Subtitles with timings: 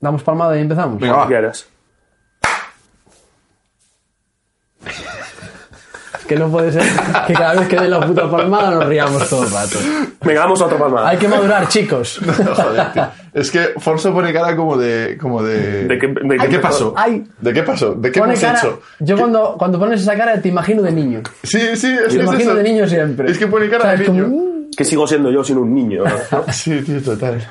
[0.00, 1.00] Damos palmada y empezamos.
[1.00, 1.28] Venga, Como va.
[1.28, 1.66] quieras.
[6.26, 6.82] Que no puede ser
[7.28, 9.78] que cada vez que dé la puta palmada nos riamos todo el rato.
[10.24, 11.08] Venga, vamos a otra palmada.
[11.10, 12.18] Hay que madurar, chicos.
[12.56, 13.06] Joder, tío.
[13.32, 15.16] Es que Fonso pone cara como de.
[15.20, 16.94] Como de, ¿De qué- de qué qué pasó?
[16.96, 17.24] Ay.
[17.40, 17.94] ¿De qué pasó?
[17.94, 18.82] ¿De qué hemos cara- hecho?
[18.98, 21.22] Yo cuando, cuando pones esa cara te imagino de niño.
[21.44, 22.54] Sí, sí, es, Te es imagino eso.
[22.56, 23.30] de niño siempre.
[23.30, 24.00] Es que pone cara ¿Sabes?
[24.00, 24.28] de Como, niño.
[24.66, 24.70] "Mm".
[24.76, 26.02] Que sigo siendo yo sin un niño.
[26.32, 26.44] ¿no?
[26.52, 27.46] Sí, tío, total.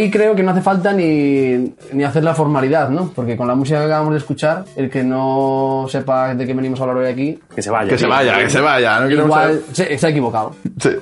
[0.00, 3.12] Hoy creo que no hace falta ni, ni hacer la formalidad, ¿no?
[3.14, 6.80] Porque con la música que acabamos de escuchar, el que no sepa de qué venimos
[6.80, 7.90] a hablar hoy aquí, Que se vaya.
[7.90, 9.00] Que se vaya, que se vaya.
[9.00, 10.54] No igual se, se ha equivocado.
[10.80, 10.96] Sí.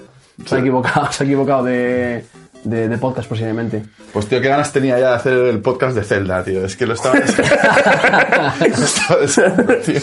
[0.45, 2.25] Se ha equivocado, se ha equivocado de,
[2.65, 3.85] de, de podcast posiblemente.
[4.13, 6.65] Pues tío, qué ganas tenía ya de hacer el podcast de Zelda, tío.
[6.65, 7.15] Es que lo estaba.
[8.61, 10.01] Lo estaba tío.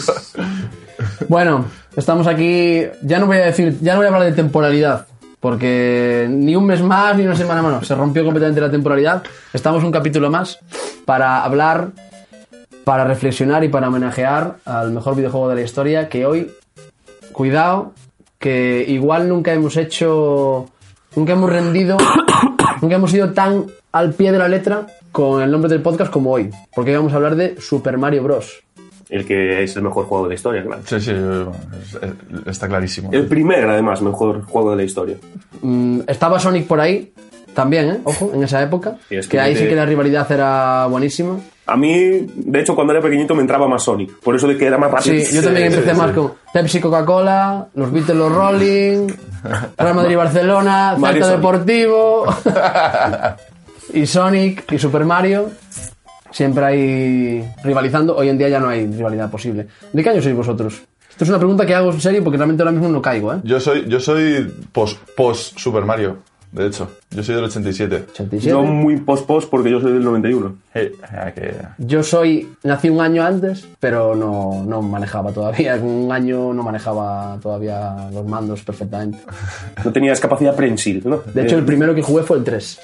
[1.28, 1.66] Bueno,
[1.96, 2.82] estamos aquí.
[3.02, 5.06] Ya no voy a decir, ya no voy a hablar de temporalidad,
[5.46, 9.22] porque ni un mes más ni una semana más, se rompió completamente la temporalidad.
[9.52, 10.58] Estamos un capítulo más
[11.04, 11.90] para hablar,
[12.82, 16.08] para reflexionar y para homenajear al mejor videojuego de la historia.
[16.08, 16.50] Que hoy,
[17.30, 17.92] cuidado,
[18.40, 20.66] que igual nunca hemos hecho,
[21.14, 21.96] nunca hemos rendido,
[22.82, 26.32] nunca hemos ido tan al pie de la letra con el nombre del podcast como
[26.32, 28.65] hoy, porque hoy vamos a hablar de Super Mario Bros.
[29.08, 30.82] El que es el mejor juego de la historia, claro.
[30.84, 31.12] Sí, sí,
[32.46, 33.10] está clarísimo.
[33.12, 35.16] El primer, además, mejor juego de la historia.
[35.62, 37.12] Mm, estaba Sonic por ahí,
[37.54, 37.98] también, ¿eh?
[38.04, 38.96] Ojo, en esa época.
[39.08, 41.36] Sí, es que que ahí te- sí que la rivalidad era buenísima.
[41.68, 44.12] A mí, de hecho, cuando era pequeñito me entraba más Sonic.
[44.20, 45.24] Por eso de que era más rápido.
[45.24, 46.00] Sí, yo también sí, empecé sí.
[46.00, 49.06] más con Pepsi, Coca-Cola, los Beatles, los Rolling,
[49.78, 51.24] Real Madrid, Barcelona, Sonic.
[51.24, 52.24] Deportivo,
[53.94, 55.50] y Sonic y Super Mario.
[56.36, 58.14] Siempre hay rivalizando.
[58.14, 59.68] Hoy en día ya no hay rivalidad posible.
[59.90, 60.82] ¿De qué año sois vosotros?
[61.08, 63.38] Esto es una pregunta que hago en serio porque realmente ahora mismo no caigo, ¿eh?
[63.42, 66.18] Yo soy, yo soy post, post Super Mario,
[66.52, 66.90] de hecho.
[67.10, 68.04] Yo soy del 87.
[68.10, 68.50] 87.
[68.50, 70.56] Yo muy post-post porque yo soy del 91.
[70.74, 75.76] Eh, ah, que- Yo soy, nací un año antes, pero no, no manejaba todavía.
[75.76, 79.20] Un año no manejaba todavía los mandos perfectamente.
[79.86, 81.22] No tenías capacidad prensil, ¿no?
[81.32, 82.78] De hecho, el primero que jugué fue el 3.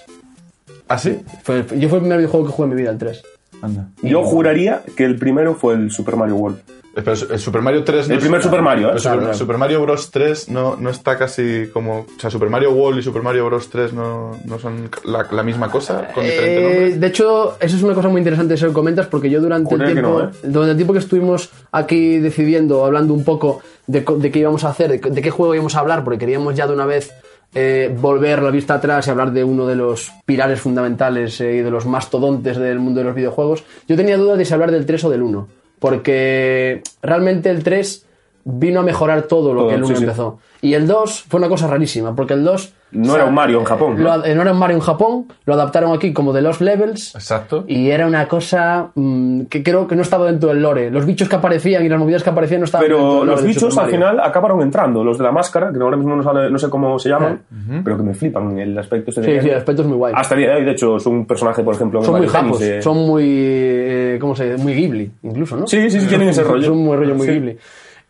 [0.88, 1.20] ¿Ah, sí?
[1.42, 3.22] Fue yo fue el primer videojuego que jugué en mi vida, el 3.
[3.62, 3.88] Anda.
[4.02, 6.58] Yo juraría que el primero fue el Super Mario World.
[6.94, 8.92] Pero el Super Mario 3 no El es- primer Super Mario, ¿eh?
[8.92, 9.34] el Super, Claro.
[9.34, 12.00] Super Mario Bros 3 no, no está casi como...
[12.00, 15.42] O sea, Super Mario World y Super Mario Bros 3 no, no son la, la
[15.42, 16.98] misma cosa, con diferente Eh, nombre.
[16.98, 19.84] de hecho, eso es una cosa muy interesante eso que comentas, porque yo durante el,
[19.86, 20.28] tiempo, no, ¿eh?
[20.42, 24.62] durante el tiempo que estuvimos aquí decidiendo, hablando un poco de, co- de qué íbamos
[24.64, 27.10] a hacer, de, de qué juego íbamos a hablar, porque queríamos ya de una vez
[27.54, 31.58] eh, volver la vista atrás y hablar de uno de los pilares fundamentales eh, y
[31.60, 34.86] de los mastodontes del mundo de los videojuegos, yo tenía dudas de si hablar del
[34.86, 35.48] 3 o del 1,
[35.78, 38.06] porque realmente el 3
[38.44, 40.02] vino a mejorar todo lo Todo, que el 1 sí, sí.
[40.04, 40.38] empezó.
[40.60, 42.74] Y el 2 fue una cosa rarísima, porque el 2...
[42.92, 44.24] No era un Mario en Japón, Lo ¿no?
[44.24, 47.14] era un Mario en Japón, lo adaptaron aquí como de Lost Levels.
[47.14, 47.64] Exacto.
[47.66, 50.90] Y era una cosa mm, que creo que no estaba dentro del lore.
[50.90, 53.30] Los bichos que aparecían y las movidas que aparecían no estaban dentro Pero del lore
[53.32, 56.22] los de bichos al final acabaron entrando, los de la máscara, que ahora mismo no,
[56.22, 57.40] sale- no sé cómo se llaman,
[57.82, 60.12] pero que me flipan el aspecto este Sí, sí, el aspecto es muy guay.
[60.14, 62.60] Hasta el día de hoy, de hecho, es un personaje, por ejemplo, son muy japos,
[62.82, 63.24] son muy.
[63.26, 64.62] eh, ¿Cómo se dice?
[64.62, 65.66] Muy Ghibli, incluso, ¿no?
[65.66, 66.66] Sí, sí, sí, tienen ese rollo.
[66.66, 67.32] Son muy rollo muy Sí.
[67.32, 67.56] Ghibli.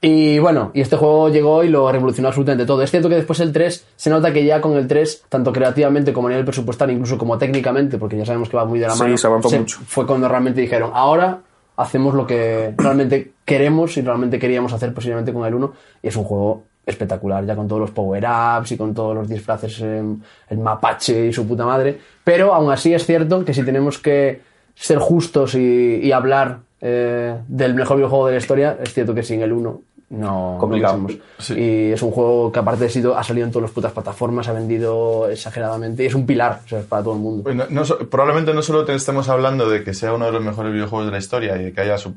[0.04, 2.82] Y bueno, y este juego llegó y lo revolucionó absolutamente todo.
[2.82, 6.12] Es cierto que después el 3, se nota que ya con el 3, tanto creativamente
[6.12, 8.94] como a nivel presupuestal, incluso como técnicamente, porque ya sabemos que va muy de la
[8.94, 9.78] Sí, mano, se avanzó mucho.
[9.86, 11.38] fue cuando realmente dijeron, ahora
[11.76, 16.16] hacemos lo que realmente queremos y realmente queríamos hacer posiblemente con el 1, y es
[16.16, 20.02] un juego espectacular, ya con todos los power-ups y con todos los disfraces, eh,
[20.48, 21.96] el mapache y su puta madre.
[22.24, 24.40] Pero aún así es cierto que si tenemos que
[24.74, 29.22] ser justos y, y hablar eh, del mejor videojuego de la historia, es cierto que
[29.22, 29.80] sin el 1
[30.12, 30.98] no, Complicado.
[30.98, 31.08] no.
[31.38, 31.54] Sí.
[31.54, 34.46] Y es un juego que aparte de sido, ha salido en todas las putas plataformas,
[34.48, 37.52] ha vendido exageradamente y es un pilar o sea, para todo el mundo.
[37.54, 40.42] No- no so- probablemente no solo te estemos hablando de que sea uno de los
[40.44, 42.14] mejores videojuegos de la historia y de que haya su-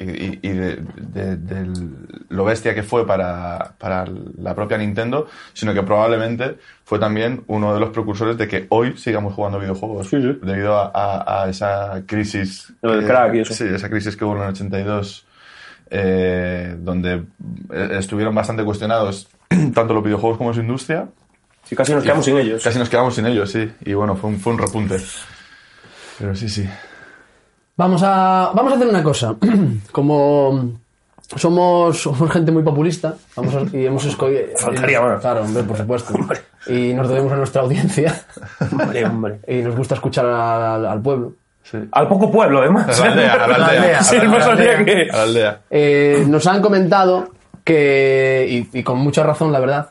[0.00, 1.88] y, y- y de, de- de
[2.30, 4.06] lo bestia que fue para, para
[4.38, 8.96] la propia Nintendo, sino que probablemente fue también uno de los precursores de que hoy
[8.96, 10.38] sigamos jugando videojuegos Sí, sí.
[10.42, 13.54] debido a, a- a esa crisis Lo del que- crack y eso.
[13.54, 15.26] sí, esa crisis que hubo en el 82
[15.90, 17.24] eh, donde
[17.72, 19.28] eh, estuvieron bastante cuestionados
[19.74, 21.06] tanto los videojuegos como su industria
[21.64, 22.62] Sí, casi nos quedamos sin ellos.
[22.62, 23.72] Casi nos quedamos sin ellos, sí.
[23.86, 24.98] Y bueno, fue un, fue un repunte.
[26.18, 26.68] Pero sí, sí.
[27.74, 29.34] Vamos a, vamos a hacer una cosa.
[29.90, 30.72] Como
[31.36, 34.40] somos, somos gente muy populista, vamos a- y hemos escogido.
[34.58, 35.20] Faltaría más.
[35.22, 36.14] Claro, hombre, por supuesto.
[36.66, 38.24] Y nos debemos a nuestra audiencia.
[38.72, 39.40] Hombre, hombre.
[39.46, 41.34] Y nos gusta escuchar al, al pueblo.
[41.64, 41.78] Sí.
[41.92, 43.00] Al poco pueblo, además.
[43.00, 43.66] A la aldea, a la aldea.
[43.80, 44.02] aldea.
[44.04, 44.46] Sí, a la no aldea.
[44.56, 45.08] sabía que...
[45.10, 45.60] A la aldea.
[45.70, 47.30] Eh, nos han comentado
[47.64, 49.90] que, y, y con mucha razón, la verdad,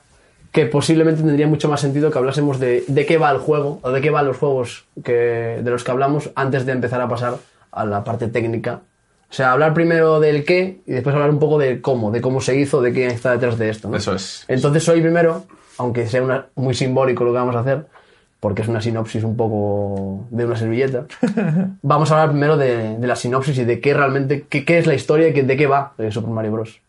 [0.52, 3.92] que posiblemente tendría mucho más sentido que hablásemos de, de qué va el juego, o
[3.92, 7.36] de qué van los juegos que, de los que hablamos antes de empezar a pasar
[7.72, 8.82] a la parte técnica.
[9.30, 12.40] O sea, hablar primero del qué y después hablar un poco del cómo, de cómo
[12.40, 13.90] se hizo, de quién está detrás de esto.
[13.90, 13.98] ¿no?
[13.98, 14.46] Eso es.
[14.48, 15.46] Entonces hoy primero,
[15.80, 17.88] aunque sea una- muy simbólico lo que vamos a hacer,
[18.44, 21.06] porque es una sinopsis un poco de una servilleta,
[21.82, 24.86] vamos a hablar primero de, de la sinopsis y de qué realmente, qué, qué es
[24.86, 26.82] la historia y de qué va eh, Super Mario Bros.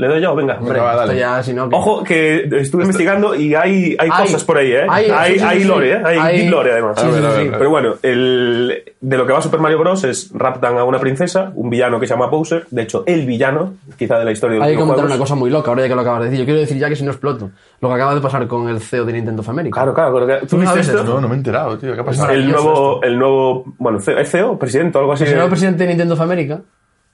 [0.00, 0.56] Le doy yo, venga.
[0.58, 1.18] Hombre, va, esto dale.
[1.18, 4.22] ya, si no, que- Ojo, que estuve investigando y hay, hay, Hay.
[4.22, 4.86] cosas por ahí, ¿eh?
[4.88, 5.92] Hay, Hay, sí, hay sí, lore.
[5.92, 6.00] ¿eh?
[6.04, 6.98] Hay, Hay- deep lore, además.
[6.98, 7.58] A ver, a ver, a ver.
[7.58, 10.02] Pero bueno, el, de lo que va Super Mario Bros.
[10.04, 13.74] es raptan a una princesa, un villano que se llama Bowser, de hecho, el villano,
[13.98, 15.04] quizá de la historia de Hay que videojuegos.
[15.04, 16.38] una cosa muy loca, ahora ya que lo acabas de decir.
[16.40, 17.50] Yo quiero decir ya que si no exploto,
[17.80, 19.74] lo que acaba de pasar con el CEO de Nintendo of America.
[19.74, 20.40] Claro, claro, claro.
[20.40, 21.04] ¿Tú ¿Tú viste esto?
[21.04, 21.94] No, no me he enterado, tío.
[21.94, 22.30] ¿Qué ha pasado?
[22.32, 24.58] El nuevo, el nuevo, bueno, ¿es CEO?
[24.58, 25.24] ¿Presidente o algo así?
[25.24, 26.60] El señor presidente de Nintendo of America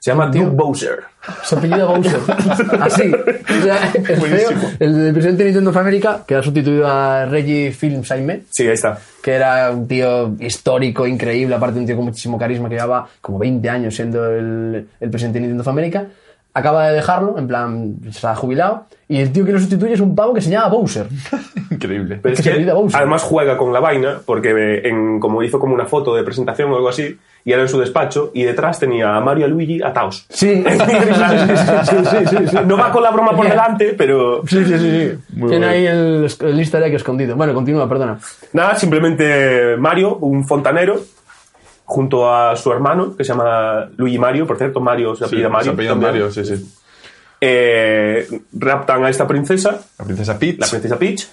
[0.06, 0.26] Se llama.
[0.28, 1.00] Duke Bowser.
[1.42, 2.20] se apellida Bowser.
[2.80, 3.12] Así.
[3.12, 4.60] O sea, el, Buenísimo.
[4.60, 8.74] CEO, el presidente de Nintendo of America, que ha sustituido a Reggie Fils-Aimé, Sí, ahí
[8.74, 9.00] está.
[9.20, 13.40] que era un tío histórico, increíble, aparte un tío con muchísimo carisma, que llevaba como
[13.40, 16.04] 20 años siendo el, el presidente de Nintendo of America,
[16.56, 20.00] acaba de dejarlo, en plan, se ha jubilado, y el tío que lo sustituye es
[20.00, 21.06] un pavo que se llama Bowser.
[21.70, 22.18] Increíble.
[22.22, 22.96] Pero que es que olvida Bowser.
[22.98, 26.72] además juega con la vaina, porque eh, en, como hizo como una foto de presentación
[26.72, 27.14] o algo así,
[27.44, 30.26] y era en su despacho, y detrás tenía a Mario y a Luigi atados.
[30.30, 30.76] Sí, sí, sí,
[31.84, 32.56] sí, sí, sí, sí.
[32.66, 34.78] No va con la broma por delante, pero Sí, sí, sí.
[34.78, 35.66] Tiene bueno.
[35.68, 37.36] ahí el, el easter egg escondido.
[37.36, 38.18] Bueno, continúa, perdona.
[38.54, 40.96] nada, simplemente Mario, un fontanero,
[41.86, 45.52] junto a su hermano, que se llama Luigi Mario, por cierto, Mario se apellida Sí,
[45.52, 45.64] Mario.
[45.64, 45.94] se apellida.
[45.94, 46.74] Mario, sí, sí.
[47.40, 50.58] Eh, raptan a esta princesa, La princesa Peach.
[50.58, 51.28] la princesa Peach,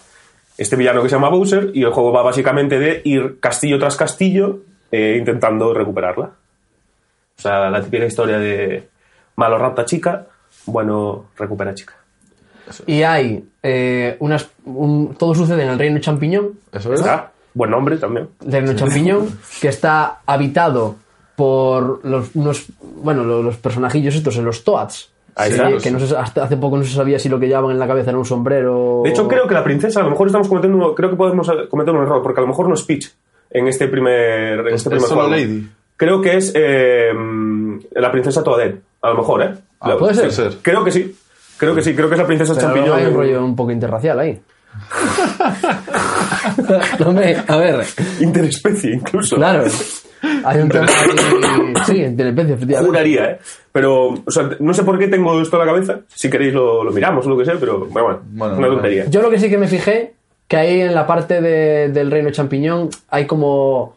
[0.58, 3.96] este villano que se llama Bowser, y el juego va básicamente de ir castillo tras
[3.96, 4.60] castillo
[4.92, 6.26] eh, intentando recuperarla.
[7.38, 8.88] O sea, la típica historia de
[9.38, 10.28] malo rapta chica,
[10.68, 11.96] bueno recupera chica.
[12.86, 14.50] Y hay eh, unas.
[14.66, 16.60] un- todo sucede en el reino champiñón.
[16.72, 17.00] Eso es.
[17.02, 17.32] ¿Está?
[17.54, 18.30] Buen nombre también.
[18.46, 19.30] Reino champiñón,
[19.62, 20.96] que está habitado
[21.36, 22.66] por los, unos.
[22.82, 25.10] Bueno, los, los personajillos estos, los Toads.
[25.36, 27.72] Ahí Sí, que no se- hasta hace poco no se sabía si lo que llevaban
[27.72, 29.02] en la cabeza era un sombrero.
[29.04, 31.68] De hecho, creo que la princesa, a lo mejor estamos cometiendo, creo que podemos eh,
[31.70, 33.12] cometer un error, porque a lo mejor no es Peach
[33.50, 35.36] en este primer, en Es- este es primer solo juego.
[35.36, 35.68] Lady.
[35.98, 37.12] Creo que es eh,
[37.96, 39.54] la princesa Toadette, a lo mejor, ¿eh?
[39.80, 40.24] Ah, La- puede ser.
[40.26, 40.54] Puede ser.
[40.62, 41.16] Creo que sí.
[41.58, 42.98] Creo que sí, creo que es la princesa Pero champiñón.
[43.00, 44.40] hay un rollo un poco interracial ahí.
[47.00, 47.86] No me- a ver,
[48.20, 49.36] Interespecie, incluso.
[49.36, 49.66] claro.
[50.46, 51.74] Hay un tema ahí.
[51.86, 52.88] Sí, interespecie, efectivamente.
[52.90, 53.40] Juraría, ¿eh?
[53.72, 56.00] Pero, o sea, no sé por qué tengo esto en la cabeza.
[56.14, 58.74] Si queréis lo, lo miramos o lo que sea, pero bueno, bueno, una bueno.
[58.75, 59.06] tontería.
[59.10, 60.14] Yo lo que sí que me fijé,
[60.48, 63.96] que ahí en la parte de- del reino champiñón hay como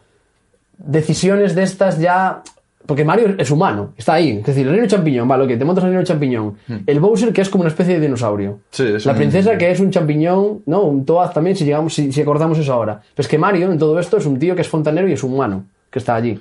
[0.77, 2.41] decisiones de estas ya...
[2.87, 4.37] Porque Mario es humano, está ahí.
[4.39, 6.55] Es decir, el reino champiñón, vale, ok, te montas el reino champiñón.
[6.87, 8.51] El Bowser, que es como una especie de dinosaurio.
[8.53, 8.59] Hmm.
[8.71, 10.81] Sí, es La un- princesa, que es un champiñón, ¿no?
[10.83, 12.99] Un Toad también, si, llegamos, si, si acordamos eso ahora.
[13.13, 15.23] Pero es que Mario, en todo esto, es un tío que es fontanero y es
[15.23, 16.39] humano, que está allí.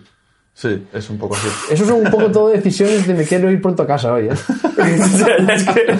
[0.59, 1.47] Sí, es un poco así.
[1.71, 4.31] Eso son un poco todo decisiones de me quiero ir pronto a casa hoy, ¿eh?
[4.33, 5.97] Es que-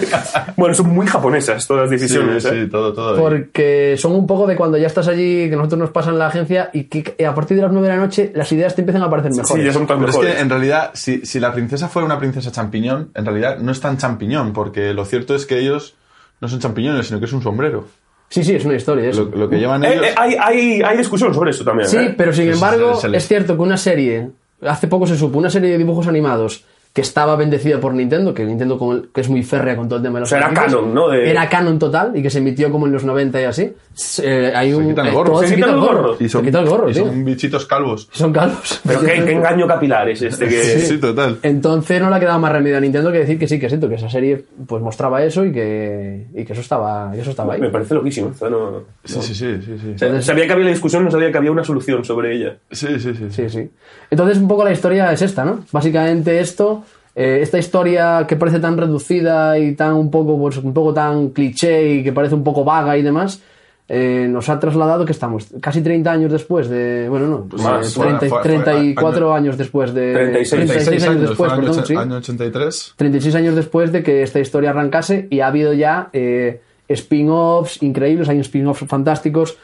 [0.55, 2.63] bueno, son muy japonesas todas las Sí, decisiones, ¿eh?
[2.63, 3.13] sí, todo, todo.
[3.15, 3.21] ahí.
[3.21, 6.71] Porque son un poco de cuando ya estás allí, que nosotros nos pasan la agencia
[6.73, 9.03] y que y a partir de las 9 de la noche las ideas te empiezan
[9.03, 9.61] a parecer mejores.
[9.63, 10.35] Sí, ya son tan Pero es mejores.
[10.35, 13.79] que en realidad, si, si la princesa fuera una princesa champiñón, en realidad no es
[13.79, 15.95] tan champiñón, porque lo cierto es que ellos
[16.41, 17.85] no son champiñones, sino que es un sombrero.
[18.29, 19.25] Sí, sí, es una historia eso.
[19.31, 20.05] Lo, lo que llevan Eh, ellos.
[20.07, 21.87] eh, hay, hay, hay discusión sobre eso también.
[21.87, 22.15] Sí, ¿eh?
[22.17, 24.29] pero sin Pues embargo, es cierto que una serie,
[24.61, 26.63] hace poco se supo, una serie de dibujos animados
[26.97, 29.97] que estaba bendecida por Nintendo, que Nintendo con el- que es muy férrea con todo
[29.97, 31.09] el tema de los O sea, era canon, ¿no?
[31.09, 33.71] De- Era canon total y que se emitió como en los 90 y así.
[33.93, 35.31] Se, hay un, quitan el eh, gorro.
[35.33, 36.15] todo Se quitan el gorro.
[36.19, 37.05] y son, se quita el gorro, y tío.
[37.05, 38.09] son bichitos calvos.
[38.11, 38.81] Son calvos.
[38.87, 40.59] Pero qué, qué engaño capilar es este que...
[40.63, 41.37] Sí, sí, total.
[41.43, 43.87] Entonces no le ha quedado más remedio a Nintendo que decir que sí, que siento
[43.87, 47.53] que esa serie pues mostraba eso y que, y que eso estaba, y eso estaba
[47.53, 47.61] ahí.
[47.61, 48.29] Me parece loquísimo.
[48.29, 49.91] o sea, no- Sí, sí, sí, sí, sí.
[49.93, 52.57] o sea, sabía que había la discusión, no sabía que había una solución sobre ella.
[52.71, 53.27] Sí, sí, sí.
[53.29, 53.69] Sí, sí.
[54.09, 55.59] Entonces, un poco la historia es esta, ¿no?
[55.71, 56.83] Básicamente esto,
[57.19, 61.29] eh, esta historia que parece tan reducida y tan un poco, pues, un poco tan
[61.29, 63.41] cliché y que parece un poco vaga y demás,
[63.89, 67.07] eh, nos ha trasladado que estamos casi 30 años después de.
[67.09, 70.13] Bueno, no, Pues eh, más, 30 fue- fue- fue 34 año- años después de.
[70.13, 71.95] 36, 36 años después, fue año, perdón, sí.
[71.95, 72.93] año 83.
[72.97, 78.29] 36 años después de que esta historia arrancase y ha habido ya eh, spin-offs increíbles,
[78.29, 79.57] hay spin-offs fantásticos.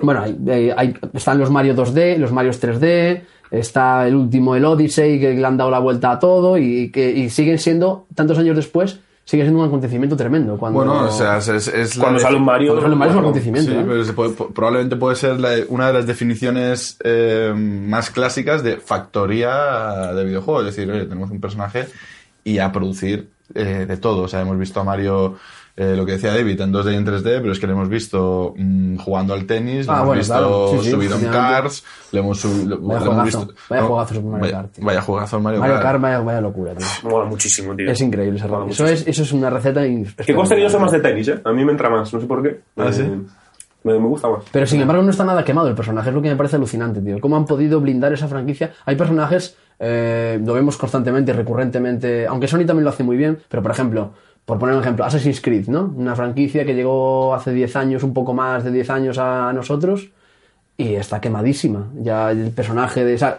[0.00, 3.22] Bueno, hay- hay- están los Mario 2D, los Mario 3D,
[3.58, 7.10] está el último, el Odyssey, que le han dado la vuelta a todo y que
[7.10, 10.58] y siguen siendo, tantos años después, sigue siendo un acontecimiento tremendo.
[10.58, 12.72] Cuando, Bueno, o sea, es, es- Cuando sale un Mario...
[12.72, 13.70] cuando sale un Mario es un acontecimiento.
[13.72, 13.84] Sí, ¿eh?
[13.88, 18.62] pero se puede- po- probablemente puede ser la- una de las definiciones eh, más clásicas
[18.62, 20.66] de factoría de videojuegos.
[20.66, 21.86] Es decir, oye, tenemos un personaje
[22.44, 24.22] y a producir eh, de todo.
[24.22, 25.36] O sea, hemos visto a Mario,
[25.76, 27.88] eh, lo que decía David, en 2D y en 3D, pero es que le hemos
[27.88, 30.68] visto mm, jugando al tenis, Ah, le hemos bueno, visto claro.
[30.70, 33.48] Sí, sí, subido en cars, le hemos, Vaya le hemos visto...
[33.68, 34.84] vaya no, juegazo Super Mario vaya- Kart, tío.
[34.84, 35.84] Vaya jugazo Mario, Mario Kart.
[35.86, 36.86] Kart, vaya, vaya locura, tío.
[37.10, 37.90] Mola muchísimo, tío.
[37.90, 38.70] Es increíble ese Mola.
[38.70, 39.84] Eso es, eso es una receta.
[39.86, 41.40] in- Que conste que yo soy más de tenis, ¿eh?
[41.44, 42.60] A mí me entra más, no sé por qué.
[42.76, 43.02] ¿Ah, sí?
[43.82, 44.44] Me, me gusta más.
[44.52, 47.00] Pero sin embargo no está nada quemado el personaje, es lo que me parece alucinante,
[47.02, 47.18] tío.
[47.20, 48.72] ¿Cómo han podido blindar esa franquicia?
[48.86, 53.38] Hay personajes, eh, lo vemos constantemente y recurrentemente, aunque Sony también lo hace muy bien,
[53.48, 54.12] pero por ejemplo,
[54.44, 55.92] por poner un ejemplo, Assassin's Creed, ¿no?
[55.96, 60.10] Una franquicia que llegó hace 10 años, un poco más de 10 años a nosotros
[60.76, 61.88] y está quemadísima.
[62.00, 63.38] Ya el personaje de esa...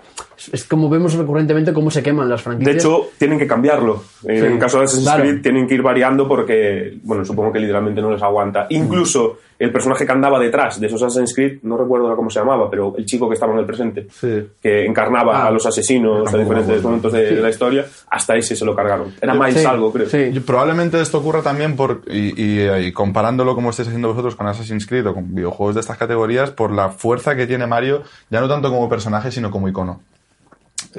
[0.51, 2.75] Es, como vemos recurrentemente cómo se queman las De franquicias.
[2.77, 4.03] hecho, tienen que cambiarlo.
[4.23, 5.23] En Sí, el caso de Assassin's claro.
[5.23, 8.67] Creed tienen que ir variando porque, bueno, supongo que literalmente no les aguanta.
[8.69, 12.39] Incluso el personaje que andaba detrás de esos Assassin's Creed, no recuerdo ahora cómo se
[12.39, 14.45] llamaba, pero el chico que estaba en el presente, Sí.
[14.61, 15.47] que encarnaba Ah.
[15.47, 18.75] a los asesinos a Tampoco diferentes momentos de, de la historia, hasta ese se lo
[18.75, 19.13] cargaron.
[19.21, 20.09] Era Miles Sí, algo, creo.
[20.09, 20.37] sí.
[20.45, 24.85] Probablemente esto ocurra también por, y, y- y comparándolo como estáis haciendo vosotros con Assassin's
[24.85, 28.49] Creed o con videojuegos de estas categorías, por la fuerza que tiene Mario, ya no
[28.49, 30.01] tanto como personaje, sino como icono.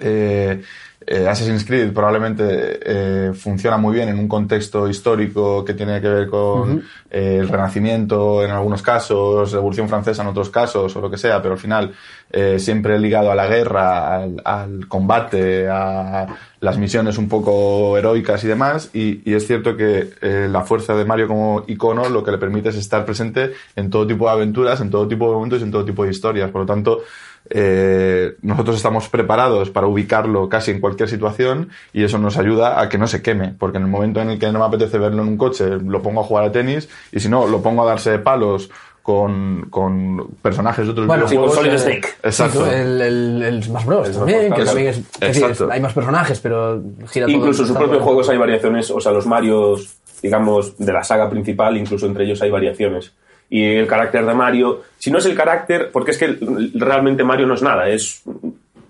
[0.00, 0.62] Eh,
[1.08, 6.08] eh, Assassin's Creed probablemente eh, funciona muy bien en un contexto histórico que tiene que
[6.08, 11.08] ver con eh, el Renacimiento en algunos casos, Revolución Francesa en otros casos o lo
[11.08, 11.92] que sea, pero al final
[12.32, 16.26] eh, siempre ligado a la guerra, al, al combate, a
[16.58, 18.90] las misiones un poco heroicas y demás.
[18.92, 20.10] Y, y es cierto que
[20.48, 24.06] la fuerza de Mario como icono lo que le permite es estar presente en todo
[24.06, 26.50] tipo de aventuras, en todo tipo de momentos y en todo tipo de historias.
[26.50, 27.02] Por lo tanto,
[27.50, 32.88] eh, nosotros estamos preparados para ubicarlo casi en cualquier situación y eso nos ayuda a
[32.88, 35.22] que no se queme, porque en el momento en el que no me apetece verlo
[35.22, 37.86] en un coche, lo pongo a jugar a tenis y si no, lo pongo a
[37.86, 38.70] darse palos
[39.02, 41.80] con, con personajes de otros Bueno, Sí, con videojuegos.
[41.80, 42.08] Solid Snake.
[42.24, 42.64] Exacto.
[42.66, 44.10] Sí, el, el, el Smash Bros.
[44.12, 45.68] también, que también es, es Exacto.
[45.70, 49.12] hay más personajes, pero gira todo- Incluso en sus propios juegos hay variaciones, o sea,
[49.12, 53.12] los Marios, digamos, de la saga principal, incluso entre ellos hay variaciones.
[53.48, 56.36] Y el carácter de Mario, si no es el carácter, porque es que
[56.74, 58.22] realmente Mario no es nada, es,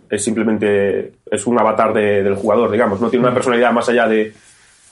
[0.08, 4.08] es simplemente es un avatar de- del jugador, digamos, no tiene una personalidad más allá
[4.08, 4.32] de,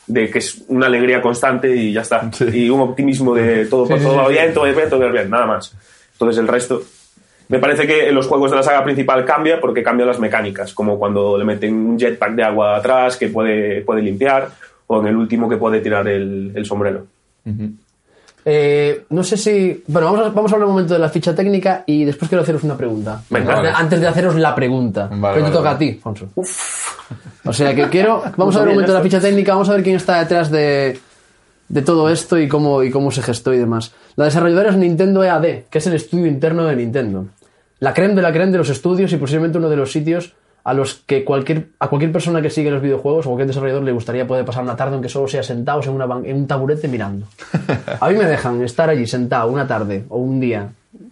[0.06, 2.30] de que es una alegría constante y ya está.
[2.33, 2.44] Sí.
[2.52, 5.30] Y un optimismo de todo, Sí, todo va bien, todo va bien, todo va bien,
[5.30, 5.75] nada más.
[6.12, 6.83] Entonces el resto...
[7.47, 10.73] Me parece que en los juegos de la saga principal cambia porque cambian las mecánicas,
[10.73, 14.49] como cuando le meten un jetpack de agua atrás que puede, puede limpiar,
[14.87, 17.06] o en el último que puede tirar el, el sombrero.
[18.44, 19.82] Eh, no sé si.
[19.86, 22.42] Bueno, vamos a, vamos a hablar un momento de la ficha técnica y después quiero
[22.42, 23.22] haceros una pregunta.
[23.30, 23.84] Venga, antes, vale.
[23.84, 25.08] antes de haceros la pregunta.
[25.10, 25.74] Vale, pero te toca vale.
[25.74, 26.28] a ti, Fonso.
[27.44, 28.22] O sea que quiero.
[28.36, 30.50] Vamos a ver un momento de la ficha técnica, vamos a ver quién está detrás
[30.50, 30.98] de,
[31.68, 33.92] de todo esto y cómo, y cómo se gestó y demás.
[34.16, 37.26] La desarrolladora es Nintendo EAD, que es el estudio interno de Nintendo.
[37.80, 40.34] La creme de la creme de los estudios y posiblemente uno de los sitios
[40.64, 43.92] a los que cualquier, a cualquier persona que sigue los videojuegos o cualquier desarrollador le
[43.92, 47.26] gustaría poder pasar una tarde aunque solo sea sentados en, una en un taburete mirando.
[48.00, 50.71] A mí me dejan estar allí sentado una tarde o un día.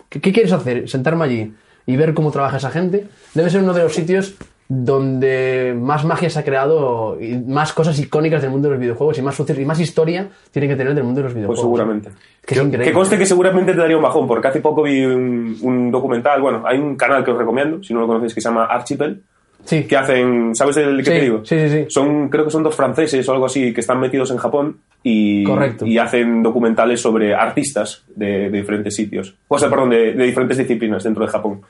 [0.08, 0.88] ¿Qué, qué quieres hacer?
[0.88, 1.54] Sentarme allí
[1.86, 3.06] y ver cómo trabaja esa gente.
[3.34, 4.34] Debe ser uno de los sitios
[4.68, 9.18] donde más magia se ha creado y más cosas icónicas del mundo de los videojuegos
[9.18, 11.60] y más y más historia tiene que tener del mundo de los Pues videojuegos.
[11.60, 12.10] seguramente.
[12.46, 12.84] Que increíble.
[12.86, 16.40] Que conste que seguramente te daría un bajón, porque hace poco vi un, un documental,
[16.40, 19.22] bueno, hay un canal que os recomiendo, si no lo conocéis, que se llama Archipel,
[19.64, 19.84] Sí.
[19.84, 21.44] que hacen, ¿sabes el que Sí, te digo?
[21.44, 21.84] sí, sí, sí.
[21.88, 25.44] Son, creo que son dos franceses o algo así que están metidos en Japón y,
[25.44, 25.86] Correcto.
[25.86, 30.58] y hacen documentales sobre artistas de, de diferentes sitios, o sea, perdón, de, de diferentes
[30.58, 31.62] disciplinas dentro de Japón.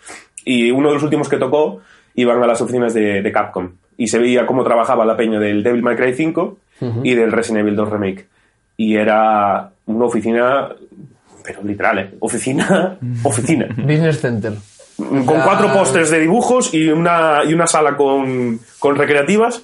[0.45, 1.81] Y uno de los últimos que tocó
[2.15, 5.63] iban a las oficinas de, de Capcom y se veía cómo trabajaba la peña del
[5.63, 6.59] Devil May Cry 5
[7.05, 8.27] y del Resident Evil 2 Remake.
[8.77, 10.69] Y era una oficina,
[11.45, 12.11] pero literal, ¿eh?
[12.21, 14.53] Oficina, oficina Business Center.
[15.09, 15.45] Con Ya.
[15.45, 19.63] cuatro pósters de dibujos y una, y una sala con, con recreativas,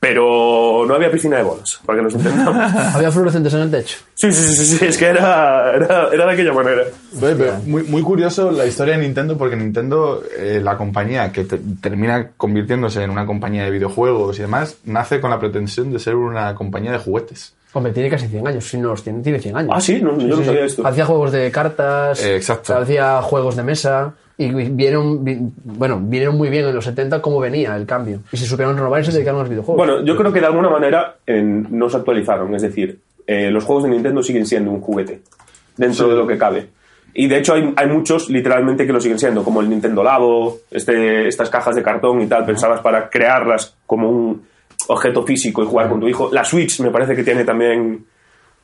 [0.00, 2.54] pero no había piscina de bolas, para que nos entendamos.
[2.94, 3.96] Había fluorescentes en el techo.
[4.14, 6.82] Sí, sí, sí, sí, sí, es que era, era, era de aquella manera.
[7.22, 11.44] Oye, pero muy, muy curioso la historia de Nintendo porque Nintendo, eh, la compañía que
[11.44, 15.98] te- termina convirtiéndose en una compañía de videojuegos y demás, nace con la pretensión de
[15.98, 17.54] ser una compañía de juguetes.
[17.72, 18.68] Hombre, tiene casi 100 años.
[18.68, 19.70] Si no los tiene, tiene 100 años.
[19.74, 20.86] Ah, sí, no, yo no sabía esto.
[20.86, 22.76] Hacía juegos de cartas, Eh, exacto.
[22.76, 27.38] hacía juegos de mesa y vieron, vi- bueno, vinieron muy bien en los 70 cómo
[27.40, 28.20] venía el cambio.
[28.32, 29.76] Y se supieron renovar y se dedicaron a los videojuegos.
[29.86, 33.64] Bueno, yo creo que de alguna manera en- no se actualizaron, es decir, eh, los
[33.64, 35.20] juegos de Nintendo siguen siendo un juguete
[35.76, 36.66] dentro de lo que cabe.
[37.16, 40.58] Y de hecho hay, hay muchos literalmente que lo siguen siendo, como el Nintendo Labo,
[40.70, 44.42] este, estas cajas de cartón y tal, pensadas para crearlas como un
[44.88, 46.28] objeto físico y jugar con tu hijo.
[46.32, 48.04] La Switch me parece que tiene también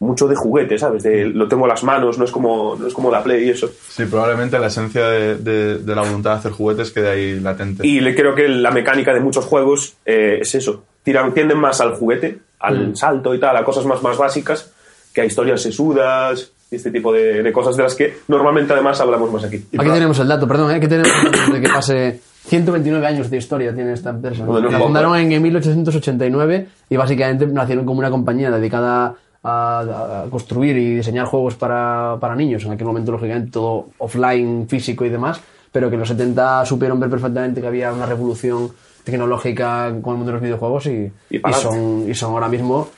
[0.00, 1.02] mucho de juguete, ¿sabes?
[1.02, 3.50] De, lo tengo a las manos, no es como, no es como la Play y
[3.50, 3.70] eso.
[3.88, 7.86] Sí, probablemente la esencia de, de- de la voluntad de hacer juguetes quede ahí latente.
[7.86, 10.82] Y le creo que la mecánica de muchos juegos eh, es eso.
[11.02, 14.72] Tiran, tienden más al juguete, al salto y tal, a cosas más, más básicas,
[15.14, 19.00] que a historias sesudas y este tipo de, de cosas de las que normalmente además
[19.00, 19.56] hablamos más aquí.
[19.78, 20.74] Aquí tenemos el dato, perdón, ¿eh?
[20.76, 24.44] Aquí tenemos el dato de que pase 129 años de historia tiene esta empresa.
[24.44, 30.30] Bueno, la poco, fundaron en 1889 y básicamente nacieron como una compañía dedicada a, a
[30.30, 32.64] construir y diseñar juegos para, para niños.
[32.64, 35.40] En aquel momento, lógicamente, todo offline, físico y demás,
[35.72, 38.70] pero que en los 70 supieron ver perfectamente que había una revolución
[39.04, 42.88] tecnológica con el mundo de los videojuegos y, Y son, y son ahora mismo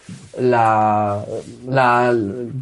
[0.41, 1.25] la,
[1.69, 2.15] la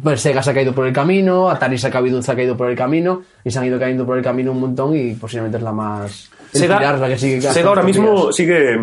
[0.03, 2.55] pues Sega se ha caído por el camino, Atari se ha, caído, se ha caído
[2.55, 5.57] por el camino y se han ido cayendo por el camino un montón y posiblemente
[5.57, 8.77] es la más pilar, la que sigue Sega ahora mismo sigue.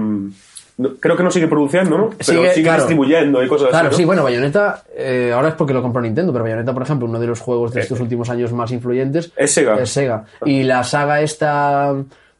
[0.78, 2.08] No- creo que no sigue produciendo, ¿no?
[2.10, 2.78] Pero Sigue, sigue, claro.
[2.82, 3.96] distribuyendo y cosas Claro, así.
[3.98, 4.06] sí, ¿no?
[4.06, 7.26] bueno, Bayonetta eh, ahora es porque lo compró Nintendo, pero Bayonetta, por ejemplo, uno de
[7.26, 9.76] los juegos de estos últimos años más influyentes Es Sega.
[9.80, 10.24] es Sega.
[10.44, 11.94] Y la saga esta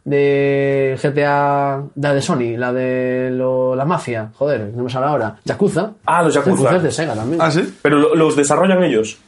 [0.05, 5.37] de GTA, la de Sony, la de lo- la mafia, joder, no me sale ahora,
[5.45, 5.93] Yakuza.
[6.07, 6.77] Ah, los Yakuza.
[6.77, 7.41] es de Sega también.
[7.43, 7.75] ¿Ah, sí?
[7.83, 9.19] Pero lo- los desarrollan ellos.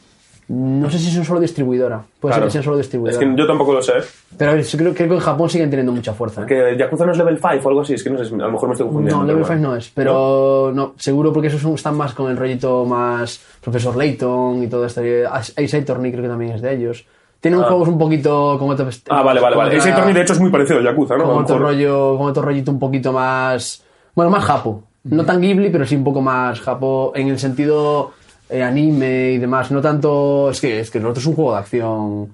[0.53, 2.01] No sé si son solo distribuidora.
[2.19, 2.41] Puede Claro.
[2.43, 3.19] ser que sean solo Es distribuidora.
[3.19, 3.93] que yo tampoco lo sé.
[4.37, 6.41] Pero a ver, yo creo, creo que en Japón siguen teniendo mucha fuerza.
[6.41, 6.45] ¿eh?
[6.45, 7.93] Que Yakuza no es level 5 o algo así.
[7.93, 9.21] Es que no sé, a lo mejor me estoy confundiendo.
[9.21, 9.69] No, Level 5 bueno.
[9.69, 14.63] no es, pero no, seguro porque esos están más con el rollito más Profesor Layton
[14.63, 15.25] y todo este.
[15.25, 17.05] Ace Attorney creo que también es de ellos.
[17.39, 17.67] Tienen Ah.
[17.67, 18.89] juegos un poquito otro.
[19.09, 19.77] Ah, vale, vale, vale.
[19.77, 21.25] Ese Attorney, de hecho, es muy parecido a Yakuza, ¿no?
[21.25, 23.83] Lo otro rollo, con otro rollito un poquito más.
[24.13, 24.83] Bueno, más japo.
[25.03, 28.11] No tan Ghibli, pero sí un poco más japo en el sentido
[28.51, 29.71] eh, anime y demás.
[29.71, 30.49] No tanto.
[30.51, 32.27] Es que, es que el otro es un juego de acción.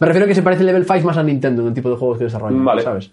[0.00, 1.96] Me refiero a que se parece Level 5 más a Nintendo en el tipo de
[1.96, 2.64] juegos que desarrollan.
[2.64, 2.82] Vale.
[2.82, 3.10] ¿Sabes?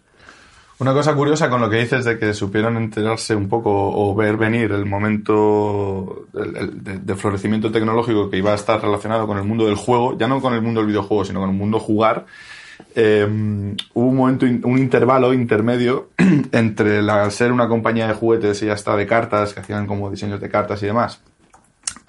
[0.80, 4.38] Una cosa curiosa con lo que dices de que supieron enterarse un poco o ver
[4.38, 9.66] venir el momento de, de florecimiento tecnológico que iba a estar relacionado con el mundo
[9.66, 12.26] del juego, ya no con el mundo del videojuego, sino con el mundo jugar,
[12.96, 13.28] eh,
[13.94, 16.10] hubo un momento, un intervalo intermedio
[16.52, 20.10] entre la, ser una compañía de juguetes y ya está de cartas, que hacían como
[20.10, 21.22] diseños de cartas y demás,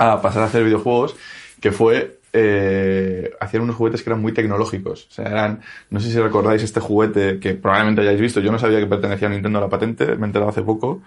[0.00, 1.14] a pasar a hacer videojuegos,
[1.60, 5.06] que fue eh, hacían unos juguetes que eran muy tecnológicos.
[5.10, 5.60] O sea, eran,
[5.90, 8.40] no sé si recordáis este juguete que probablemente hayáis visto.
[8.40, 11.02] Yo no sabía que pertenecía a Nintendo la patente, me he enterado hace poco,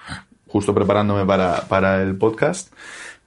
[0.47, 2.71] justo preparándome para, para el podcast.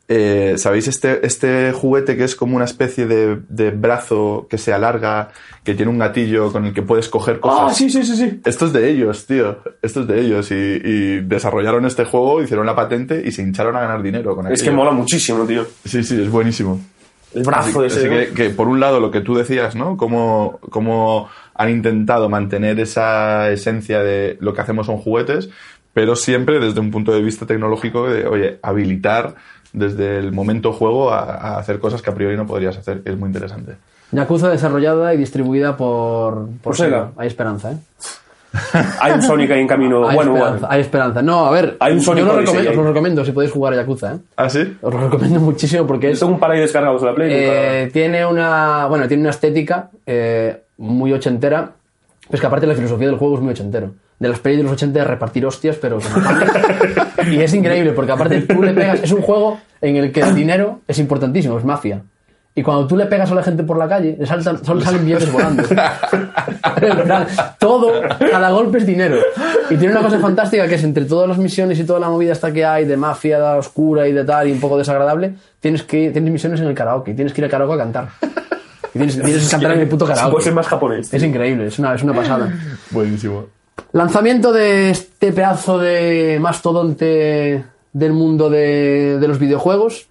[0.08, 4.72] Eh, ¿Sabéis este, este juguete que es como una especie de, de brazo que se
[4.72, 5.30] alarga,
[5.64, 7.72] que tiene un gatillo con el que puedes coger cosas?
[7.72, 8.40] Ah, sí, sí, sí, sí.
[8.44, 9.58] Esto es de ellos, tío.
[9.82, 10.50] Esto es de ellos.
[10.52, 14.46] Y, y desarrollaron este juego, hicieron la patente y se hincharon a ganar dinero con
[14.52, 15.66] Es que mola muchísimo, tío.
[15.84, 16.80] Sí, sí, es buenísimo.
[17.34, 18.08] El brazo Así, ese.
[18.08, 19.96] que, que, por un lado lo que tú decías, ¿no?
[19.96, 25.50] Cómo, cómo han intentado mantener esa esencia de lo que hacemos son juguetes,
[25.92, 29.34] pero siempre desde un punto de vista tecnológico de, oye, habilitar
[29.76, 33.10] desde el momento juego a, a hacer cosas que a priori no podrías hacer, que
[33.10, 33.76] es muy interesante.
[34.10, 37.10] Yakuza desarrollada y distribuida por, por Por Sega.
[37.16, 37.76] Hay esperanza, ¿eh?
[39.00, 40.08] Hay un Sonic ahí en camino.
[40.08, 40.68] Hay, bueno, esperanza, bueno.
[40.74, 41.22] hay esperanza.
[41.22, 43.74] No, a ver, Hay un Sonic yo lo recomiendo, os lo recomiendo si podéis jugar
[43.74, 44.18] a Yakuza, ¿eh?
[44.36, 44.76] ¿Ah, sí?
[44.80, 47.28] Os lo recomiendo muchísimo porque es, tengo un par ahí descargados en la Play.
[47.32, 51.72] eh, tiene una, bueno, tiene una estética eh, muy ochentera,
[52.30, 53.90] pues que aparte la filosofía del juego es muy ochentero.
[54.18, 55.98] De las pelis de los 80 de repartir hostias, pero.
[57.30, 60.34] Y es increíble, porque aparte tú le pegas, es un juego en el que el
[60.34, 62.02] dinero es importantísimo, es mafia.
[62.58, 65.04] Y cuando tú le pegas a la gente por la calle, le saltan, solo salen
[65.04, 65.62] billetes volando.
[67.58, 69.18] Todo, cada golpe es dinero.
[69.68, 72.32] Y tiene una cosa fantástica que es entre todas las misiones y toda la movida
[72.32, 75.82] hasta que hay de mafia de oscura y de tal y un poco desagradable, tienes
[75.82, 78.08] que tienes misiones en el karaoke, tienes que ir al karaoke a cantar.
[78.94, 80.32] Y tienes, tienes que cantar en el puto karaoke.
[80.32, 81.12] puede ser más japonés.
[81.12, 82.50] Es increíble, es una, es una pasada.
[82.90, 83.44] Buenísimo.
[83.92, 90.08] Lanzamiento de este pedazo de mastodonte del mundo de, de los videojuegos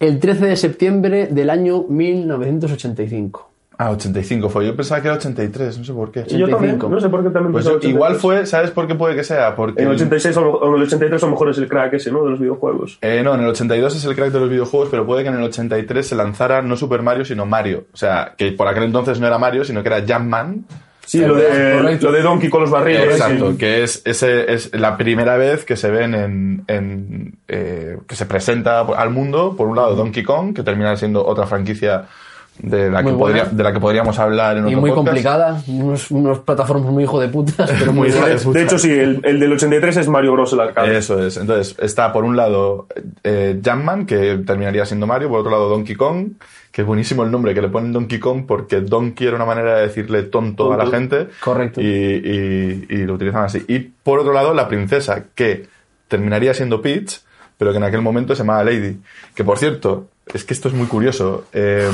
[0.00, 3.48] el 13 de septiembre del año 1985.
[3.78, 4.66] Ah, 85 fue.
[4.66, 6.20] Yo pensaba que era 83, no sé por qué.
[6.28, 6.76] Y yo también.
[6.76, 6.88] 85.
[6.88, 7.52] No sé por qué también.
[7.52, 8.20] Pues yo- igual 83.
[8.20, 9.56] fue, ¿sabes por qué puede que sea?
[9.56, 11.68] Porque En el el- 86 o o en el 83 a lo mejor es el
[11.68, 12.22] crack ese, ¿no?
[12.24, 12.98] De los videojuegos.
[13.00, 15.36] Eh, no, en el 82 es el crack de los videojuegos, pero puede que en
[15.36, 17.86] el 83 se lanzara no Super Mario, sino Mario.
[17.92, 20.64] O sea, que por aquel entonces no era Mario, sino que era Jumpman.
[21.12, 22.06] Sí, lo de, correcto.
[22.06, 23.04] lo de Donkey con los barriles.
[23.04, 23.58] Exacto, sí.
[23.58, 28.24] que es, ese, es la primera vez que se ven en, en, eh, que se
[28.24, 32.06] presenta al mundo, por un lado Donkey Kong, que termina siendo otra franquicia
[32.58, 35.06] de la, que podría- de la que podríamos hablar en Y otro muy podcast.
[35.06, 38.58] complicada, unos, unos plataformas muy hijo de putas, pero muy Muy hija de puta.
[38.58, 40.52] De hecho, sí, el, el del 83 es Mario Bros.
[40.52, 40.96] el arcade.
[40.96, 41.36] Eso es.
[41.38, 42.86] Entonces, está por un lado
[43.24, 46.32] eh, Jumpman, que terminaría siendo Mario, por otro lado Donkey Kong,
[46.70, 49.76] que es buenísimo el nombre que le ponen Donkey Kong porque Donkey era una manera
[49.76, 51.28] de decirle tonto, a la gente.
[51.42, 51.80] Correcto.
[51.80, 53.64] Y, y- y lo utilizan así.
[53.68, 55.66] Y por otro lado, la princesa, que
[56.08, 57.20] terminaría siendo Peach,
[57.58, 58.98] pero que en aquel momento se llamaba Lady.
[59.34, 61.46] Que por cierto, es que esto es muy curioso.
[61.52, 61.90] eh,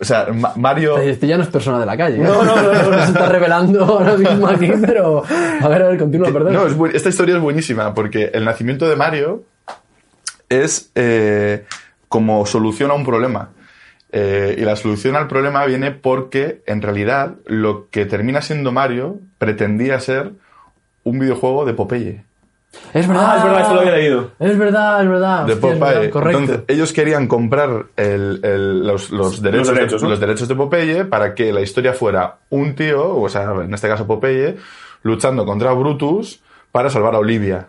[0.00, 0.98] o sea, Ma- Mario.
[0.98, 2.18] Este ya no es persona de la calle.
[2.18, 2.98] No, no, no, no, no.
[3.04, 5.24] se está revelando ahora mismo aquí, pero
[5.60, 6.52] a ver, a ver, continúa, perdón.
[6.52, 9.42] No, es bu- esta historia es buenísima porque el nacimiento de Mario
[10.48, 11.64] es eh,
[12.08, 13.50] como solución a un problema.
[14.10, 19.18] Eh, y la solución al problema viene porque, en realidad, lo que termina siendo Mario
[19.36, 20.32] pretendía ser
[21.04, 22.24] un videojuego de Popeye.
[22.92, 23.24] Es verdad.
[23.32, 24.30] Ah, es verdad, esto lo había leído.
[24.38, 25.46] Es verdad, es verdad.
[25.46, 25.94] De Hostia, Popeye.
[25.94, 26.38] verdad, correcto.
[26.40, 30.10] Entonces, ellos querían comprar el- el- los, los derechos, derechos, de, ¿no?
[30.10, 33.88] los derechos de Popeye para que la historia fuera un tío, o sea, en este
[33.88, 34.56] caso Popeye,
[35.02, 37.68] luchando contra Brutus para salvar a Olivia.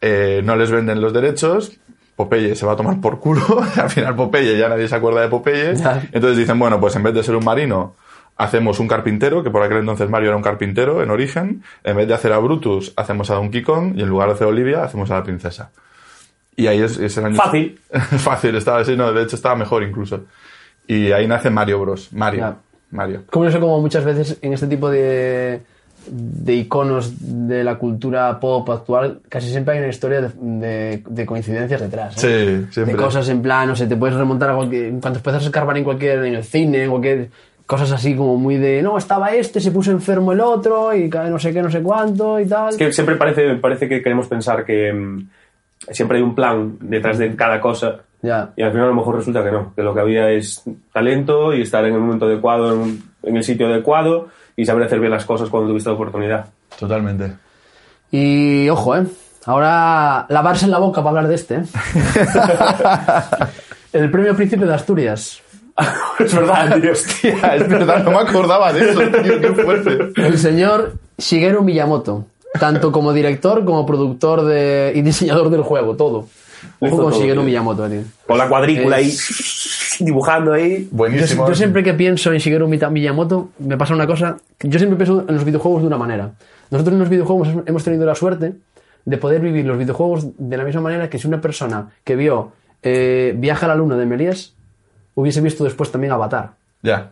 [0.00, 1.72] Eh, no les venden los derechos,
[2.16, 3.42] Popeye se va a tomar por culo,
[3.76, 6.02] al final Popeye ya nadie se acuerda de Popeye, Ya.
[6.12, 7.96] entonces dicen, bueno, pues en vez de ser un marino,
[8.40, 12.08] hacemos un carpintero, que por aquel entonces Mario era un carpintero en origen, en vez
[12.08, 14.82] de hacer a Brutus, hacemos a Donkey Kong, y en lugar de hacer a Olivia,
[14.84, 15.70] hacemos a la princesa.
[16.56, 17.36] Y ahí es, es el año...
[17.36, 17.78] Fácil.
[17.90, 20.24] Fácil, estaba así, no, de hecho estaba mejor incluso.
[20.86, 22.12] Y ahí nace Mario Bros.
[22.12, 22.40] Mario.
[22.40, 22.56] Ya.
[22.90, 23.22] Mario.
[23.30, 25.60] Como no sé, como muchas veces en este tipo de,
[26.08, 27.12] de iconos
[27.48, 32.24] de la cultura pop actual, casi siempre hay una historia de, de- de coincidencias detrás.
[32.24, 32.64] ¿eh?
[32.66, 32.96] Sí, siempre.
[32.96, 34.90] De cosas en plan, no sé, te puedes remontar a cualquier.
[35.00, 36.24] Cuando empiezas a escarbar en cualquier.
[36.24, 37.28] en el cine, en cualquier.
[37.70, 38.82] Cosas así como muy de.
[38.82, 41.80] No, estaba este, se puso enfermo el otro, y cada no sé qué, no sé
[41.80, 42.70] cuánto, y tal.
[42.70, 45.28] Es que siempre parece, parece que queremos pensar que mm,
[45.92, 48.50] siempre hay un plan detrás de cada cosa Ya.
[48.56, 51.54] y al final a lo mejor resulta que no, que lo que había es talento
[51.54, 55.12] y estar en el momento adecuado, en, en el sitio adecuado y saber hacer bien
[55.12, 56.46] las cosas cuando tuviste la oportunidad.
[56.76, 57.34] Totalmente.
[58.10, 59.06] Y ojo, ¿eh?
[59.46, 61.54] Ahora lavarse en la boca para hablar de este.
[61.54, 61.62] ¿eh?
[63.92, 65.40] el premio Príncipe de Asturias.
[66.18, 66.92] es verdad, tío.
[66.92, 69.98] Hostia, es verdad, no me acordaba de eso, tío, qué fuerte.
[70.16, 72.26] El señor Shigeru Miyamoto.
[72.58, 76.26] Tanto como director, como productor de, y diseñador del juego, todo.
[76.80, 77.42] Ojo con todo, Shigeru tío.
[77.44, 78.02] Miyamoto, tío.
[78.26, 79.14] Con la cuadrícula ahí,
[80.00, 80.88] dibujando ahí.
[80.90, 81.46] Buenísimo.
[81.48, 84.36] yo siempre que pienso en Shigeru Miyamoto, me pasa una cosa.
[84.60, 86.32] Yo siempre pienso en los videojuegos de una manera.
[86.70, 88.54] Nosotros en los videojuegos hemos tenido la suerte
[89.04, 92.52] de poder vivir los videojuegos de la misma manera que si una persona que vio
[92.82, 94.54] eh, Viaja a la Luna de Melías
[95.14, 96.52] hubiese visto después también Avatar.
[96.82, 97.10] Ya.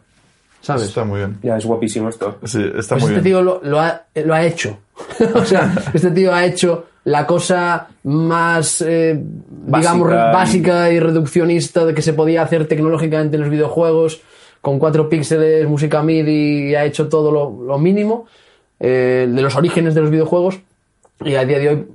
[0.60, 0.84] ¿Sabes?
[0.88, 1.38] Está muy bien.
[1.42, 2.38] Ya, es guapísimo esto.
[2.44, 3.22] Sí, está Pues muy este bien.
[3.24, 4.78] tío lo, lo ha, lo ha hecho.
[5.34, 9.18] o sea, este tío ha hecho la cosa más, eh,
[9.66, 10.32] digamos, Básica.
[10.32, 14.20] básica y reduccionista de que se podía hacer tecnológicamente en los videojuegos,
[14.60, 18.26] con cuatro píxeles, música MIDI, y ha hecho todo lo, lo mínimo
[18.80, 20.58] eh, de los orígenes de los videojuegos.
[21.24, 21.86] Y a día de hoy,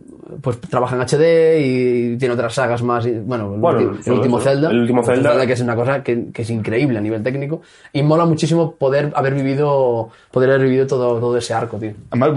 [0.41, 3.05] pues trabaja en HD y tiene otras sagas más.
[3.05, 4.49] y, bueno, el, Bueno, ulti- el último eso.
[4.49, 4.69] Zelda.
[4.71, 5.45] El último Zelda.
[5.47, 7.61] que es una cosa que, que es increíble a nivel técnico.
[7.91, 11.93] Y mola muchísimo poder haber vivido, poder haber vivido todo, todo ese arco, tío.
[12.11, 12.33] Además,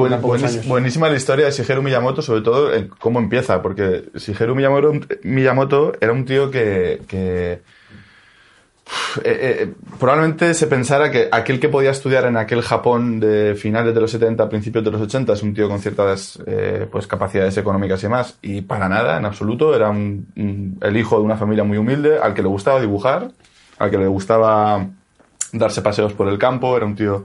[0.66, 5.92] buenísima, la historia de Shigeru Miyamoto, sobre todo en cómo empieza, porque Shigeru Miyamoto, Miyamoto
[6.00, 7.60] era un tío que, que,
[9.24, 13.94] eh, eh, probablemente se pensara que aquel que podía estudiar en aquel Japón de finales
[13.94, 17.56] de los 70, principios de los 80, es un tío con ciertas eh, pues, capacidades
[17.56, 21.36] económicas y demás, y para nada, en absoluto, era un- un- el hijo de una
[21.36, 23.30] familia muy humilde, al que le gustaba dibujar,
[23.78, 24.86] al que le gustaba
[25.52, 27.24] darse paseos por el campo, era un tío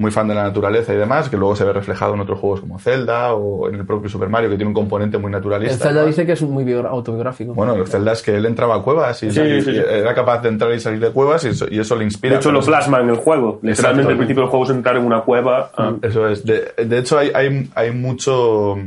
[0.00, 2.60] muy fan de la naturaleza y demás, que luego se ve reflejado en otros juegos
[2.62, 5.74] como Zelda o en el propio Super Mario, que tiene un componente muy naturalista.
[5.74, 6.16] El Zelda además.
[6.16, 7.52] dice que es muy autobiográfico.
[7.54, 9.76] Bueno, los Zelda es que él entraba a cuevas y, Sí, y- sí, sí.
[9.76, 12.34] y era capaz de entrar y salir de cuevas y eso, y eso le inspira.
[12.34, 13.60] De hecho, lo plasma en el juego.
[13.62, 15.70] Literalmente, al principio del juego es entrar en una cueva.
[15.76, 16.44] ah, Eso es.
[16.46, 18.78] De, de hecho, hay, hay, hay mucho.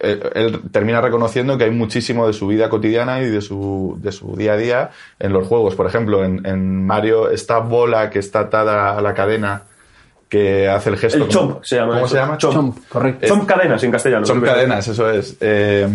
[0.00, 4.10] eh, Él termina reconociendo que hay muchísimo de su vida cotidiana y de su, de
[4.12, 5.74] su día a día en los juegos.
[5.74, 9.62] Por ejemplo, en, en Mario, esta bola que está atada a la cadena
[10.32, 11.18] que hace el gesto.
[11.24, 12.14] El chomp se llama ¿Cómo eso.
[12.14, 12.38] se llama?
[12.38, 12.54] Chomp.
[12.54, 13.28] Chomp, correcto.
[13.28, 14.26] Son cadenas en castellano.
[14.26, 15.36] Que- cadenas, eso es.
[15.42, 15.86] Eh,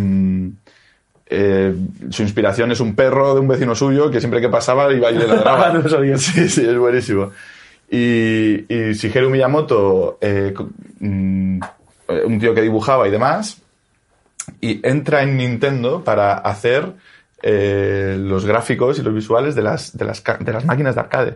[1.26, 1.76] eh,
[2.12, 5.16] su inspiración es un perro de un vecino suyo que siempre que pasaba iba y
[5.18, 5.70] le ladraba.
[5.74, 6.20] No sabía.
[6.20, 7.32] Sí, sí, es buenísimo.
[7.90, 10.54] Y, y Shigeru Miyamoto, eh,
[11.00, 11.60] mm,
[12.26, 13.58] un tío que dibujaba y demás,
[14.62, 16.94] y entra en Nintendo para hacer
[17.42, 21.36] eh, los gráficos y los visuales de las, de las, de las máquinas de arcade.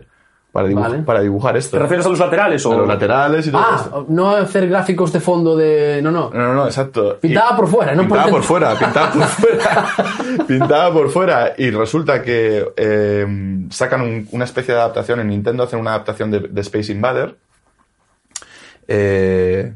[0.52, 0.98] Para, dibuj- Vale.
[0.98, 1.76] para dibujar esto.
[1.78, 2.72] ¿Te refieres a los laterales o...?
[2.72, 3.90] A los laterales y todo esto.
[4.00, 6.00] Ah, no hacer gráficos de fondo de.
[6.02, 6.30] No, no.
[6.30, 7.16] No, no, no, exacto.
[7.20, 8.48] Pintaba Y- por fuera, no por Pintaba por dentro.
[8.48, 10.46] fuera, pintaba por fuera.
[10.46, 11.52] pintaba por fuera.
[11.56, 13.26] Y resulta que eh,
[13.70, 17.34] sacan un- una especie de adaptación en Nintendo, hacen una adaptación de, de Space Invader.
[18.88, 19.72] Eh,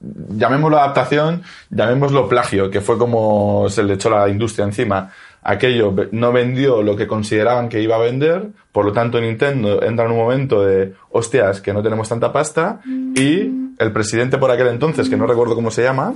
[0.00, 5.10] llamémoslo adaptación, llamémoslo plagio, que fue como se le echó la industria encima.
[5.42, 10.04] Aquello no vendió lo que consideraban que iba a vender, por lo tanto Nintendo entra
[10.04, 14.68] en un momento de, hostias, que no tenemos tanta pasta, y el presidente por aquel
[14.68, 16.14] entonces, que no recuerdo cómo se llama,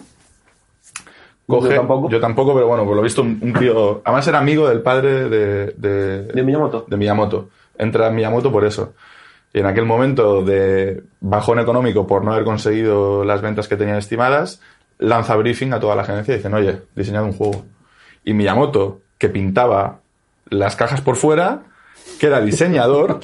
[1.46, 2.10] coge, Yo tampoco.
[2.10, 5.28] yo tampoco, pero bueno, por lo visto un, un tío, además era amigo del padre
[5.28, 6.84] de, de, ¿De Miyamoto?
[6.86, 7.48] de Miyamoto.
[7.78, 8.92] Entra en Miyamoto por eso.
[9.52, 13.98] Y en aquel momento de bajón económico por no haber conseguido las ventas que tenían
[13.98, 14.60] estimadas,
[14.98, 17.64] lanza briefing a toda la agencia y dicen, oye, diseñad un juego.
[18.24, 20.00] Y Miyamoto, que pintaba
[20.50, 21.62] las cajas por fuera,
[22.20, 23.20] que era diseñador,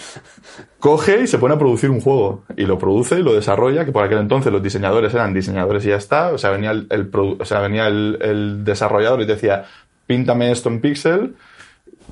[0.79, 2.45] coge y se pone a producir un juego.
[2.57, 5.89] Y lo produce y lo desarrolla, que por aquel entonces los diseñadores eran diseñadores y
[5.89, 6.33] ya está.
[6.33, 9.65] O sea, venía el, o sea, venía el, el desarrollador y te decía,
[10.07, 11.35] píntame esto en pixel,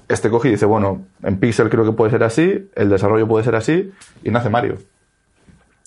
[0.08, 3.44] este coge y dice, bueno, en Pixel creo que puede ser así, el desarrollo puede
[3.44, 3.90] ser así,
[4.24, 4.78] y nace Mario.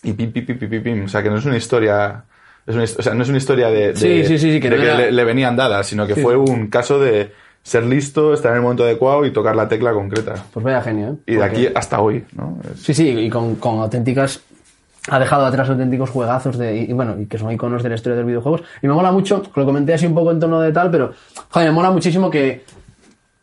[0.03, 1.05] Y pim, pim, pim, pim, pim, pim.
[1.05, 2.23] O sea, que no es una historia...
[2.67, 4.59] Es una, his- o sea, no es una historia de, de- Sí, sí, sí, sí,
[4.59, 7.31] que de no que era- le, le venían dadas, sino que fue un caso de
[7.63, 10.33] ser listo, estar en el momento adecuado y tocar la tecla concreta.
[10.51, 11.15] Pues vaya genio, ¿eh?
[11.27, 12.57] Y de aquí hasta hoy, ¿no?
[12.73, 14.41] Es- Sí, sí, y con, con auténticas.
[15.09, 18.15] Ha dejado atrás auténticos juegazos de, y, bueno, y que son iconos de la historia
[18.17, 18.61] de los videojuegos.
[18.83, 21.11] Y me mola mucho, lo comenté así un poco en tono de tal, pero
[21.49, 22.63] joder, me mola muchísimo que,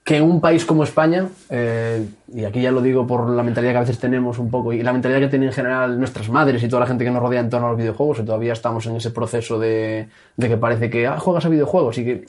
[0.05, 3.73] que en un país como España, eh, y aquí ya lo digo por la mentalidad
[3.73, 6.63] que a veces tenemos un poco, y la mentalidad que tienen en general nuestras madres
[6.63, 8.87] y toda la gente que nos rodea en torno a los videojuegos, y todavía estamos
[8.87, 12.25] en ese proceso de, de que parece que ah, juegas a videojuegos y que,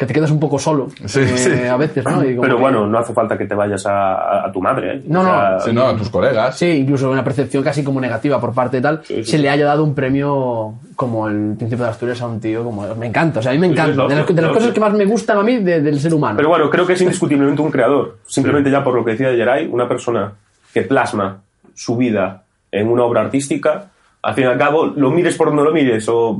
[0.00, 1.66] que te quedas un poco solo Sí, eh, sí.
[1.68, 2.24] a veces, ¿no?
[2.24, 5.02] Y como Pero que- bueno, no hace falta que te vayas a, tu madre, ¿eh?
[5.06, 6.56] No, no, Sí, no, a tus colegas.
[6.56, 9.38] Sí, incluso una percepción casi como negativa por parte de tal, Sí, sí, se sí.
[9.42, 12.94] le haya dado un premio como el Príncipe de Asturias a un tío como...
[12.94, 13.92] Me encanta, o sea, a mí me encanta.
[14.08, 14.72] sí, de las, de cosas sí.
[14.72, 16.36] que más me gustan a mí de- del ser humano.
[16.38, 18.16] Pero bueno, creo que es indiscutiblemente un creador.
[18.26, 20.32] Simplemente ya por lo que decía Geray, una persona
[20.72, 21.42] que plasma
[21.74, 23.84] su vida en una obra artística,
[24.22, 26.38] al fin y al cabo, lo mires por donde lo mires o,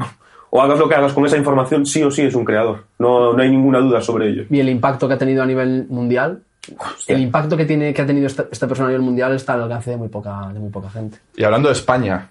[0.51, 2.85] o hagas lo que hagas con esa información, sí o sí es un creador.
[2.99, 4.45] No, no hay ninguna duda sobre ello.
[4.51, 6.43] Y el impacto que ha tenido a nivel mundial,
[6.77, 7.17] Hostia.
[7.17, 9.63] el impacto que, tiene, que ha tenido esta, esta persona a nivel mundial está al
[9.63, 11.19] alcance de muy poca, de muy poca gente.
[11.37, 12.29] Y hablando de España.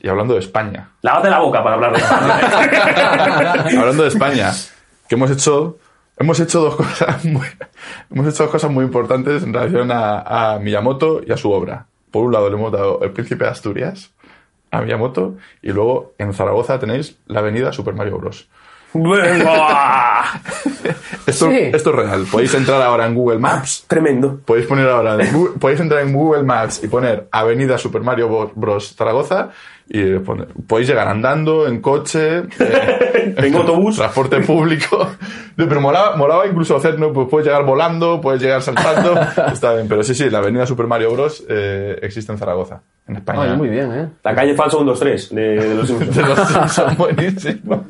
[0.00, 0.90] Y hablando de España.
[1.02, 2.02] Lávate la boca para hablar de
[3.78, 4.52] hablando de España,
[5.08, 5.78] que hemos hecho,
[6.16, 7.46] hemos hecho dos cosas muy,
[8.10, 11.86] hemos hecho dos cosas muy importantes en relación a, a Miyamoto y a su obra.
[12.10, 14.12] Por un lado le hemos dado El Príncipe de Asturias
[14.76, 18.48] a Miyamoto y luego en Zaragoza tenéis la avenida Super Mario Bros.
[21.26, 21.56] Esto, Sí.
[21.72, 22.24] esto es real.
[22.30, 23.84] Podéis entrar ahora en Google Maps.
[23.88, 24.38] Tremendo.
[24.44, 28.52] Podéis poner ahora, en Google- podéis entrar en Google Maps y poner Avenida Super Mario
[28.54, 28.94] Bros.
[28.96, 29.50] Zaragoza
[29.88, 33.96] y poner- podéis llegar andando, en coche, eh, En autobús.
[33.98, 35.08] transporte público.
[35.56, 37.12] No, Pero molaba, molaba incluso hacer, ¿no?
[37.12, 39.18] Pues puedes llegar volando, puedes llegar saltando.
[39.52, 41.44] Está bien, pero sí, sí, la Avenida Super Mario Bros.
[41.48, 43.40] eh, existe en Zaragoza, en España.
[43.40, 44.08] Oye, muy bien, ¿eh?
[44.24, 46.16] La calle falsa 123 de, de los Simpsons.
[46.16, 47.86] De los Simpsons, buenísimo.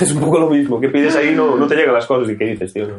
[0.00, 0.80] Es un poco lo mismo.
[0.80, 1.34] ¿Qué pides ahí?
[1.36, 2.30] No, no te llegan las cosas.
[2.32, 2.86] ¿Y qué dices, tío?
[2.88, 2.94] No.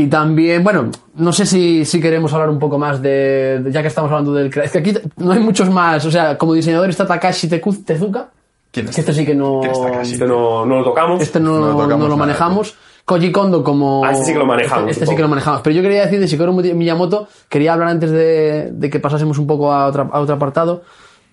[0.00, 3.82] Y también, bueno, no sé si, si queremos hablar un poco más de, de- ya
[3.82, 4.46] que estamos hablando del...
[4.62, 8.28] Es que aquí no hay muchos más, o sea, como diseñador está Takashi Tezuka,
[8.70, 8.94] ¿Quién es?
[8.94, 9.60] que este sí que no...
[10.02, 11.20] Este no, no lo tocamos.
[11.20, 12.76] Este no, No lo no tocamos lo nada, manejamos.
[13.04, 14.04] Koji Kondo como...
[14.04, 15.62] Ah, este sí que lo manejamos, Este, este sí que lo manejamos.
[15.62, 19.46] Pero yo quería decir de Shigeru Miyamoto, quería hablar antes de, de que pasásemos un
[19.46, 20.82] poco a, otra- a otro apartado.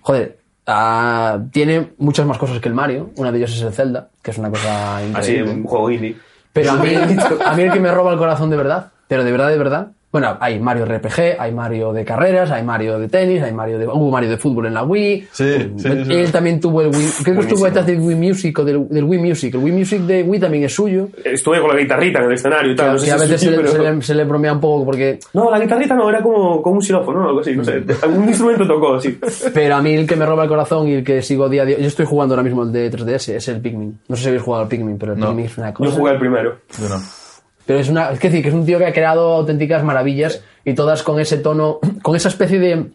[0.00, 3.10] Joder, ah, tiene muchas más cosas que el Mario.
[3.16, 5.50] Una de ellas es el Zelda, que es una cosa Así, increíble.
[5.52, 6.16] un juego indie.
[6.56, 6.88] Pero a mí,
[7.44, 9.88] a mí el que me roba el corazón de verdad, pero de verdad, de verdad.
[10.16, 13.86] Bueno, hay Mario RPG, hay Mario de carreras, hay Mario de tenis, hay Mario de,
[13.86, 15.28] hubo Mario de fútbol en la Wii.
[15.30, 16.12] Sí, sí, sí.
[16.14, 19.04] Él también tuvo el Wii, creo que estuvo detrás del Wii Music o del, del
[19.04, 19.54] Wii Music.
[19.54, 21.08] El Wii Music de Wii también es suyo.
[21.22, 22.92] Estuve con la guitarrita en el escenario y Que, tal.
[22.94, 24.86] no sé que a veces se le, pero- se le- se le bromea un poco
[24.86, 25.18] porque...
[25.34, 27.82] No, la guitarrita no, era como, como un xilófono o algo así, no sé.
[28.02, 29.18] Algún instrumento tocó así.
[29.52, 31.66] Pero a mí el que me roba el corazón y el que sigo día a
[31.66, 31.78] día...
[31.78, 33.98] Yo estoy jugando ahora mismo el de 3DS, es el Pikmin.
[34.08, 35.26] No sé si habéis jugado al Pikmin, pero el No.
[35.28, 35.90] Pikmin es una cosa...
[35.90, 36.56] Yo jugué el primero.
[36.80, 36.96] Yo no.
[37.66, 40.74] Pero es una, es decir, que es un tío que ha creado auténticas maravillas y
[40.74, 42.86] todas con ese tono, con esa especie de,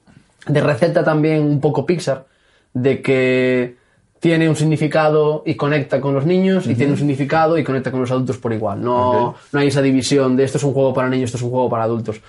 [0.47, 2.25] de receta también un poco Pixar,
[2.73, 3.75] de que
[4.19, 8.01] tiene un significado y conecta con los niños y tiene un significado y conecta con
[8.01, 8.81] los adultos por igual.
[8.81, 9.36] No, Ok.
[9.51, 11.69] no hay esa división de esto es un juego para niños, esto es un juego
[11.69, 12.21] para adultos.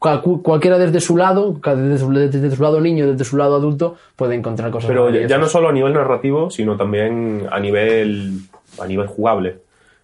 [0.00, 3.96] Cual- cualquiera desde su lado, desde su, desde su lado niño, desde su lado adulto,
[4.16, 8.32] puede encontrar cosas Pero ya, no solo a nivel narrativo, sino también a nivel,
[8.80, 9.58] a nivel jugable.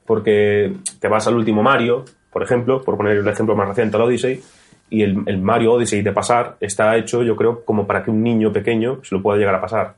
[0.07, 4.03] Porque te vas al último Mario, por ejemplo, por poner el ejemplo más reciente, al
[4.05, 4.41] Odyssey,
[4.89, 8.23] Y el, el Mario Odyssey de pasar está hecho, yo creo, como para que un
[8.23, 9.95] niño pequeño se lo pueda llegar a pasar.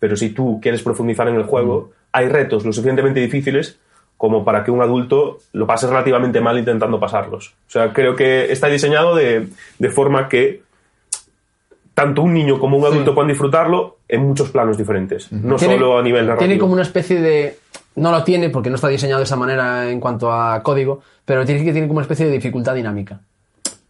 [0.00, 3.78] Pero si tú quieres profundizar en el juego, hay retos lo suficientemente difíciles
[4.16, 7.54] como para que un adulto lo pase relativamente mal intentando pasarlos.
[7.68, 9.48] O sea, creo que está diseñado de,
[9.78, 10.62] de forma que
[11.94, 15.98] tanto un niño como un adulto puedan disfrutarlo en muchos planos diferentes, no Tiene- solo
[15.98, 16.46] a nivel narrativo.
[16.48, 17.58] Tiene como una especie de.
[17.96, 21.44] No lo tiene porque no está diseñado de esa manera en cuanto a código, pero
[21.44, 23.20] tiene que tiene como una especie de dificultad dinámica.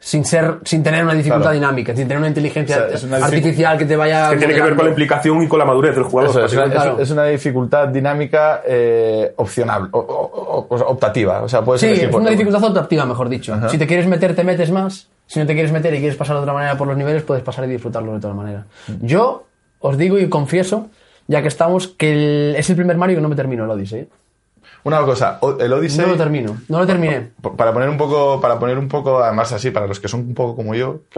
[0.05, 1.55] Sin ser, sin tener una dificultad Claro.
[1.55, 4.31] dinámica, sin tener una inteligencia O sea, es una dific- artificial que te vaya.
[4.31, 6.31] que tiene que ver con la implicación y con la madurez del jugador.
[6.31, 6.77] Eso es, una, básicamente.
[6.91, 6.97] Claro.
[6.97, 11.43] es- es una dificultad dinámica eh, opcional, o- optativa.
[11.43, 13.57] O sea, puedes Sí, elegir es una dificultad adaptativa, mejor dicho.
[13.71, 15.07] Si te quieres meter, te metes más.
[15.29, 17.45] Si no te quieres meter y quieres pasar de otra manera por los niveles, puedes
[17.45, 18.67] pasar y disfrutarlo de otra manera.
[19.03, 19.45] Yo
[19.79, 20.89] os digo y confieso,
[21.29, 24.09] ya que estamos, que el- es el primer Mario que no me termino el Odyssey.
[24.85, 26.01] Una cosa, el Odyssey...
[26.05, 27.29] No lo termino, no lo terminé.
[27.57, 30.35] Para poner un poco, para poner un poco, además así, para los que son un
[30.35, 31.03] poco como yo,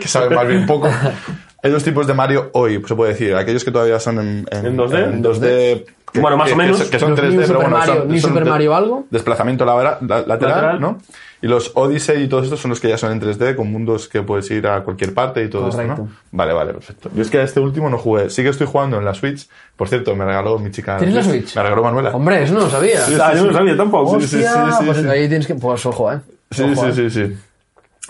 [0.00, 0.88] que saben más bien poco,
[1.62, 3.34] hay dos tipos de Mario hoy, se puede decir.
[3.34, 5.04] Aquellos que todavía son en, ¿En 2D?
[5.12, 6.82] en 2D que- Bueno, más que- o menos.
[6.84, 9.06] Que, son Los 3D, New pero Super bueno, Mario- son, son Super Mario algo.
[9.10, 10.80] Desplazamiento lateral, Lateral.
[10.80, 10.98] ¿no?
[11.42, 14.08] Y los Odyssey y todos estos son los que ya son en 3D, con mundos
[14.08, 15.82] que puedes ir a cualquier parte y todo esto.
[15.82, 16.08] ¿no?
[16.32, 17.10] Vale, vale, perfecto.
[17.14, 18.30] Yo es que a este último no jugué.
[18.30, 19.46] Sí que estoy jugando en la Switch.
[19.76, 20.96] Por cierto, me regaló mi chica.
[20.96, 21.54] ¿Tienes la Switch?
[21.54, 22.10] Me regaló Manuela.
[22.10, 23.00] Hombre, eso no lo sabía.
[23.20, 24.18] Ah, yo no lo sabía tampoco.
[24.20, 25.08] Sí, sí, Hostia, sí, sí, pues sí.
[25.08, 25.54] ahí tienes que.
[25.56, 26.20] Pues ojo, eh.
[26.50, 27.10] Sí, Ojo, sí, eh.
[27.10, 27.36] sí, sí.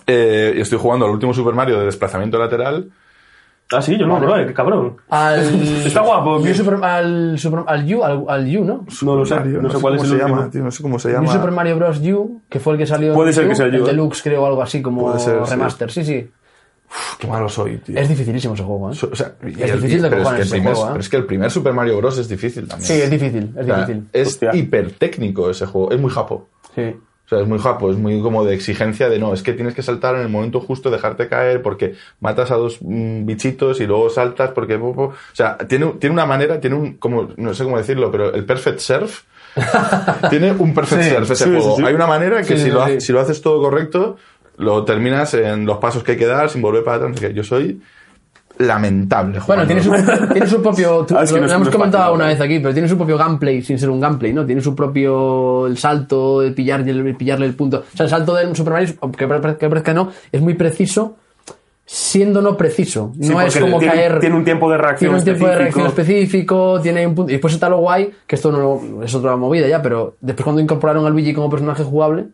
[0.07, 2.91] Eh, y estoy jugando al último Super Mario de desplazamiento lateral.
[3.73, 4.97] Ah, sí, yo no, no, qué cabrón.
[5.09, 5.41] Al.
[5.87, 6.39] Está guapo.
[6.39, 8.87] New Super, al, Super, al U, al, al U, ¿no?
[9.03, 10.51] No lo sé, Mario, no sé cuál es el se llama, último.
[10.51, 11.33] tío, no sé cómo se New llama.
[11.33, 12.01] Super Mario Bros.
[12.01, 13.13] U, que fue el que salió.
[13.15, 13.87] Puede en ser que sea el U, el ¿eh?
[13.87, 15.51] Deluxe, creo, o algo así como ser, sí.
[15.51, 15.91] remaster.
[15.91, 16.31] Sí, sí.
[16.89, 17.99] Uf, qué malo soy, tío.
[17.99, 18.95] Es dificilísimo ese juego, ¿eh?
[18.95, 20.91] So- o sea, Es el- difícil de pero es cojones que ese primer- juego, ¿eh?
[20.93, 22.19] pero es que el primer Super Mario Bros.
[22.19, 22.87] es difícil también.
[22.87, 24.09] Sí, es difícil, es O sea, difícil.
[24.13, 25.91] es hiper técnico ese juego.
[25.91, 26.49] Es muy japo.
[26.77, 26.95] Sí.
[27.27, 29.75] O sea, es muy japo, es muy como de exigencia de no, es que tienes
[29.75, 33.87] que saltar en el momento justo, dejarte caer porque matas a dos mm, bichitos y
[33.87, 34.79] luego saltas porque...
[34.79, 35.03] po, po.
[35.07, 38.45] O sea, tiene, tiene una manera, tiene un, como, no sé cómo decirlo, pero el
[38.45, 39.23] perfect surf
[40.31, 41.77] tiene un perfect Sí, surf ese sí, juego.
[41.77, 41.83] sí.
[41.85, 44.17] Hay una manera que si, lo, si lo haces todo correcto,
[44.59, 47.19] lo terminas en los pasos que hay que dar sin volver para atrás.
[47.19, 47.35] qué.
[47.35, 47.81] Yo soy
[48.59, 49.67] lamentable Bueno, jugando.
[49.67, 51.05] tiene su, tiene su propio.
[51.07, 52.89] tú- Ah, es que lo, no lo hemos comentado fácil, una vez aquí, pero tiene
[52.89, 54.45] su propio gameplay sin ser un gameplay, ¿no?
[54.47, 55.67] Tiene su propio.
[55.67, 57.85] El salto, el, pillar, el pillarle el punto.
[57.93, 61.17] O sea, el salto del Super Mario, que parezca no, es muy preciso,
[61.85, 63.13] siendo no preciso.
[63.21, 64.21] Sí, no es como tiene, caer.
[64.21, 65.81] Tiene un tiempo de reacción tiene un tiempo de específico.
[65.81, 67.31] reacción específico, tiene un punto.
[67.31, 70.61] Y después está lo guay, que esto no es otra movida ya, pero después cuando
[70.63, 72.27] incorporaron al Luigi como personaje jugable,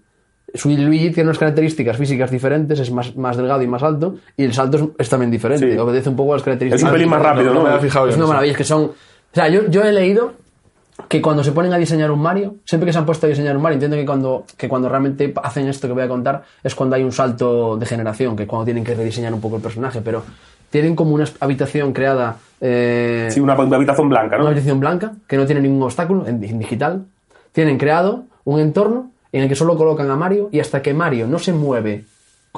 [0.65, 4.53] Luigi tiene unas características físicas diferentes, es más, más delgado y más alto, y el
[4.53, 5.79] salto es, es también diferente, Sí.
[5.79, 6.81] obedece un poco a las características.
[6.83, 7.62] Es un pelín más rápido, no, ¿no?
[7.65, 8.83] me había fijado Es una maravilla, es que son...
[8.85, 8.95] O
[9.35, 10.35] sea, yo, yo he leído
[11.09, 13.57] que cuando se ponen a diseñar un Mario, siempre que se han puesto a diseñar
[13.57, 16.75] un Mario, entiendo que cuando, que cuando realmente hacen esto que voy a contar, es
[16.75, 19.62] cuando hay un salto de generación, que es cuando tienen que rediseñar un poco el
[19.62, 20.23] personaje, pero
[20.69, 22.37] tienen como una habitación creada...
[22.61, 24.47] eh, Sí, una habitación blanca, una ¿no?
[24.49, 27.05] habitación blanca que no tiene ningún obstáculo en, en digital.
[27.53, 31.27] Tienen creado un entorno en el que solo colocan a Mario y hasta que Mario
[31.27, 32.05] no se mueve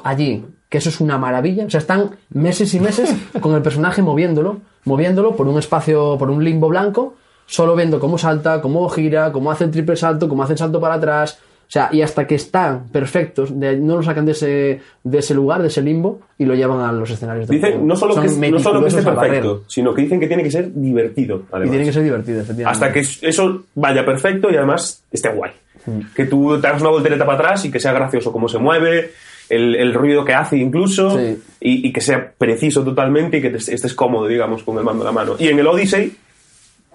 [0.03, 1.65] allí, que eso es una maravilla.
[1.65, 6.29] O sea, están meses y meses con el personaje moviéndolo, moviéndolo por un espacio, por
[6.29, 10.43] un limbo blanco, solo viendo cómo salta, cómo gira, cómo hace el triple salto, cómo
[10.43, 11.39] hace el salto para atrás.
[11.67, 15.33] O sea, y hasta que están perfectos, de- no lo sacan de ese, de ese
[15.33, 18.29] lugar, de ese limbo, y lo llevan a los escenarios Dicen no solo, Son que,
[18.29, 21.37] es- no solo que esté perfecto, sino que dicen que tiene que ser divertido.
[21.37, 21.69] Y además.
[21.71, 22.85] tiene que ser divertido, efectivamente.
[22.85, 25.51] Hasta que eso vaya perfecto y además esté guay.
[26.15, 29.11] Que tú te hagas una voltereta para atrás y que sea gracioso cómo se mueve,
[29.49, 31.37] el, el ruido que hace incluso, Sí.
[31.61, 35.03] y, y que sea preciso totalmente y que te- estés cómodo, digamos, con el mando
[35.03, 35.35] en la mano.
[35.37, 36.15] Y en el Odyssey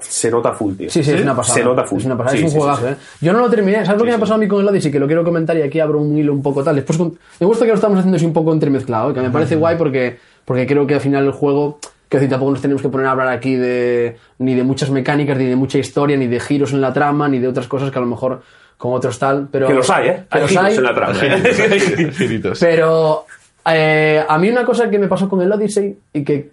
[0.01, 0.91] se nota full, tío.
[0.91, 1.59] Sí, sí, es una pasada.
[1.59, 1.99] Se nota full.
[2.01, 2.93] Es una pasada, Sí, es un sí, juegazo, sí.
[2.93, 2.97] ¿eh?
[3.21, 3.85] Yo no lo terminé.
[3.85, 4.91] ¿Sabes lo que me ha pasado a mí con el Odyssey?
[4.91, 6.77] Que lo quiero comentar y aquí abro un hilo un poco tal.
[6.77, 9.15] Después, con- me gusta que lo estamos haciendo así un poco entremezclado, ¿eh?
[9.15, 12.51] que me parece guay porque, porque creo que al final el juego, que decir, tampoco
[12.53, 15.79] nos tenemos que poner a hablar aquí de ni de muchas mecánicas, ni de mucha
[15.79, 18.43] historia, ni de giros en la trama, ni de otras cosas que a lo mejor
[18.81, 19.47] con otros tal.
[19.53, 20.25] Pero, Que los hay, ¿eh?
[20.31, 20.75] que Hay los hay.
[20.77, 21.15] en la trama.
[21.23, 22.51] ¿eh?
[22.59, 23.27] Pero
[23.67, 26.51] eh, a mí una cosa que me pasó con el Odyssey y que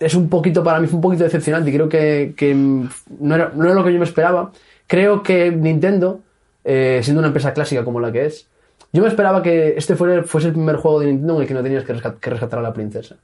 [0.00, 3.52] es un poquito, para mí fue un poquito decepcionante y creo que, que no, era,
[3.54, 4.50] no era lo que yo me esperaba.
[4.86, 6.20] Creo que Nintendo,
[6.64, 8.46] eh, siendo una empresa clásica como la que es,
[8.92, 11.54] yo me esperaba que este fuera, fuese el primer juego de Nintendo en el que
[11.54, 13.16] no tenías que, rescat- que rescatar a la princesa.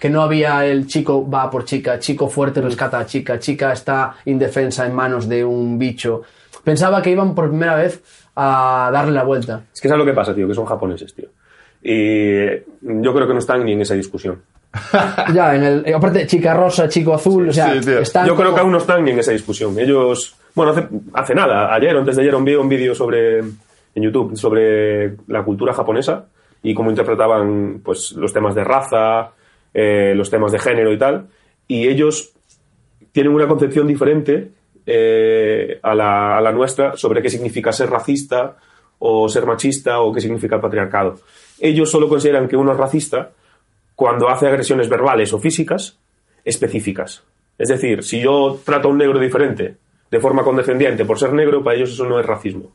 [0.00, 4.16] Que no había el chico va por chica, chico fuerte rescata a chica, chica está
[4.26, 6.22] indefensa en manos de un bicho.
[6.64, 8.02] Pensaba que iban por primera vez
[8.36, 9.62] a darle la vuelta.
[9.72, 11.28] Es que sabes lo que pasa, tío, que son japoneses, tío.
[11.82, 12.46] Y
[12.80, 14.40] yo creo que no están ni en esa discusión.
[15.34, 18.46] Ya, en el, eh, aparte, chica rosa, chico azul, o sea, sí, están Yo creo
[18.46, 19.78] como- que aún no están ni en esa discusión.
[19.78, 24.02] Ellos, bueno, hace, hace nada, ayer o antes de ayer envié un vídeo sobre, en
[24.02, 26.26] YouTube sobre la cultura japonesa
[26.62, 29.30] y cómo interpretaban pues, los temas de raza,
[29.72, 31.26] eh, los temas de género y tal.
[31.68, 32.32] Y ellos
[33.12, 34.50] tienen una concepción diferente
[34.86, 38.56] eh, a, la, a la nuestra sobre qué significa ser racista
[38.98, 41.20] o ser machista o qué significa el patriarcado.
[41.60, 43.30] Ellos solo consideran que uno es racista
[43.94, 45.98] cuando hace agresiones verbales o físicas
[46.44, 47.22] específicas.
[47.58, 49.76] Es decir, si yo trato a un negro diferente
[50.10, 52.72] de forma condescendiente por ser negro, para ellos eso no es racismo.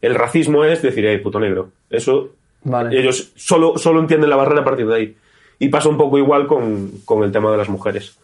[0.00, 1.70] El racismo es decir, hey, puto negro.
[1.90, 2.30] Eso
[2.62, 2.98] Vale.
[2.98, 5.16] ellos solo, solo entienden la barrera a partir de ahí.
[5.58, 8.16] Y pasa un poco igual con, con el tema de las mujeres.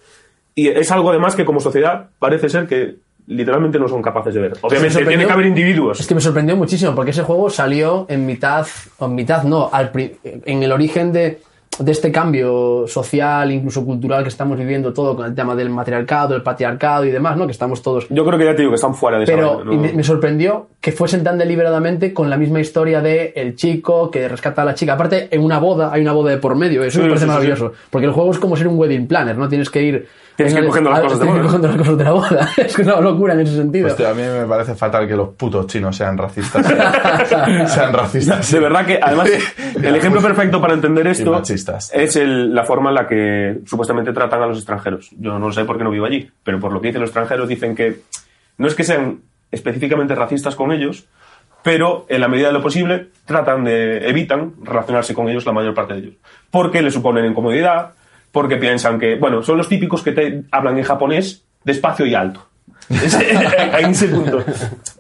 [0.55, 2.97] Y es algo además que como sociedad parece ser que
[3.27, 4.53] literalmente no son capaces de ver.
[4.61, 6.01] Obviamente tiene que haber individuos.
[6.01, 8.67] Es que me sorprendió muchísimo porque ese juego salió en mitad,
[8.99, 11.41] o en mitad no, al pri- en el origen de,
[11.79, 16.37] de este cambio social, incluso cultural que estamos viviendo todo con el tema del matriarcado,
[16.37, 17.47] el patriarcado y demás, ¿no?
[17.47, 19.65] Que estamos todos Yo creo que ya te digo que están fuera de esa Pero
[19.65, 24.63] me, sorprendió que fuesen tan deliberadamente con la misma historia de el chico que rescata
[24.63, 24.93] a la chica.
[24.93, 27.31] Aparte, en una boda, hay una boda de por medio, eso Sí, me parece sí,
[27.31, 27.73] sí, maravilloso.
[27.91, 29.49] Porque el juego es como ser un wedding planner, ¿no?
[29.49, 30.07] Tienes que ir...
[30.37, 31.59] Tienes que ir cogiendo las cosas de tienes que ir boda.
[31.61, 32.49] cogiendo las cosas de la boda.
[32.57, 33.87] es una locura en ese sentido.
[33.87, 36.67] Hostia, a mí me parece fatal que los putos chinos sean racistas.
[37.73, 38.51] sean racistas.
[38.51, 39.31] De verdad que, además,
[39.81, 41.41] el ejemplo perfecto para entender esto
[41.93, 45.11] es el- la forma en la que supuestamente tratan a los extranjeros.
[45.19, 47.49] Yo no lo sé porque no vivo allí, pero por lo que dicen los extranjeros
[47.49, 48.01] dicen que
[48.59, 49.21] no es que sean
[49.51, 51.07] específicamente racistas con ellos,
[51.63, 55.75] pero en la medida de lo posible tratan de, evitan relacionarse con ellos la mayor
[55.75, 56.15] parte de ellos.
[56.51, 57.93] Porque les suponen incomodidad,
[58.35, 62.45] porque piensan que, bueno, son los típicos que te hablan en japonés despacio y alto.
[62.91, 62.97] En
[63.91, 64.45] ese punto.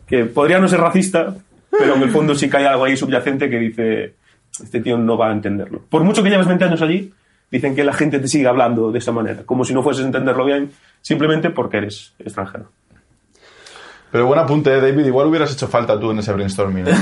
[0.07, 1.35] Que podría no ser racista,
[1.69, 4.15] pero en el fondo sí que hay algo ahí subyacente que dice,
[4.63, 5.83] este tío no va a entenderlo.
[5.91, 7.13] Por mucho que lleves 20 años allí,
[7.51, 10.07] dicen que la gente te sigue hablando de esa manera, como si no fueses a
[10.07, 10.71] entenderlo bien,
[11.03, 12.71] simplemente porque eres extranjero.
[14.15, 15.07] Pero buen apunte, eh, David.
[15.07, 16.87] Igual hubieras hecho falta tú en ese brainstorming.
[16.87, 16.93] ¿eh?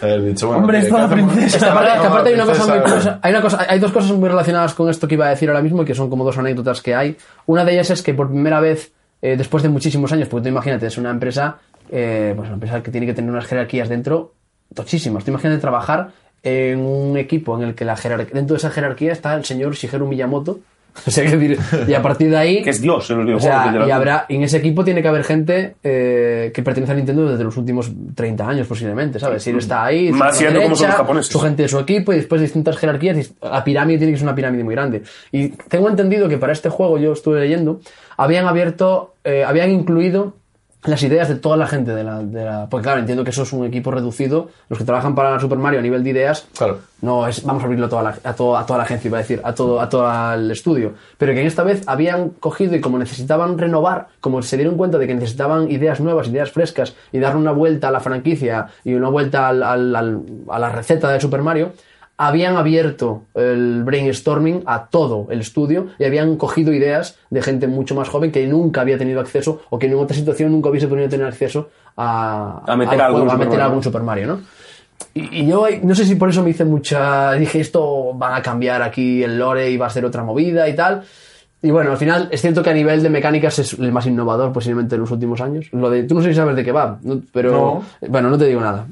[0.00, 1.34] Haber dicho, bueno, Hombre, ¿qué- es toda qué hacemos?
[1.34, 1.58] princesa.
[1.66, 3.18] Que aparte, No, que aparte hay una cosa princesa, muy curiosa.
[3.22, 5.60] Hay, una cosa, hay dos cosas muy relacionadas con esto que iba a decir ahora
[5.60, 7.16] mismo y que son como dos anécdotas que hay.
[7.44, 8.90] Una de ellas es que por primera vez,
[9.20, 11.58] eh, después de muchísimos años, porque tú imagínate, es una empresa,
[11.90, 14.32] eh, pues una empresa que tiene que tener unas jerarquías dentro
[14.74, 15.24] tochísimas.
[15.24, 16.08] Tú imagínate trabajar
[16.42, 19.74] en un equipo en el que la jerar- dentro de esa jerarquía está el señor
[19.74, 20.60] Shigeru Miyamoto.
[21.06, 23.26] O sea, que decir, y a partir de ahí Que es Dios en los o
[23.26, 23.74] videojuegos.
[23.74, 27.30] sea, y habrá, en ese equipo tiene que haber gente eh, que pertenece a Nintendo
[27.30, 29.42] desde los últimos 30 años posiblemente, ¿sabes?
[29.42, 31.32] Si él está ahí, Más su siendo como son los derecha, japoneses.
[31.32, 34.34] su gente de su equipo y después distintas jerarquías, la pirámide tiene que ser una
[34.34, 35.02] pirámide muy grande.
[35.32, 37.80] Y tengo entendido que para este juego, yo estuve leyendo,
[38.16, 40.34] habían abierto, eh, habían incluido
[40.86, 42.66] las ideas de toda la gente de la, de la...
[42.70, 45.80] Porque claro, entiendo que eso es un equipo reducido, los que trabajan para Super Mario
[45.80, 46.78] a nivel de ideas, Claro.
[47.02, 49.18] no es vamos a abrirlo a toda la, a, todo- a toda la agencia, iba
[49.18, 50.94] a decir, a todo, a todo el estudio.
[51.18, 55.06] Pero que esta vez habían cogido y como necesitaban renovar, como se dieron cuenta de
[55.06, 59.08] que necesitaban ideas nuevas, ideas frescas y darle una vuelta a la franquicia y una
[59.08, 61.72] vuelta al- al- al- a la receta de Super Mario,
[62.18, 67.94] habían abierto el brainstorming a todo el estudio y habían cogido ideas de gente mucho
[67.94, 71.08] más joven que nunca había tenido acceso o que en otra situación nunca hubiese podido
[71.08, 73.64] tener acceso a, A meter al algún a Super meter Mario.
[73.64, 74.40] algún Super Mario, ¿no?
[75.12, 77.32] Y, y yo no sé si por eso me hice mucha.
[77.32, 80.74] Dije, esto van a cambiar aquí el lore y va a ser otra movida y
[80.74, 81.02] tal.
[81.62, 84.52] Y bueno, al final es cierto que a nivel de mecánicas es el más innovador
[84.52, 85.66] posiblemente en los últimos años.
[85.72, 87.20] Lo de, tú no sé si sabes de qué va, ¿no?
[87.32, 88.86] pero bueno, no te digo nada.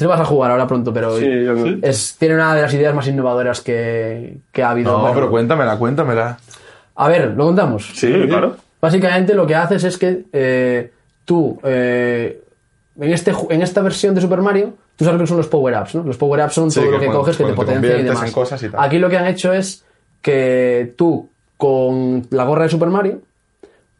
[0.00, 1.78] Te vas a jugar ahora pronto, pero Sí, yo creo.
[1.82, 4.92] es, tiene una de las ideas más innovadoras que, que ha habido.
[4.92, 6.38] No, Bueno, pero cuéntamela, cuéntamela.
[6.96, 7.90] A ver, lo contamos.
[7.94, 8.56] Sí, claro.
[8.80, 10.90] Básicamente lo que haces es que eh,
[11.24, 12.42] tú, eh,
[12.98, 15.94] en, este, en esta versión de Super Mario, tú sabes lo que son los power-ups,
[15.96, 16.02] ¿no?
[16.04, 18.26] Los power-ups son Sí, todo que lo que cuando- coges que te potencia y demás.
[18.26, 18.82] en cosas y tal.
[18.82, 19.84] Aquí lo que han hecho es
[20.22, 21.28] que tú,
[21.58, 23.20] con la gorra de Super Mario,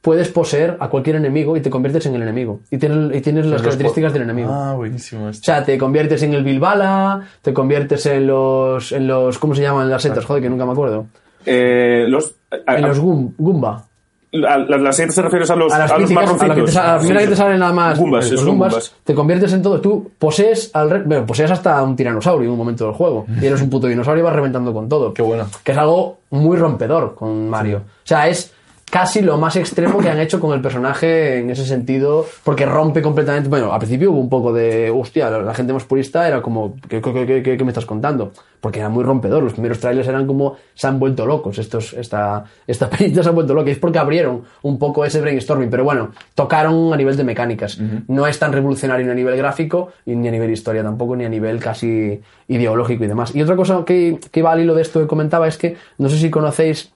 [0.01, 2.61] puedes poseer a cualquier enemigo y te conviertes en el enemigo.
[2.70, 4.51] Y tienes, y tienes las características del enemigo.
[4.53, 9.38] Ah, buenísimo O sea, te conviertes en el Bilbala, te conviertes en los, en los,
[9.38, 10.24] ¿cómo se llaman las setas?
[10.24, 11.07] Joder, que nunca me acuerdo.
[11.46, 12.34] Eh, los,
[12.66, 13.84] a- En a- los Gum- Goomba.
[14.32, 16.62] a- las siguientes te refieres a los, a las a los críticas, a la, que
[16.62, 18.94] te primera Sí, que te sale nada más Goombas, los Goombas, Goombas.
[19.05, 22.59] te conviertes en todo tú posees al re- bueno, posees hasta un tiranosaurio en un
[22.59, 25.46] momento del juego y eres un puto dinosaurio y vas reventando con todo Qué bueno.
[25.64, 28.53] que es algo muy rompedor con Mario o sea es
[28.91, 33.01] casi lo más extremo que han hecho con el personaje en ese sentido porque rompe
[33.03, 36.74] completamente bueno al principio hubo un poco de hostia la, gente más purista era como
[36.88, 38.32] ¿qué, qué, qué- qué- me estás contando?
[38.61, 42.45] porque era muy rompedor los primeros trailers eran como se han vuelto locos estos esta
[42.66, 46.11] esta película se han vuelto locos es porque abrieron un poco ese brainstorming pero bueno
[46.34, 47.78] tocaron a nivel de mecánicas.
[48.09, 51.28] No es tan revolucionario ni a nivel gráfico ni a nivel historia tampoco ni a
[51.28, 53.34] nivel casi ideológico y demás.
[53.34, 56.09] Y otra cosa que, que va al hilo de esto que comentaba es que no
[56.09, 56.93] sé si conocéis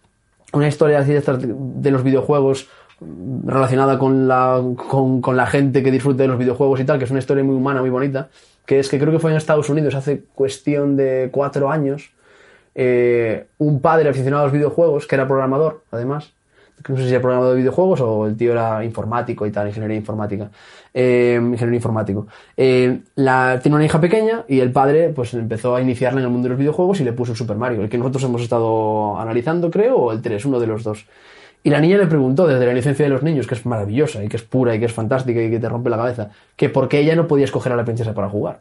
[0.58, 2.68] una historia así de, estas de los videojuegos
[3.44, 7.04] relacionada con la, con, con la gente que disfruta de los videojuegos y tal, que
[7.04, 8.28] es una historia muy humana, muy bonita,
[8.66, 12.12] que es que creo que fue en Estados Unidos hace cuestión de cuatro años,
[12.74, 16.32] eh, un padre aficionado a los videojuegos, que era programador, además.
[16.88, 19.96] No sé si era programador de videojuegos o el tío era informático y tal, ingeniería
[19.96, 20.50] informática.
[20.92, 22.26] Eh, ingeniero informático.
[22.56, 26.30] Eh, la, tiene una hija pequeña y el padre pues empezó a iniciarla en el
[26.30, 29.18] mundo de los videojuegos y le puso el Super Mario, el que nosotros hemos estado
[29.18, 31.06] analizando, creo, o el 3, uno de los dos.
[31.64, 34.28] Y la niña le preguntó desde la inocencia de los niños, que es maravillosa y
[34.28, 36.88] que es pura y que es fantástica y que te rompe la cabeza, que por
[36.88, 38.60] qué ella no podía escoger a la princesa para jugar.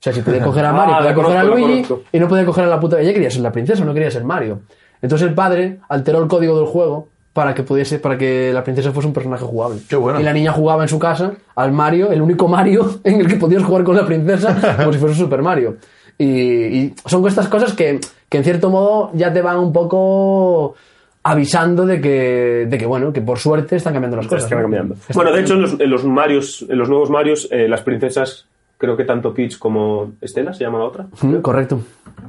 [0.00, 2.28] O sea, si podía coger a Mario, Ah, podía coger a conozco, Luigi y no
[2.28, 3.00] podía coger a la puta.
[3.00, 4.60] Ella quería ser la princesa, no quería ser Mario.
[5.02, 8.92] Entonces el padre alteró el código del juego para que pudiese, para que la princesa
[8.92, 9.80] fuese un personaje jugable.
[9.88, 10.20] Qué bueno.
[10.20, 13.36] Y la niña jugaba en su casa al Mario, el único Mario en el que
[13.36, 15.76] podías jugar con la princesa, como si fuese Super Mario.
[16.18, 20.74] Y, y son estas cosas que, que en cierto modo ya te van un poco
[21.22, 24.44] avisando de que, de que bueno, que por suerte están cambiando las cosas.
[24.44, 24.96] Están cambiando.
[25.14, 28.46] Bueno, de hecho, en los, en los Marios, en los nuevos Marios, eh, las princesas,
[28.78, 31.80] creo que tanto Peach como Estela, se llama la otra, Mm, Correcto.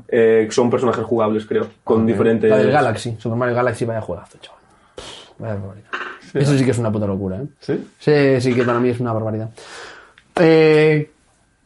[0.09, 2.49] eh, son personajes jugables, creo, con diferentes...
[2.49, 4.60] La del Galaxy, Super Mario Galaxy, vaya juegazo, chaval.
[5.41, 5.87] Vaya barbaridad.
[6.33, 7.45] Eso sí que es una puta locura, ¿eh?
[7.59, 7.83] ¿Sí?
[7.99, 9.49] Sí, sí que para mí es una barbaridad.
[10.39, 11.09] Eh,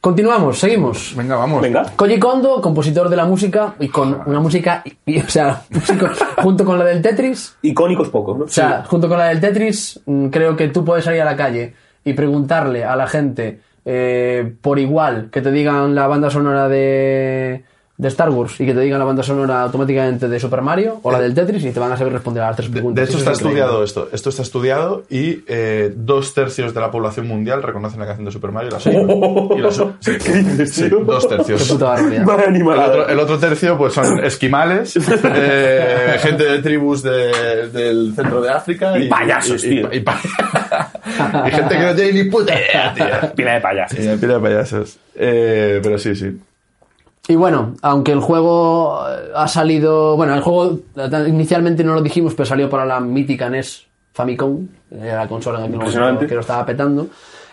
[0.01, 1.13] continuamos, seguimos.
[1.15, 1.61] Venga, vamos.
[1.61, 1.86] Venga.
[1.95, 6.09] Koji Kondo, compositor de la música, y con una música, y- o sea, músico-
[6.41, 8.45] junto con la del Tetris, Icónicos poco, ¿no?
[8.45, 11.36] o sea, junto con la del Tetris, mm, creo que tú puedes salir a la
[11.36, 11.73] calle
[12.03, 17.63] y preguntarle a la gente eh, por igual que te digan la banda sonora de,
[17.98, 21.12] de Star Wars y que te digan la banda sonora automáticamente de Super Mario o
[21.14, 22.96] la del Tetris y te van a saber responder a las tres De, preguntas.
[22.98, 24.10] de hecho, Eso está es estudiado esto.
[24.12, 28.32] Esto está estudiado y eh, dos tercios de la población mundial reconocen la canción de
[28.34, 29.58] Super Mario y la suben.
[29.58, 31.00] Y la su- sí, ¿Qué dices, sí, tío?
[31.06, 31.70] dos tercios.
[31.72, 38.41] El otro, el otro tercio pues son esquimales, eh, gente de tribus de- del centro
[38.41, 39.93] de África Y payasos, y, tío.
[39.93, 40.20] y pa-
[41.48, 43.34] y gente que no tiene ni puta idea, tío.
[43.36, 44.00] Pila de payasos.
[44.00, 44.98] Y pila de payasos.
[45.16, 46.38] Eh, pero sí, sí.
[47.28, 50.15] Y bueno, aunque el juego eh, ha salido.
[50.15, 54.67] Bueno, el juego eh, inicialmente no lo dijimos, pero salió para la mítica NES Famicom,
[54.91, 56.28] era la consola Impresionante.
[56.28, 57.07] que lo estaba petando.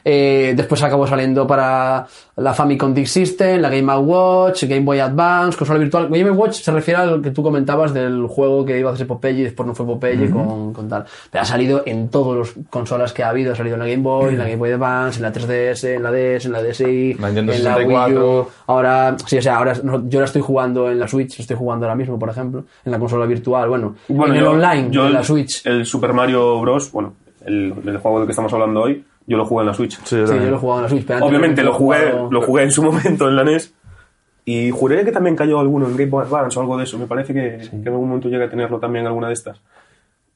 [0.04, 5.56] Eh, después acabó saliendo para la Famicom Disk System, la Game Watch, Game Boy Advance,
[5.56, 6.08] consola virtual.
[6.08, 9.40] Game Watch se refiere al que tú comentabas del juego que iba a hacer Popeye
[9.40, 11.04] y después no fue Popeye con, con tal.
[11.30, 13.52] Pero ha salido en todas las consolas que ha habido.
[13.52, 16.02] Ha salido en la Game Boy, en la Game Boy Advance, en la 3DS, en
[16.02, 17.88] la DS, en la DSi, La Nintendo en la Wii U.
[17.88, 18.48] 64.
[18.66, 21.86] Ahora, sí, o sea, ahora no, yo la estoy jugando en la Switch, estoy jugando
[21.86, 25.12] ahora mismo, por ejemplo, en la consola virtual, bueno, Bueno, en el online yo el-
[25.12, 25.64] la Switch.
[25.66, 26.90] El Super Mario Bros.
[26.92, 29.98] Bueno, el, el juego del que estamos hablando hoy, yo lo jugué en la Switch.
[30.04, 31.06] Sí, yo Sí, lo he jugado en la Switch.
[31.06, 33.74] pero antes Obviamente lo jugué, jugado- lo jugué en su momento en la NES.
[34.44, 36.98] Y juré que también cayó alguno en Game Boy Advance o algo de eso.
[36.98, 39.60] Me parece que, que en algún momento llegue a tenerlo también alguna de estas.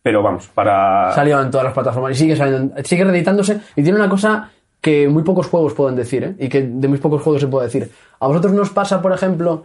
[0.03, 1.11] Pero vamos, para.
[1.13, 5.09] Salió en todas las plataformas y sigue saliendo, sigue reeditándose y tiene una cosa que
[5.09, 6.35] muy pocos juegos pueden decir, ¿eh?
[6.39, 7.91] Y que de muy pocos juegos se puede decir.
[8.21, 9.65] ¿A vosotros nos pasa, por ejemplo,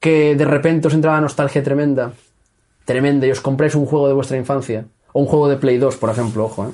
[0.00, 2.12] que de repente os entra la nostalgia tremenda,
[2.84, 4.84] tremenda, y os compráis un juego de vuestra infancia?
[5.16, 6.70] O un juego de Play 2, por ejemplo, ojo, ¿eh?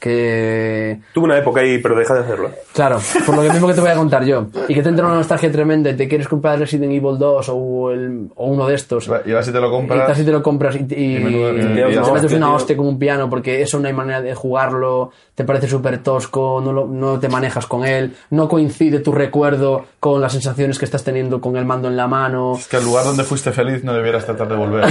[0.00, 2.50] Que Tuve una época ahí, pero dejé de hacerlo.
[2.72, 4.46] Claro, por lo que mismo que te voy a contar yo.
[4.68, 7.90] Y que te entra una nostalgia tremenda y te quieres comprar Resident Evil 2 o,
[7.92, 9.08] el- o uno de estos.
[9.26, 10.06] Y ahora si te lo Y compras...
[10.06, 12.88] casi te lo compras y, y- menudo- y y te ya metes una hostia como
[12.88, 16.86] un piano porque eso no hay manera de jugarlo, te parece súper tosco, no, lo-
[16.86, 21.40] no te manejas con él, no coincide tu recuerdo con las sensaciones que estás teniendo
[21.40, 22.54] con el mando en la mano.
[22.56, 24.86] Es que al lugar donde fuiste feliz no debieras tratar de volver.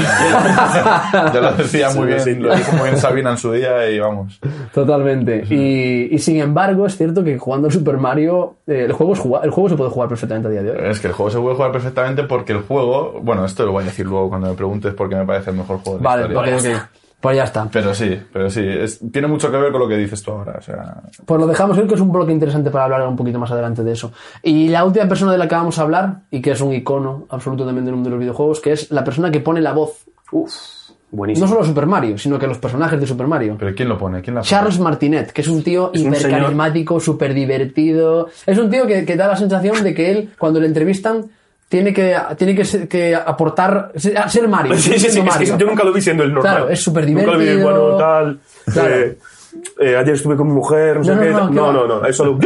[1.14, 2.30] ya lo decía muy Sí, sí.
[2.34, 4.40] bien, lo muy bien Sabina en su día y vamos.
[4.74, 5.44] Totalmente.
[5.50, 9.20] Y, y sin embargo, es cierto que jugando al Super Mario, eh, el, juego es
[9.44, 10.78] el juego se puede jugar perfectamente a día de hoy.
[10.90, 13.20] Es que el juego se puede jugar perfectamente porque el juego...
[13.22, 15.80] Bueno, esto lo voy a decir luego cuando me preguntes porque me parece el mejor
[15.80, 16.56] juego de la Vale, historia.
[16.78, 16.90] ok, ok.
[17.22, 17.68] Pues ya está.
[17.70, 20.56] Pero sí, pero sí, es- tiene mucho que ver con lo que dices tú ahora.
[20.58, 23.38] O sea, Pues lo dejamos hoy, que es un bloque interesante para hablar un poquito
[23.38, 24.14] más adelante de eso.
[24.42, 27.26] Y la última persona de la que vamos a hablar, y que es un icono
[27.30, 30.06] absoluto también del mundo de los videojuegos, que es la persona que pone la voz.
[30.32, 30.54] Uf,
[31.12, 31.45] buenísimo.
[31.47, 33.55] No solo Super Mario, sino que los personajes de Super Mario.
[33.60, 34.22] ¿pero quién lo pone?
[34.22, 34.49] ¿Quién la pone?
[34.49, 38.28] Charles Martinet, que es un tío Es un hiper carismático, súper divertido.
[38.45, 41.26] Es un tío que, que da la sensación de que él, cuando le entrevistan,
[41.68, 44.76] tiene que, tiene que, ser- que aportar, ser, Mario.
[44.76, 46.55] Sí, sí, sí, es que yo nunca lo vi siendo el normal.
[46.55, 47.72] Claro, es súper Nunca lo vi divertido.
[47.72, 48.39] bueno, tal.
[48.74, 48.95] Claro.
[48.95, 49.18] eh,
[49.80, 51.30] eh, ayer estuve con mi mujer, no, sé no, qué.
[51.32, 51.49] no, tal.
[51.49, 52.39] ¿qué no, no, no, es solo.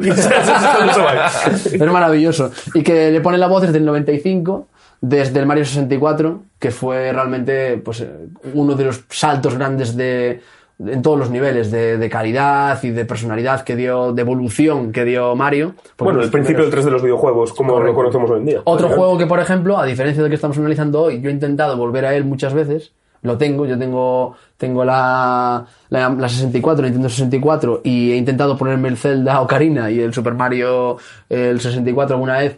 [0.00, 2.50] Es maravilloso.
[2.74, 4.68] Y que le pone la voz desde el 95,
[5.00, 8.08] desde el Mario 64, que fue realmente pues, eh,
[8.54, 10.40] uno de los saltos grandes de
[10.78, 15.04] en todos los niveles de, de calidad y de personalidad que dio, de evolución que
[15.04, 15.74] dio Mario.
[15.98, 17.92] Bueno, el principio del primeros- 3 de los videojuegos, como Correcto.
[17.92, 18.60] lo conocemos hoy en día.
[18.64, 21.76] Otro juego que, por ejemplo, a diferencia del que estamos analizando hoy, yo he intentado
[21.76, 22.92] volver a él muchas veces.
[23.22, 28.88] Lo tengo, yo tengo, tengo la, la, la 64, Nintendo 64, y he intentado ponerme
[28.88, 30.96] el Zelda Ocarina y el Super Mario
[31.28, 32.56] el 64 alguna vez,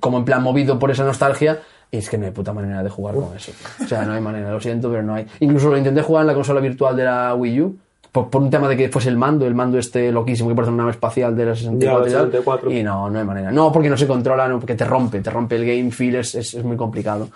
[0.00, 1.60] como en plan movido por esa nostalgia.
[1.92, 3.52] Y es que no hay puta manera de jugar con eso.
[3.82, 5.26] O sea, no hay manera, lo siento, pero no hay.
[5.40, 7.78] Incluso lo intenté jugar en la consola virtual de la Wii U.
[8.12, 10.72] Por, por un tema de que fuese el mando, el mando este loquísimo que parece
[10.72, 12.26] una nave espacial de la 64 y, Ya, tal.
[12.26, 12.70] 64.
[12.72, 13.52] y no, no hay manera.
[13.52, 16.34] No, porque no se controla, no, porque te rompe, te rompe el game feel, es,
[16.34, 17.28] es, es muy complicado.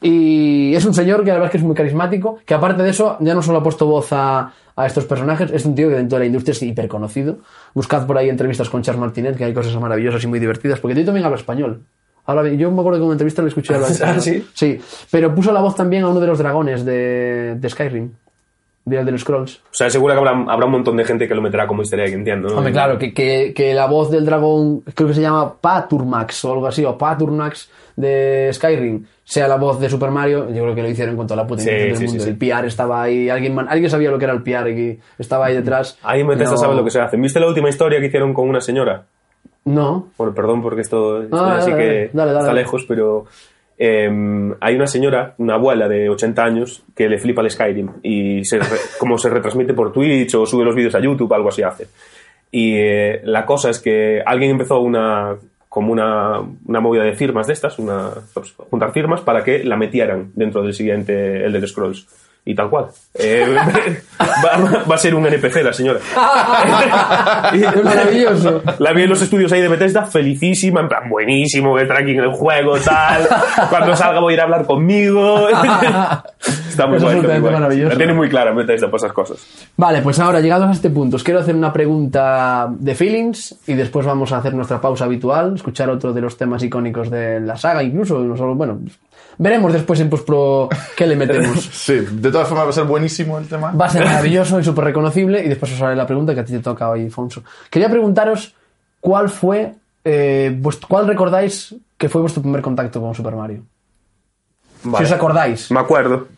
[0.00, 2.90] Y es un señor que la verdad es que es muy carismático, que aparte de
[2.90, 5.94] eso, ya no solo ha puesto voz a, a estos personajes, es un tío que
[5.96, 7.38] dentro de la industria es hiper conocido.
[7.74, 10.94] Buscad por ahí entrevistas con Charles Martinet, que hay cosas maravillosas y muy divertidas, porque
[10.94, 11.82] tío también habla español.
[12.26, 12.58] Habla bien.
[12.58, 14.46] Yo me acuerdo que en una entrevista le escuché hablar ¿Ah, sí?
[14.54, 18.10] Sí, pero puso la voz también a uno de los dragones de, de Skyrim,
[18.86, 19.56] de Elder Scrolls.
[19.56, 22.00] O sea, seguro que habrá, habrá un montón de gente que lo meterá como easter
[22.00, 22.48] egg, entiendo.
[22.48, 22.56] ¿no?
[22.58, 26.52] Hombre, claro, que, que, que la voz del dragón, creo que se llama Paturmax o
[26.52, 30.82] algo así, o Paturnax de Skyrim, sea la voz de Super Mario, yo creo que
[30.82, 32.24] lo hicieron con toda la puta Sí, del sí, mundo.
[32.24, 32.30] sí.
[32.30, 35.54] El PR estaba ahí, alguien, alguien sabía lo que era el PR y estaba ahí
[35.54, 35.96] detrás.
[36.02, 37.16] Ahí en Bethesda No- saben lo que se hace.
[37.16, 39.04] ¿Viste la última historia que hicieron con una señora?
[39.64, 40.08] No.
[40.18, 43.24] Bueno, perdón porque esto, esto Ah, así dale, que dale, dale, está lejos, pero
[43.78, 48.44] eh, hay una señora, una abuela de 80 años, que le flipa el Skyrim y
[48.44, 48.66] se re-
[48.98, 51.86] como se retransmite por Twitch o sube los vídeos a YouTube, algo así hace.
[52.50, 55.34] Y eh, la cosa es que alguien empezó una
[55.68, 58.10] como una, una movida de firmas de estas, una,
[58.70, 62.06] juntar firmas para que la metieran dentro del siguiente Elder Scrolls.
[62.46, 62.86] Y tal cual.
[63.14, 63.56] Eh,
[64.20, 65.98] va, va a ser un NPC la señora.
[67.54, 68.62] Es maravilloso.
[68.78, 71.98] La vi en los estudios ahí de Bethesda, felicísima, en plan, buenísimo, voy a estar
[71.98, 73.26] aquí en el juego, tal.
[73.70, 75.48] Cuando salga voy a ir a hablar conmigo.
[76.74, 77.52] Está muy Es guay, está muy absolutamente guay.
[77.54, 77.90] maravilloso.
[77.92, 79.70] La tiene muy clara Bethesda para esas cosas.
[79.76, 83.74] Vale, pues ahora, llegados a este punto, os quiero hacer una pregunta de feelings y
[83.74, 87.56] después vamos a hacer nuestra pausa habitual, escuchar otro de los temas icónicos de la
[87.56, 88.80] saga, incluso, no solo, bueno,
[89.38, 91.64] veremos después en postpro qué le metemos.
[91.72, 93.72] Sí, de todas formas va a ser buenísimo el tema.
[93.72, 96.44] Va a ser maravilloso y súper reconocible y después os haré la pregunta que a
[96.44, 97.42] ti te toca hoy, Fonso.
[97.70, 98.54] Quería preguntaros
[99.00, 99.74] cuál fue,
[100.04, 103.62] eh, cuál recordáis que fue vuestro primer contacto con Super Mario.
[104.82, 105.70] Si os acordáis.
[105.70, 106.28] Me acuerdo.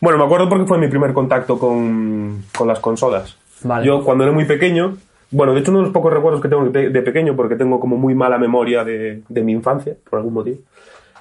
[0.00, 3.36] Bueno, me acuerdo porque fue mi primer contacto con, con las consolas.
[3.62, 3.84] Vale.
[3.84, 4.96] Yo cuando era muy pequeño,
[5.30, 7.80] bueno, de hecho uno de los pocos recuerdos que tengo de, de pequeño, porque tengo
[7.80, 10.58] como muy mala memoria de, de mi infancia, por algún motivo,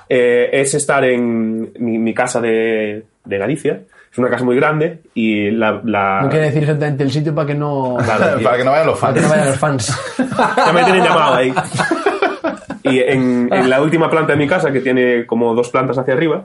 [0.10, 3.82] eh, es estar en mi, mi casa de, de Galicia.
[4.12, 5.82] Es una casa muy grande y la...
[5.84, 8.88] la- No quiere decir exactamente el sitio para que no, Claro, Para que no vayan
[8.88, 9.30] los para que fans.
[9.30, 10.16] no vayan los fans.
[10.66, 11.54] Ya me tienen llamado ahí.
[12.84, 16.14] Y en, en la última planta de mi casa, que tiene como dos plantas hacia
[16.14, 16.44] arriba,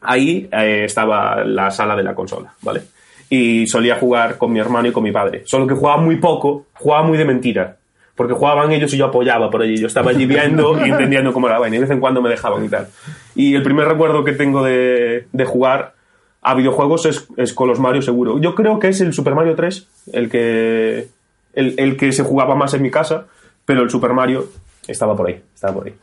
[0.00, 2.82] ahí eh, estaba la sala de la consola, ¿vale?
[3.28, 5.42] Y solía jugar con mi hermano y con mi padre.
[5.44, 7.76] Solo que jugaba muy poco, jugaba muy de mentira.
[8.16, 9.76] Porque jugaban ellos y yo apoyaba por allí.
[9.76, 11.76] Yo estaba allí viendo y entendiendo cómo era la vaina.
[11.76, 12.88] Y de vez en cuando me dejaban y tal.
[13.34, 15.94] Y el primer recuerdo que tengo de, de jugar
[16.42, 18.38] a videojuegos es, es con los Mario seguro.
[18.38, 21.08] Yo creo que es el Super Mario 3 el que,
[21.54, 23.26] el, el que se jugaba más en mi casa,
[23.64, 24.48] pero el Super Mario
[24.86, 25.94] estaba por ahí, estaba por ahí.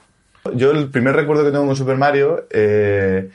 [0.56, 3.30] Yo el primer recuerdo que tengo con Super Mario, eh,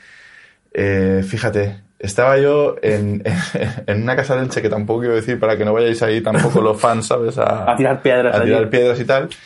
[0.71, 3.21] eh, fíjate, estaba yo en,
[3.85, 6.61] en una casa de Elche que tampoco quiero decir para que no vayáis ahí tampoco
[6.61, 7.37] los fans, ¿sabes?
[7.37, 8.45] A, A tirar piedras A allí.
[8.47, 9.29] tirar piedras y tal.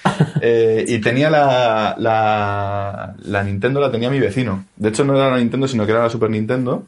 [0.45, 4.65] Eh, y tenía la, la, la Nintendo, la tenía mi vecino.
[4.75, 6.83] De hecho no era la Nintendo, sino que era la Super Nintendo.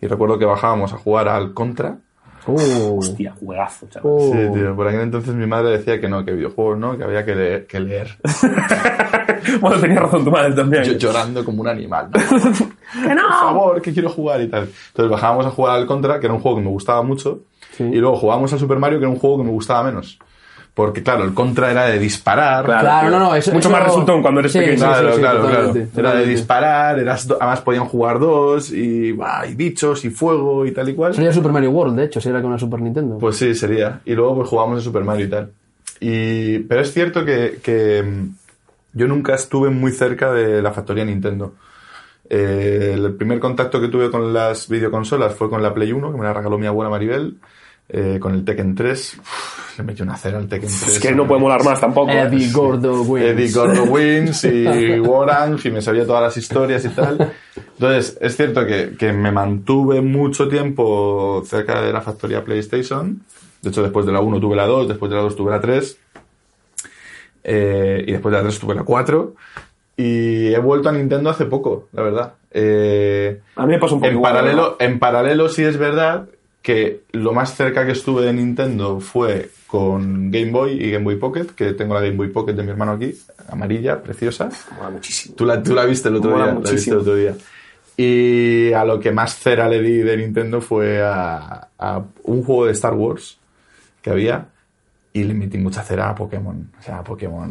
[0.00, 1.96] Y recuerdo que bajábamos a jugar al Contra.
[2.46, 4.10] Uh, Hostia, juegazo, chaval.
[4.10, 4.32] uh.
[4.32, 4.74] Sí, tío.
[4.74, 7.66] Por aquel entonces mi madre decía que no, que videojuegos no, que había que leer.
[7.66, 8.16] Que leer.
[9.60, 10.84] bueno, tenía razón tu madre también.
[10.84, 12.08] Yo llorando como un animal.
[12.10, 12.18] ¿no?
[13.04, 14.68] Por favor, que quiero jugar y tal.
[14.88, 17.40] Entonces bajábamos a jugar al Contra, que era un juego que me gustaba mucho.
[17.78, 20.18] Y luego jugábamos al Super Mario, que era un juego que me gustaba menos.
[20.74, 22.64] Porque, claro, el Contra era de disparar.
[22.64, 22.80] Claro.
[22.82, 24.78] Claro, no, no, eso, Mucho eso- más resultón cuando eres Sí, pequeño.
[24.78, 26.08] sí, Claro, sí, sí, claro, totalmente, claro.
[26.10, 30.64] Era de disparar, eras do- además podían jugar dos y, buah, y bichos y fuego
[30.66, 31.14] y tal y cual.
[31.14, 33.18] Sería Super Mario World, de hecho, si era con una Super Nintendo.
[33.18, 34.00] Pues sí, sería.
[34.04, 35.50] Y luego pues jugamos a Super Mario y tal.
[36.00, 38.28] Y, pero es cierto que, que, mm,
[38.94, 41.54] yo nunca estuve muy cerca de la factoría Nintendo.
[42.30, 46.18] Eh, el primer contacto que tuve con las videoconsolas fue con la Play 1, que
[46.18, 47.38] me la regaló mi abuela Maribel.
[47.90, 49.16] eh, con el Tekken 3.
[49.18, 50.88] Uf, le metí una cera al Tekken 3.
[50.88, 52.10] Es que no puede molar más tampoco.
[52.10, 53.26] Eddie Gordo wins.
[53.26, 54.66] Eddie Gordo Wins y
[55.08, 57.32] Orange y me sabía todas las historias y tal.
[57.56, 63.22] Entonces, es cierto que, que me mantuve mucho tiempo cerca de la factoría PlayStation.
[63.62, 65.60] De hecho, después de la 1 tuve la 2, después de la 2 tuve la
[65.62, 65.98] 3.
[67.44, 69.34] eh, y después de la 3 tuve la 4.
[70.00, 72.34] Y he vuelto a Nintendo hace poco, la verdad.
[72.52, 76.28] Eh, A mí me pasa un poco en igual, paralelo, en paralelo sí es verdad
[76.62, 81.16] que lo más cerca que estuve de Nintendo fue con Game Boy y Game Boy
[81.16, 83.12] Pocket, que tengo la Game Boy Pocket de mi hermano aquí,
[83.48, 84.48] amarilla, preciosa.
[84.76, 85.34] Mola muchísimo.
[85.34, 86.60] Tú la, tú la viste el otro Mola día.
[86.62, 87.34] La viste el otro día.
[87.96, 92.66] Y a lo que más cera le di de Nintendo fue a, a un juego
[92.66, 93.38] de Star Wars
[94.00, 94.46] que había,
[95.12, 96.70] y le metí mucha cera a Pokémon.
[96.78, 97.50] O sea, a Pokémon.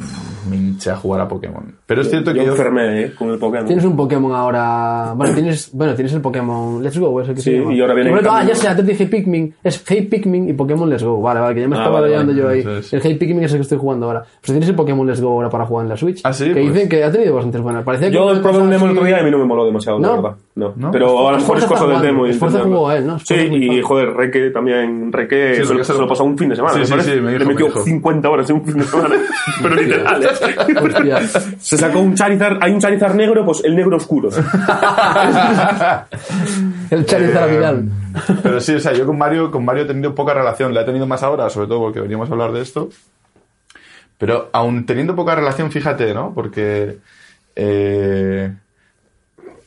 [0.49, 1.75] Me hinché a jugar a Pokémon.
[1.85, 2.51] Pero es cierto Yo que yo...
[2.51, 3.13] enfermé ¿eh?
[3.17, 3.65] con el Pokémon.
[3.65, 5.13] Tienes un Pokémon ahora.
[5.15, 7.73] Bueno, tienes, bueno, tienes el Pokémon Let's Go, es el que Sí, se llama.
[7.73, 9.53] y ahora viene en ejemplo, Ah, ya sé, antes dije Pikmin.
[9.63, 11.19] Es Hey Pikmin y Pokémon Let's Go.
[11.21, 12.79] Vale, vale, que ya me Ah, estaba vale, liando vale, yo ahí.
[12.79, 12.93] es.
[12.93, 14.21] El Hey Pikmin es el que estoy jugando ahora.
[14.21, 16.21] Pues tienes el Pokémon Let's Go ahora para jugar en la Switch.
[16.23, 16.73] Ah, sí, Que pues.
[16.73, 17.83] dicen que ha tenido bastantes buenas.
[17.83, 19.65] Parecía que Yo probé un demo el otro día y a mí no me moló
[19.65, 20.07] demasiado, ¿No?
[20.09, 20.37] la verdad.
[20.57, 20.73] No.
[20.75, 20.89] ¿No?
[20.89, 22.25] Pero a lo mejor es cosa del demo.
[22.25, 22.65] entenderlo.
[22.65, 23.19] jugó a él, ¿no?
[23.19, 25.13] Sí, y joder, Reque también.
[25.13, 26.73] Reque Sí, se, lo, se pasó un fin de semana.
[26.73, 27.13] Sí, me sí, parece.
[27.13, 27.81] sí, me dijo, Le me metió dijo.
[27.83, 29.15] 50 horas en un fin de semana.
[29.61, 30.23] Pero literal.
[30.23, 30.29] ¿eh?
[31.59, 32.57] Se sacó un Charizard.
[32.59, 34.29] Hay un Charizard negro, pues el negro oscuro.
[36.89, 37.89] El Charizard Eh, Vidal.
[38.41, 40.73] Pero sí, o sea, yo con Mario, con Mario he tenido poca relación.
[40.73, 42.89] La he tenido más ahora, sobre todo porque veníamos a hablar de esto.
[44.17, 46.33] Pero aún teniendo poca relación, fíjate, ¿no?
[46.33, 46.97] Porque.
[47.55, 48.51] eh,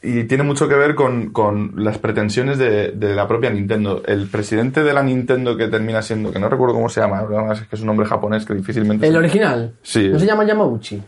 [0.03, 4.03] y tiene mucho que ver con, con las pretensiones de, de la propia Nintendo.
[4.07, 7.23] El presidente de la Nintendo que termina siendo, que no recuerdo cómo se llama,
[7.53, 9.07] es que es un nombre japonés que difícilmente.
[9.07, 9.75] El se- original.
[9.83, 10.09] Sí.
[10.09, 11.03] ¿No se llama Yamauchi?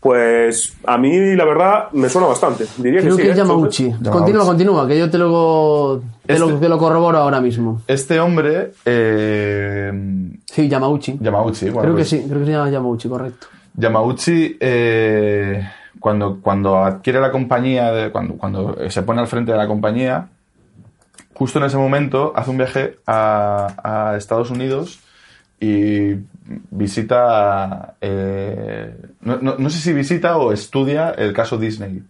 [0.00, 2.64] Pues a mí, la verdad, me suena bastante.
[2.76, 3.30] Diría Creo que que sí.
[3.30, 3.38] es ¿eh?
[3.38, 3.84] Yamauchi.
[3.90, 4.10] Yamauchi.
[4.10, 7.82] Continúa, continúa, que yo te lo, te, lo, Este- te lo corroboro ahora mismo.
[7.88, 8.72] Este hombre.
[8.84, 9.92] Eh,
[10.46, 11.18] Sí, Yamauchi.
[11.20, 13.46] Yamauchi, bueno, creo que pues- sí, creo que se llama Yamauchi, correcto.
[13.74, 15.68] Yamauchi, eh,
[16.00, 20.28] cuando, cuando adquiere la compañía, cuando, cuando se pone al frente de la compañía,
[21.34, 25.00] justo en ese momento hace un viaje a, a Estados Unidos
[25.60, 26.14] y
[26.70, 32.02] visita, eh, no, no- no sé si visita o estudia el caso Disney.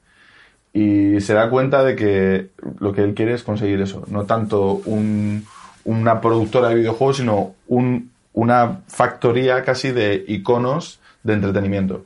[0.73, 4.81] Y se da cuenta de que lo que él quiere es conseguir eso, no tanto
[4.85, 5.45] un-
[5.85, 12.05] una productora de videojuegos, sino un- una factoría casi de iconos de entretenimiento.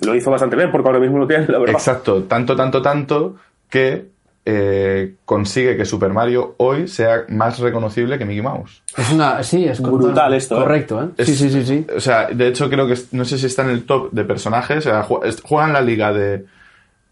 [0.00, 1.74] Lo hizo bastante bien porque ahora mismo lo tiene, la verdad.
[1.74, 3.36] Exacto, tanto, tanto, tanto
[3.70, 4.12] que
[4.46, 8.82] eh, consigue que Super Mario hoy sea más reconocible que Mickey Mouse.
[8.96, 10.60] Es una, sí, es Brutal esto, ¿eh?
[10.62, 11.08] Correcto, ¿eh?
[11.16, 11.86] Es- Sí, sí, sí, sí.
[11.96, 14.78] O sea, de hecho creo que no sé si está en el top de personajes.
[14.86, 15.02] O sea,
[15.42, 16.44] juegan la liga de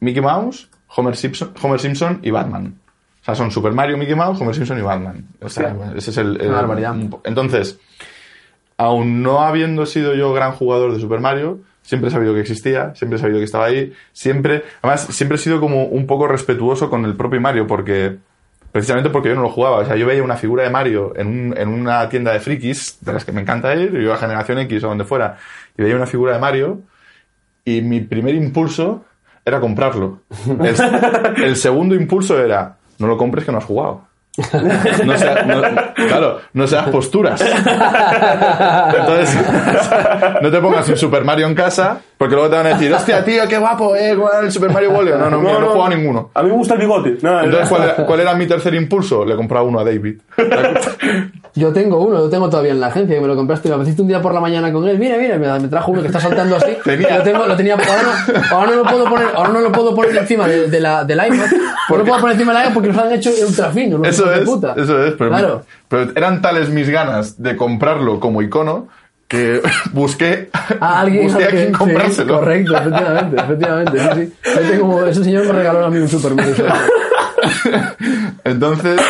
[0.01, 2.75] Mickey Mouse, Homer Simpson, Homer Simpson y Batman.
[3.23, 5.25] O sea, son Super Mario, Mickey Mouse, Homer Simpson y Batman.
[5.41, 6.39] O sea, bueno, ese es el...
[6.41, 6.95] el- Una barbaridad.
[7.25, 7.79] Entonces,
[8.77, 12.95] aún no habiendo sido yo gran jugador de Super Mario, siempre he sabido que existía,
[12.95, 16.89] siempre he sabido que estaba ahí, siempre, además, siempre he sido como un poco respetuoso
[16.89, 18.17] con el propio Mario, porque,
[18.71, 21.27] precisamente porque yo no lo jugaba, o sea, yo veía una figura de Mario en,
[21.27, 24.19] un- en una tienda de frikis, de las que me encanta ir, yo iba a
[24.19, 25.37] Generación X o donde fuera,
[25.77, 26.81] y veía una figura de Mario,
[27.65, 29.05] y mi primer impulso
[29.45, 30.21] era comprarlo.
[30.61, 34.07] El, el segundo impulso era, no lo compres que no has jugado.
[35.05, 35.61] No sea- no-
[35.95, 37.41] claro, no seas posturas.
[37.41, 39.39] Entonces,
[40.43, 43.23] no te pongas un Super Mario en casa, porque luego te van a decir, hostia,
[43.25, 45.19] tío, qué guapo, eh, ¿cuál el Super Mario World?
[45.19, 46.31] No, no, mira, no, he jugado a ninguno.
[46.35, 47.09] A mí me gusta el bigote.
[47.11, 49.25] Entonces, ¿cuál era, cuál era mi tercer impulso?
[49.25, 50.17] Le compraba uno a David.
[51.55, 54.01] Yo tengo uno, lo tengo todavía en la agencia, que me lo compraste, me apareciste
[54.01, 54.99] un día por la mañana con él.
[54.99, 56.73] Mira, mira, me, trajo uno que está saltando así.
[56.85, 59.71] Tenía- Lo, tengo, lo tenía, ahora no, ahora no lo puedo poner, ahora no lo
[59.73, 61.47] puedo poner encima de, de la, del iPad.
[61.91, 63.99] No lo puedo poner encima del iPad porque los han hecho ultra fino.
[63.99, 64.75] los Eso es, puta.
[64.79, 65.63] eso es, pero, Claro.
[65.89, 68.89] pero eran tales mis ganas de comprarlo como icono
[69.29, 69.61] que
[69.93, 70.49] busqué
[70.81, 72.35] A alguien busqué a que- quien sí, comprárselo.
[72.39, 73.99] correcto, efectivamente, efectivamente.
[73.99, 74.09] Sí,
[74.43, 74.51] sí.
[74.55, 76.55] Yo tengo- ese señor me regaló a mí un Super Mario.
[78.45, 79.01] Entonces,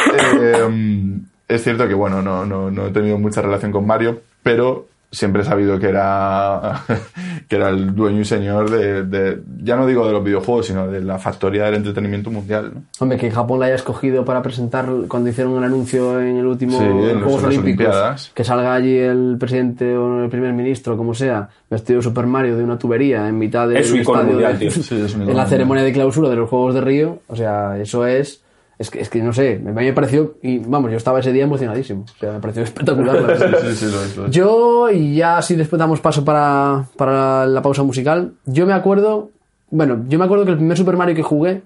[0.40, 1.18] eh,
[1.55, 5.42] es cierto que, bueno, no, no, no he tenido mucha relación con Mario, pero siempre
[5.42, 6.80] he sabido que era,
[7.48, 10.88] que era el dueño y señor de, de- ya no digo de los videojuegos, sino
[10.88, 12.70] de la factoría del entretenimiento mundial.
[12.74, 12.82] ¿no?
[12.98, 16.78] Hombre, que Japón la haya escogido para presentar cuando hicieron el anuncio en el último
[16.78, 16.90] Sí, en
[17.20, 17.86] los- Juegos en las Olímpicos.
[17.88, 18.32] Olimpiadas.
[18.34, 22.57] Que salga allí el presidente o el primer ministro, como sea, vestido de Super Mario
[22.57, 24.70] de una tubería en mitad del Es su icono estadio mundial, de- tío.
[24.70, 25.48] Sí, es un en la mundial.
[25.48, 27.18] ceremonia de clausura de los Juegos de Río.
[27.28, 28.41] O sea, eso es.
[28.82, 30.34] Es que, es que no sé, a mí me pareció.
[30.42, 32.04] Y vamos, yo estaba ese día emocionadísimo.
[32.04, 33.16] O sea, me pareció espectacular.
[33.62, 34.30] Sí, sí, lo es, lo es.
[34.30, 39.30] Yo, y ya así después damos paso para, para la pausa musical, yo me acuerdo,
[39.70, 41.62] bueno, yo me acuerdo que el primer Super Mario que jugué,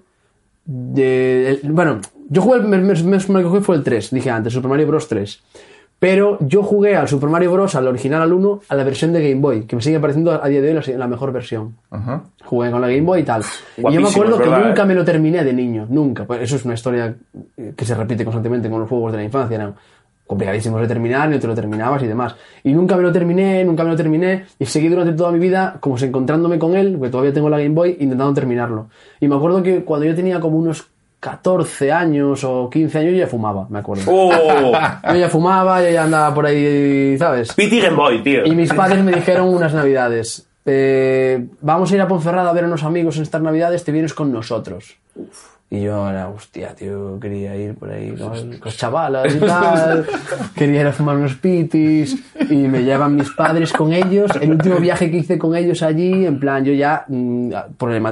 [0.65, 1.99] de- el- bueno,
[2.29, 4.69] yo jugué el primer, primer Super Mario que jugué fue el 3, dije antes, Super
[4.69, 5.07] Mario Bros.
[5.07, 5.43] 3.
[5.99, 7.73] Pero yo jugué al Super Mario Bros.
[7.73, 10.47] al original al 1, a la versión de Game Boy, que me sigue pareciendo a
[10.47, 11.75] día de hoy la, la mejor versión.
[11.89, 12.23] Ajá.
[12.45, 13.41] Jugué con la Game Boy y tal.
[13.77, 14.85] y yo me acuerdo que nunca ¿eh?
[14.85, 16.25] me lo terminé de niño, nunca.
[16.25, 17.15] Pues eso es una historia
[17.57, 19.75] eh, que se repite constantemente con los juegos de la infancia, ¿no?
[20.27, 22.35] Complicadísimos de terminar, ni te lo terminabas y demás.
[22.63, 25.77] Y nunca me lo terminé, nunca me lo terminé, y seguí durante toda mi vida
[25.79, 28.89] como si encontrándome con él, porque todavía tengo la Game Boy, intentando terminarlo.
[29.21, 30.89] Y me acuerdo que cuando yo tenía como unos
[31.19, 34.03] 14 años o 15 años, yo ya fumaba, me acuerdo.
[34.07, 34.71] ¡Oh!
[35.09, 37.53] Yo ya fumaba, yo ya andaba por ahí, ¿sabes?
[37.53, 38.45] Pity Game Boy, tío.
[38.45, 42.65] Y mis padres me dijeron unas navidades, eh, vamos a ir a Ponferrada a ver
[42.65, 44.97] a unos amigos en estas navidades, te vienes con nosotros.
[45.69, 50.05] Y yo era, hostia, tío, quería ir por ahí con, los chavalas y tal,
[50.55, 52.23] quería ir a fumar unos pitis.
[52.49, 54.31] y me llevan mis padres con ellos.
[54.39, 57.51] El último viaje que hice con ellos allí, en plan, yo ya, mm,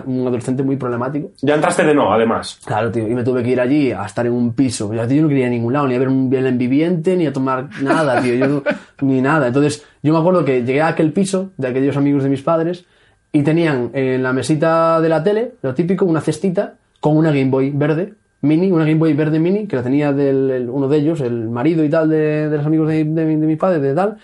[0.05, 1.31] un adolescente muy problemático.
[1.43, 2.59] Ya entraste de no, además.
[2.65, 4.93] Claro, tío, y me tuve que ir allí a estar en un piso.
[4.93, 7.15] Yo, tío, yo no quería ir a ningún lado, ni a ver un bien viviente,
[7.15, 8.63] ni a tomar nada, tío, yo
[9.01, 9.47] ni nada.
[9.47, 12.83] Entonces, yo me acuerdo que llegué a aquel piso de aquellos amigos de mis padres
[13.31, 16.75] y tenían en la mesita de la tele, lo típico, una cestita
[17.05, 20.49] con una Game Boy verde, mini, una Game Boy verde mini, que la tenía del,
[20.49, 23.35] el- uno de ellos, el marido y tal de, de los amigos de, de, de
[23.35, 24.17] mis padres, de tal,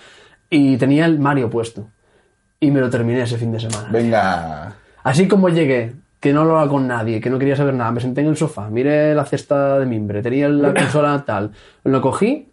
[0.49, 1.87] y tenía el Mario puesto.
[2.59, 3.87] Y me lo terminé ese fin de semana.
[3.91, 4.73] Venga.
[5.03, 8.21] Así como llegué, que no hablaba con nadie, que no quería saber nada, me senté
[8.21, 11.51] en el sofá, miré la cesta de mimbre, tenía la consola tal,
[11.83, 12.47] lo cogí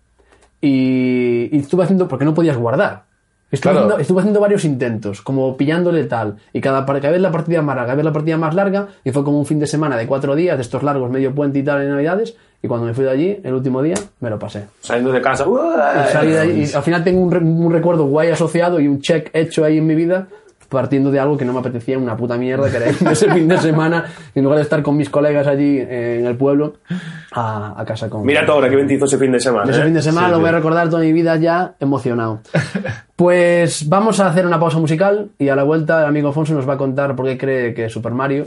[0.61, 3.05] y, y estuve haciendo, porque no podías guardar.
[3.51, 3.79] Estuve, Claro.
[3.87, 7.77] haciendo, estuve haciendo varios intentos, como pillándole tal, y cada, cada vez la partida más
[7.77, 10.07] larga, cada vez la partida más larga, y fue como un fin de semana de
[10.07, 13.05] cuatro días, de estos largos, medio puente y tal en Navidades, y cuando me fui
[13.05, 14.65] de allí, el último día, me lo pasé.
[14.81, 15.47] Saliendo de casa.
[16.13, 19.31] Salí de allí, y al final tengo un, un recuerdo guay asociado y un check
[19.33, 20.27] hecho ahí en mi vida
[20.69, 23.49] partiendo de algo que no me apetecía una puta mierda que era irme ese fin
[23.49, 24.05] de semana
[24.35, 26.75] en lugar de estar con mis colegas allí eh, en el pueblo
[27.33, 29.71] a, a casa con Mira tú ahora te hizo ese fin de semana.
[29.71, 29.85] ese ¿eh?
[29.85, 30.41] fin de semana Sí, lo sí.
[30.43, 32.41] voy a recordar toda mi vida ya emocionado
[33.17, 36.69] pues vamos a hacer una pausa musical y a la vuelta el amigo Alfonso nos
[36.69, 38.47] va a contar por qué cree que Super Mario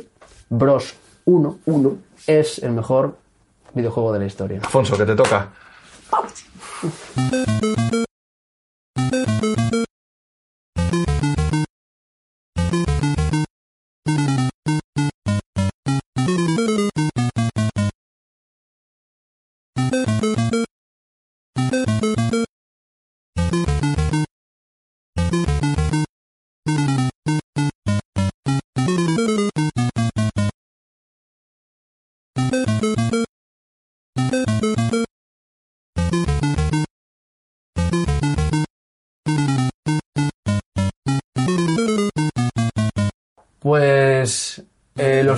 [0.49, 0.95] Bros
[1.26, 1.95] 1 1
[2.28, 3.15] es el mejor
[3.74, 5.47] videojuego de la historia Alfonso, que te toca.
[6.09, 6.45] Pues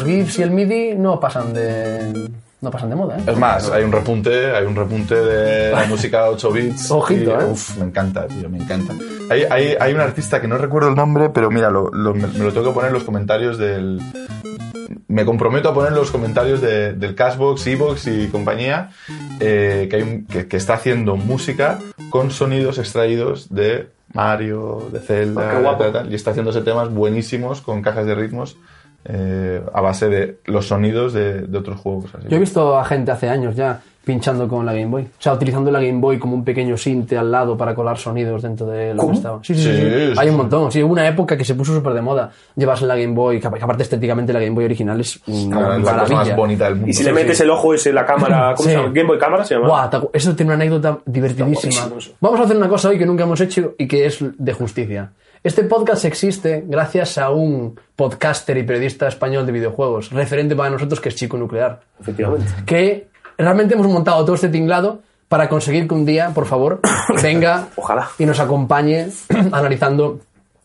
[0.04, 2.30] los GIFs y el MIDI no pasan de
[2.62, 3.24] no pasan de moda, ¿eh?
[3.28, 6.92] Es más, hay un repunte, hay un repunte de la música 8 bits.
[6.92, 7.46] Ojito, Y, ¿eh?
[7.52, 8.94] Uf, me encanta, tío, me encanta.
[9.30, 12.26] Hay, hay, hay un artista que no recuerdo el nombre, pero mira, lo, lo- me,
[12.28, 14.00] me lo tengo que poner en los comentarios del...
[15.10, 18.92] Me comprometo a poner en los comentarios de- del Cashbox, Evox y compañía,
[19.42, 21.80] eh, que, hay un- que, que está haciendo música
[22.10, 25.84] con sonidos extraídos de Mario, de Zelda, qué guapo.
[25.84, 28.56] tal, tal, y está haciéndose temas buenísimos con cajas de ritmos
[29.06, 32.06] eh, a base de los sonidos de, de otros juegos.
[32.16, 35.04] así Yo he visto a gente hace años ya pinchando con la Game Boy.
[35.04, 38.42] O sea, utilizando la Game Boy como un pequeño sinte al lado para colar sonidos
[38.42, 39.12] dentro de lo ¿Cómo?
[39.12, 39.40] que estaba.
[39.44, 39.70] Sí, sí, sí.
[39.72, 40.70] Sí, Hay un montón.
[40.74, 43.48] Sí, hubo una época que se puso súper de moda llevarse la Game Boy, que
[43.48, 46.90] aparte estéticamente la Game Boy original es una la cosa más bonita del mundo.
[46.90, 48.76] Y si le metes el ojo ese, la cámara, ¿cómo Sí.
[48.76, 48.94] se llama?
[48.94, 49.68] Game Boy Cámara se llama.
[49.68, 51.90] Buah, eso tiene una anécdota divertidísima.
[52.20, 55.12] Vamos a hacer una cosa hoy que nunca hemos hecho y que es de justicia.
[55.44, 61.02] Este podcast existe gracias a un podcaster y periodista español de videojuegos, referente para nosotros
[61.02, 61.82] que es Chico Nuclear.
[62.00, 62.46] Efectivamente.
[62.66, 66.80] que realmente hemos montado todo este tinglado para conseguir que un día, por favor,
[67.22, 68.08] venga Ojalá.
[68.18, 69.10] y nos acompañe
[69.52, 70.22] analizando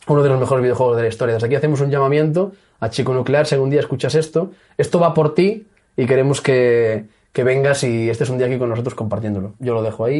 [0.06, 1.34] uno de los mejores videojuegos de la historia.
[1.34, 5.12] Desde aquí hacemos un llamamiento a Chico Nuclear, si algún día escuchas esto, esto va
[5.12, 5.66] por ti
[5.96, 9.54] y queremos que, que vengas y estés un día aquí con nosotros compartiéndolo.
[9.58, 10.18] Yo lo dejo ahí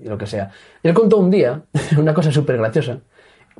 [0.00, 0.52] y, y lo que sea.
[0.82, 1.60] Él contó un día
[1.98, 3.00] una cosa súper graciosa.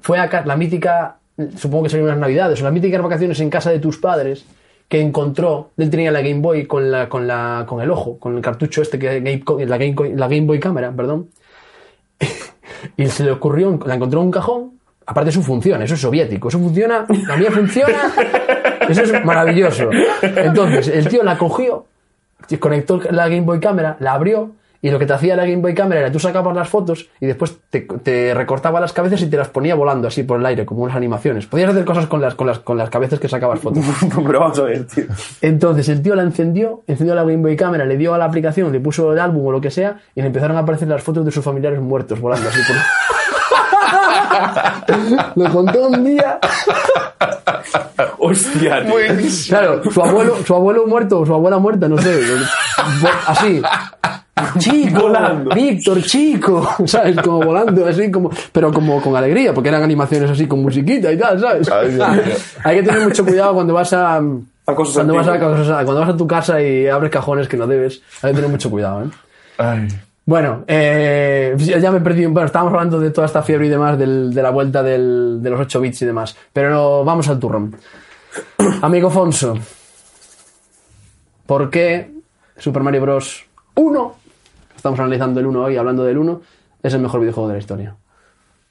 [0.01, 1.17] Fue a la mítica,
[1.57, 4.45] supongo que serían unas navidades, o las míticas vacaciones en casa de tus padres,
[4.89, 8.37] que encontró, él tenía la Game Boy con, la, con, la, con el ojo, con
[8.37, 11.29] el cartucho este, que Game- la, Game, la Game Boy Cámara, perdón,
[12.97, 14.73] y se le ocurrió, la encontró en un cajón,
[15.07, 18.13] aparte su función, eso es soviético, eso funciona, la mía funciona,
[18.89, 19.91] eso es maravilloso.
[20.23, 21.87] Entonces, el tío la cogió,
[22.61, 24.53] conectó la Game Boy Cámara, la abrió,
[24.85, 27.25] y lo que te hacía la Game Boy Cámara era tú sacabas las fotos y
[27.25, 30.67] después te, te recortaba las cabezas y te las ponía volando así por el aire,
[30.67, 31.47] como unas animaciones.
[31.47, 33.83] Podías hacer cosas con las, con las, con las cabezas que sacabas fotos.
[34.27, 35.05] Pero vamos a ver, tío.
[35.41, 38.73] Entonces el tío la encendió, encendió la Game Boy Cámara, le dio a la aplicación,
[38.73, 41.25] le puso el álbum o lo que sea, y le empezaron a aparecer las fotos
[41.25, 42.77] de sus familiares muertos volando así por.
[45.43, 46.39] lo contó un día.
[48.19, 48.97] Hostia, tío.
[49.49, 52.21] Claro, su abuelo, su abuelo muerto o su abuela muerta, no sé.
[53.27, 53.63] Así.
[54.59, 55.55] Chico, Volando.
[55.55, 57.17] Víctor, chico, ¿sabes?
[57.23, 61.17] Como volando, así como, pero como con alegría, porque eran animaciones así con musiquita y
[61.19, 61.71] tal, ¿sabes?
[61.71, 61.99] Ay.
[62.65, 66.09] Hay que tener mucho cuidado cuando vas a, A cosas cuando vas a, cuando vas
[66.09, 68.03] a tu casa y abres cajones que no debes.
[68.23, 69.09] Hay que tener mucho cuidado, ¿eh?
[69.59, 69.89] Ay.
[70.27, 72.25] Bueno, eh, ya me perdí.
[72.27, 75.51] Bueno, estábamos hablando de toda esta fiebre y demás, del- de la vuelta del- de
[75.51, 76.35] los 8 bits y demás.
[76.53, 77.77] Pero no, vamos al turrón.
[78.83, 79.55] Amigo Fonso,
[81.47, 82.11] ¿por qué
[82.57, 83.45] Super Mario Bros.
[83.77, 84.15] 1,
[84.85, 86.43] estamos analizando el 1 hoy, hablando del 1,
[86.83, 87.97] es el mejor videojuego de la historia?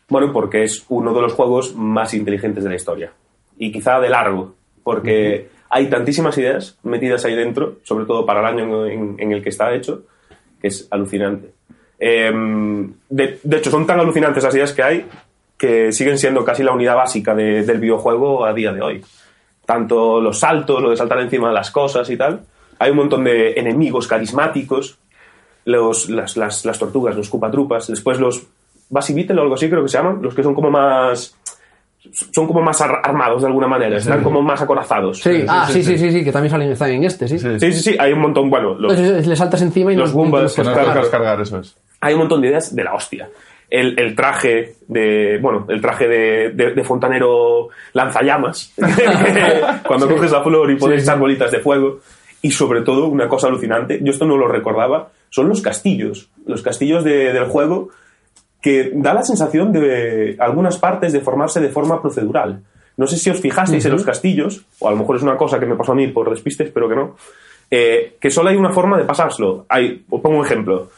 [0.10, 3.12] Bueno, porque es uno de los juegos más inteligentes de la historia.
[3.58, 4.54] Y quizá de largo,
[4.84, 9.42] porque hay tantísimas ideas metidas ahí dentro, sobre todo para el año en, en el
[9.42, 10.04] que está hecho,
[10.62, 11.52] que es alucinante.
[11.98, 15.06] Em, de, de hecho, son tan alucinantes las ideas que hay
[15.58, 19.04] que siguen siendo casi la unidad básica de- del videojuego a día de hoy.
[19.66, 22.42] Tanto los saltos, lo de saltar encima de las cosas y tal.
[22.78, 25.00] Hay un montón de enemigos carismáticos,
[25.66, 28.44] los, las, las, las tortugas, los cupatrupas, después los
[28.90, 31.36] Basibitel o algo así creo que se llaman, los que son como más
[32.32, 35.20] son como más ar- armados de alguna manera, están como más acorazados.
[35.22, 37.40] Sí, ah, sí, sí, sí, sí, que también salen están en este, sí.
[37.40, 37.60] Sí.
[37.60, 40.18] Sí, sí, sí, hay un montón, bueno, los- Entonces, le saltas encima y los no-
[40.26, 40.92] no te Goombas, Claro.
[40.94, 41.76] puedes cargar, eso es.
[42.02, 43.30] hay un montón de ideas de la hostia.
[43.70, 48.74] El, el traje de, bueno, el traje de, de- de fontanero lanzallamas,
[49.88, 51.18] cuando coges la flor y puedes Sí, sí.
[51.18, 52.00] bolitas de fuego.
[52.44, 56.30] Y sobre todo, una cosa alucinante, yo esto no lo recordaba, son los castillos.
[56.46, 57.90] Los castillos de- del juego
[58.62, 62.62] que da la sensación de algunas partes de formarse de forma procedural.
[62.98, 65.60] No sé si os fijasteis en los castillos, o a lo mejor es una cosa
[65.60, 67.16] que me pasó a mí por despiste, espero que no,
[67.72, 69.66] eh, que solo hay una forma de pasárselo.
[69.68, 70.90] Hay, os pongo un ejemplo.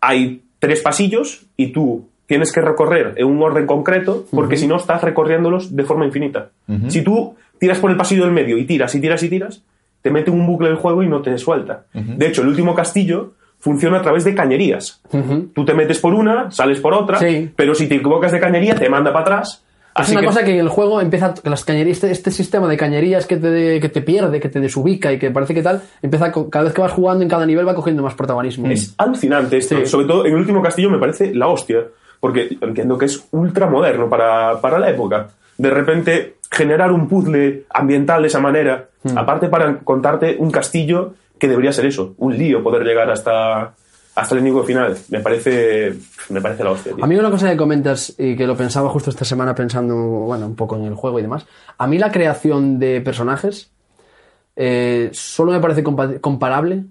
[0.00, 4.76] Hay tres pasillos y tú tienes que recorrer en un orden concreto porque si no
[4.76, 6.50] estás recorriéndolos de forma infinita.
[6.88, 9.62] Si tú tiras por el pasillo del medio y tiras y tiras y tiras,
[10.02, 11.84] te mete un bucle el juego y no te suelta.
[11.92, 15.02] De hecho, el último castillo funciona a través de cañerías.
[15.54, 17.50] Tú te metes por una, sales por otra, Sí.
[17.56, 19.62] pero si te equivocas de cañería te manda para atrás.
[19.96, 22.68] Es Así una que- cosa que el juego empieza, que las cañerías, este, este sistema
[22.68, 25.82] de cañerías que te, que te pierde, que te desubica y que parece que tal,
[26.00, 28.68] empieza cada vez que vas jugando en cada nivel va cogiendo más protagonismo.
[28.68, 29.76] Es alucinante esto.
[29.76, 29.86] Sí.
[29.86, 31.80] Sobre todo en el último castillo me parece la hostia.
[32.20, 35.28] Porque entiendo que es ultra moderno para, para la época.
[35.58, 39.16] De repente, generar un puzzle ambiental de esa manera, Hmm.
[39.16, 43.72] aparte para contarte un castillo que debería ser eso, un lío poder llegar hasta,
[44.14, 44.94] hasta el enemigo final.
[45.08, 45.94] Me parece,
[46.28, 47.02] me parece la hostia, tío.
[47.02, 50.44] A mí una cosa que comentas y que lo pensaba justo esta semana pensando, bueno,
[50.46, 51.46] un poco en el juego y demás,
[51.78, 53.70] a mí la creación de personajes
[54.56, 56.84] eh, solo me parece compa- comparable.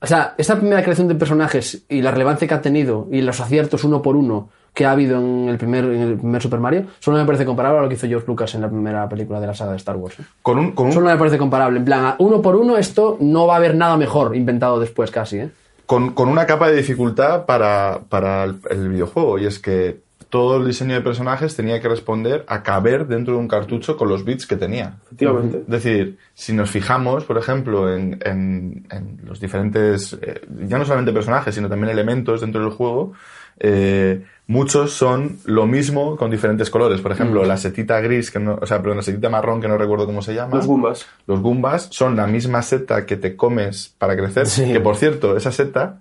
[0.00, 3.40] O sea, esta primera creación de personajes y la relevancia que ha tenido y los
[3.40, 6.84] aciertos uno por uno que ha habido en el primer, en el primer Super Mario,
[7.00, 9.46] solo me parece comparable a lo que hizo George Lucas en la primera película de
[9.48, 10.16] la saga de Star Wars.
[10.42, 11.78] Con un, con un Solo me parece comparable.
[11.78, 15.38] En plan, uno por uno esto no va a haber nada mejor inventado después casi,
[15.38, 15.50] ¿eh?
[15.86, 20.58] con, con una capa de dificultad para, para el, el videojuego y es que todo
[20.58, 24.24] el diseño de personajes tenía que responder a caber dentro de un cartucho con los
[24.24, 24.94] bits que tenía.
[25.06, 25.58] Efectivamente.
[25.62, 30.84] Es decir, si nos fijamos, por ejemplo, en, en- en los diferentes, eh, ya no
[30.84, 33.12] solamente personajes, sino también elementos dentro del juego,
[33.60, 37.00] eh, muchos son lo mismo con diferentes colores.
[37.00, 39.78] Por ejemplo, la setita gris, que no, o sea, perdón, la setita marrón, que no
[39.78, 40.56] recuerdo cómo se llama.
[40.56, 41.06] Los Goombas.
[41.26, 44.46] Los Goombas son la misma seta que te comes para crecer.
[44.46, 44.72] Sí.
[44.72, 46.00] Que por cierto, esa seta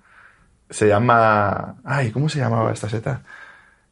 [0.69, 1.75] se llama.
[1.83, 3.21] Ay, ¿cómo se llamaba esta seta?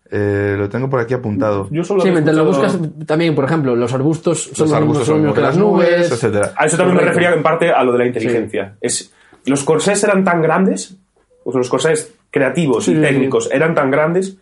[0.09, 1.67] Eh, lo tengo por aquí apuntado.
[1.69, 5.09] Yo solo Sí, mientras lo buscas también, por ejemplo, los arbustos son Los los, arbustos
[5.09, 6.53] mismos son que las nubes, etcétera.
[6.55, 8.77] A eso también me refería en parte a lo de la inteligencia.
[8.79, 9.11] Es,
[9.45, 10.95] los corsés eran tan grandes,
[11.43, 14.37] pues los corsés creativos Sí, y sí, técnicos eran tan grandes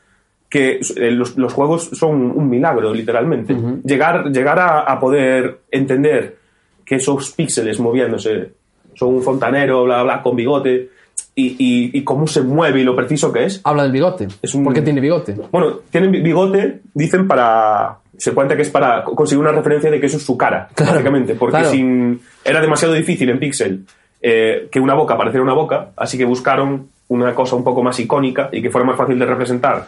[0.50, 3.56] que eh, los, los juegos son un milagro, literalmente.
[3.84, 6.38] Llegar, llegar a, a poder entender
[6.86, 8.52] que esos píxeles moviéndose
[8.94, 10.90] son un fontanero, bla, bla, con bigote,
[11.38, 13.60] y, y- y cómo se mueve y lo preciso que es.
[13.66, 14.28] Habla del bigote.
[14.42, 15.36] Es un- ¿Por qué tiene bigote?
[15.52, 17.98] Bueno, tienen bi- bigote, dicen para.
[18.18, 20.70] Se cuenta que es para co- conseguir una referencia de que eso es su cara,
[20.74, 21.36] Claro, básicamente.
[21.36, 21.70] Porque claro.
[21.72, 23.84] sin, era demasiado difícil en Pixel
[24.22, 27.99] eh, que una boca pareciera una boca, así que buscaron una cosa un poco más
[27.99, 29.88] icónica y que fuera más fácil de representar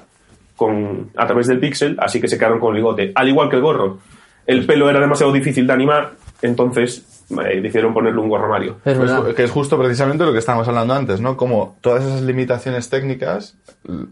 [0.55, 3.11] con, a través del Pixel, así que se quedaron con el bigote.
[3.15, 3.99] Al igual que el gorro.
[4.45, 8.77] El pelo era demasiado difícil de animar, entonces eh, decidieron ponerle un gorro a Mario.
[8.85, 11.35] Es Pues, que es justo precisamente lo que estábamos hablando antes, ¿no?
[11.35, 13.57] Como todas esas limitaciones técnicas,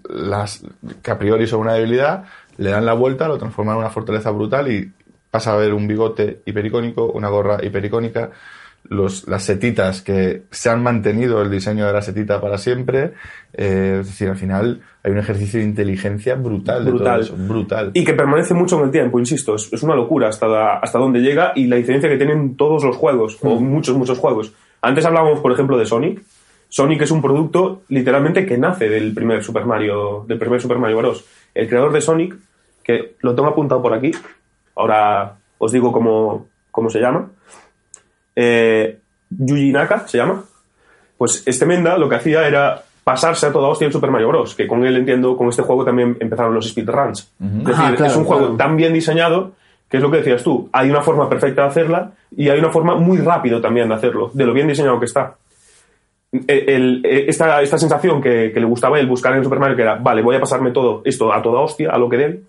[0.10, 0.64] las
[1.02, 2.26] que a priori son una debilidad,
[2.58, 4.92] le dan la vuelta, lo transforman en una fortaleza brutal y
[5.32, 8.32] pasa a haber un bigote hipericónico, una gorra hipericónica,
[8.90, 13.14] los, las setitas que se han mantenido el diseño de la setita para siempre,
[13.54, 17.22] eh, es decir, al final hay un ejercicio de inteligencia brutal, de Brutal.
[17.22, 17.92] todo eso, brutal.
[17.94, 19.56] Y que permanece mucho en el tiempo, insisto.
[19.56, 22.96] Es, es una locura hasta, hasta dónde llega y la diferencia que tienen todos los
[22.96, 24.54] juegos, o muchos, muchos juegos.
[24.82, 26.22] Antes hablábamos, por ejemplo, de Sonic.
[26.70, 30.98] Sonic es un producto literalmente que nace del primer Super Mario, del primer Super Mario
[30.98, 31.26] Bros.
[31.54, 32.36] El creador de Sonic,
[32.84, 34.12] que lo tengo apuntado por aquí,
[34.76, 37.30] ahora os digo cómo, cómo se llama,
[38.36, 40.44] eh, Yuji Naka se llama,
[41.18, 44.56] pues este Menda lo que hacía era pasarse a toda hostia el Super Mario Bros.
[44.56, 47.20] Que con él entiendo, con este juego también empezaron los speedruns.
[47.40, 48.58] Es decir, Ah, claro, es un juego claro.
[48.58, 49.52] tan bien diseñado
[49.90, 50.68] que es lo que decías tú.
[50.74, 54.32] Hay una forma perfecta de hacerla y hay una forma muy rápido también de hacerlo,
[54.34, 55.36] de lo bien diseñado que está.
[56.48, 59.76] el- el- eh, esta, esta sensación que, que le gustaba él buscar en Super Mario,
[59.78, 62.48] que era, vale, voy a pasarme todo esto a toda hostia, a lo que den,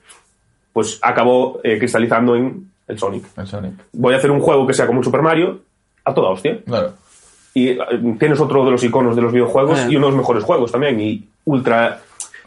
[0.73, 3.27] pues acabó eh, cristalizando en el Sonic.
[3.37, 3.75] El Sonic.
[3.93, 5.61] Voy a hacer un juego que sea como un Super Mario
[6.07, 6.59] a toda hostia.
[6.65, 6.95] Claro.
[7.53, 7.79] Y eh,
[8.19, 9.87] tienes otro de los iconos de los videojuegos Eh.
[9.91, 10.99] y uno de los mejores juegos también.
[11.01, 12.01] Y ultra.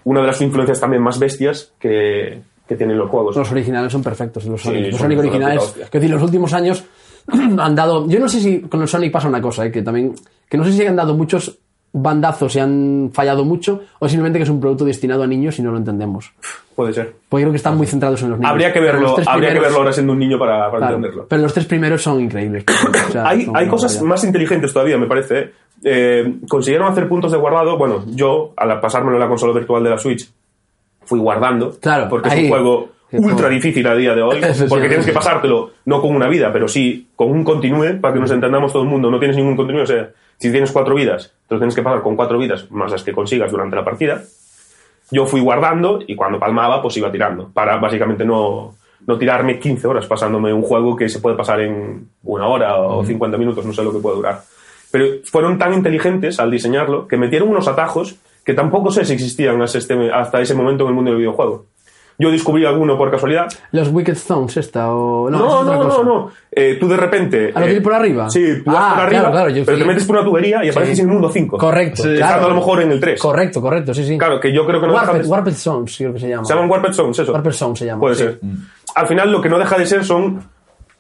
[0.05, 3.35] Una de las influencias también más bestias que, que tienen los juegos.
[3.35, 4.81] Los originales son perfectos, los Sonic.
[4.85, 6.85] los son Sonic una originales, que decir, los últimos años
[7.27, 8.07] han dado.
[8.07, 10.15] Yo no sé si con el Sonic pasa una cosa, eh, que también.
[10.47, 11.57] Que no sé si han dado muchos
[11.91, 15.61] bandazos y han fallado mucho, o simplemente que es un producto destinado a niños y
[15.63, 16.31] no lo entendemos.
[16.75, 17.13] Puede ser.
[17.27, 18.51] Porque creo que están muy centrados en los niños.
[18.51, 21.25] Habría que verlo, habría que primeros- verlo ahora siendo un niño para, para claro, entenderlo.
[21.27, 22.63] pero los tres primeros son increíbles.
[23.09, 25.39] O sea, hay, son hay cosas más inteligentes todavía, me parece.
[25.39, 25.51] ¿eh?
[25.83, 27.77] Eh, consiguieron hacer puntos de guardado.
[27.77, 30.29] Bueno, yo, al pasármelo en la consola virtual de la Switch,
[31.05, 31.71] fui guardando.
[31.79, 32.43] Claro, Porque es ahí.
[32.45, 34.39] un juego ultra difícil a día de hoy.
[34.53, 35.11] Sí, porque tienes sí.
[35.11, 38.71] que pasártelo no con una vida, pero sí con un continúe, para que nos entendamos
[38.71, 39.09] todo el mundo.
[39.09, 39.81] No tienes ningún continúe.
[39.81, 40.09] O sea,
[40.39, 43.11] si tienes cuatro vidas, te lo tienes que pasar con cuatro vidas más las que
[43.13, 44.23] consigas durante la partida.
[45.11, 47.49] Yo fui guardando y cuando palmaba, pues iba tirando.
[47.49, 48.75] Para básicamente no,
[49.07, 53.03] no tirarme 15 horas pasándome un juego que se puede pasar en una hora o
[53.03, 54.41] 50 minutos, no sé lo que puede durar.
[54.91, 58.15] Pero fueron tan inteligentes al diseñarlo que metieron unos atajos
[58.45, 61.65] que tampoco sé si existían hasta, este- hasta ese momento en el mundo del videojuego.
[62.21, 63.47] Yo descubrí alguno por casualidad.
[63.71, 65.29] Los Wicked Stones, esta o.
[65.29, 65.97] No, No, es no, otra no, cosa.
[65.99, 66.31] no, no.
[66.51, 67.51] Eh, tú de repente.
[67.55, 68.29] ¿A lo eh, que ir por arriba?
[68.29, 70.25] Sí, tú vas Ah, por arriba, claro, claro, yo pero fui- te metes por una
[70.25, 71.01] tubería y apareces Sí.
[71.03, 71.57] en el mundo 5.
[71.57, 72.03] Correcto.
[72.03, 72.45] Sí, claro.
[72.45, 73.21] A lo mejor en el 3.
[73.21, 74.17] Correcto, correcto, sí, sí.
[74.17, 76.43] Claro, que yo creo que no deja Warped, de- Warped Zones, creo que se llama.
[76.45, 77.31] Se llaman Warped Zones, eso.
[77.31, 78.01] Warped Zones se llama.
[78.01, 78.23] Puede sí.
[78.23, 78.39] ser.
[78.95, 80.43] Al final, lo que no deja de ser son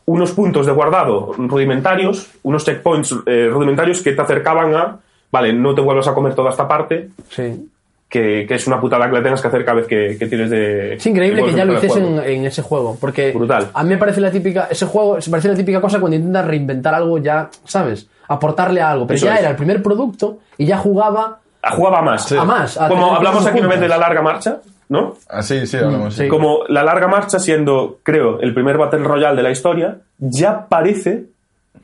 [0.05, 4.99] unos puntos de guardado rudimentarios, unos checkpoints eh, rudimentarios que te acercaban a.
[5.31, 7.69] Vale, no te vuelvas a comer toda esta parte, Sí.
[8.09, 10.49] Que, que es una putada que la tengas que hacer cada vez que, que tienes
[10.49, 10.95] de.
[10.95, 13.67] Es increíble que ya lo hiciesen en ese juego, porque Brutal.
[13.73, 16.45] a mí me parece la típica, ese juego se parece la típica cosa cuando intentas
[16.47, 18.07] reinventar algo ya, ¿sabes?
[18.27, 19.39] Aportarle algo, pero Eso ya es.
[19.41, 22.31] era el primer producto y ya jugaba Ah, Jugaba más.
[22.31, 22.77] a más.
[22.79, 25.15] a Como hablamos aquí una vez de la larga marcha, ¿no?
[25.27, 26.13] Ah, sí, sí, hablamos.
[26.15, 26.27] sí.
[26.29, 31.25] Como la larga marcha siendo, creo, el primer Battle Royale de la historia, ya parece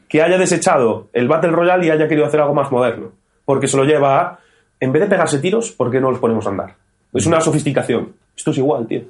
[0.07, 3.09] que haya desechado el Battle Royale y haya querido hacer algo más moderno.
[3.43, 4.39] Porque se lo lleva a,
[4.85, 6.75] en vez de pegarse tiros, ¿por qué no los ponemos a andar?
[7.13, 8.13] Es una sofisticación.
[8.35, 9.01] Esto es igual, tío.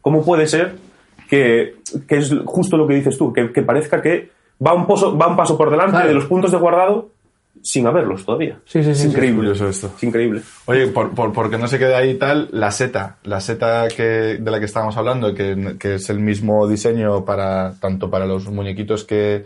[0.00, 0.74] ¿Cómo puede ser
[1.28, 1.76] que,
[2.08, 4.30] que es justo lo que dices tú, que, que parezca que
[4.64, 6.08] va un, poso- va un paso por delante Claro.
[6.08, 7.10] de los puntos de guardado
[7.62, 8.58] sin haberlos todavía?
[8.64, 9.08] Sí, sí, sí, Es sí.
[9.08, 9.36] increíble.
[9.38, 9.90] curioso esto.
[9.96, 10.40] Es increíble.
[10.66, 14.50] Oye, por, por, porque no se quede ahí tal, la seta, la seta que, de
[14.50, 19.04] la que estábamos hablando, que, que es el mismo diseño para tanto para los muñequitos
[19.04, 19.44] que,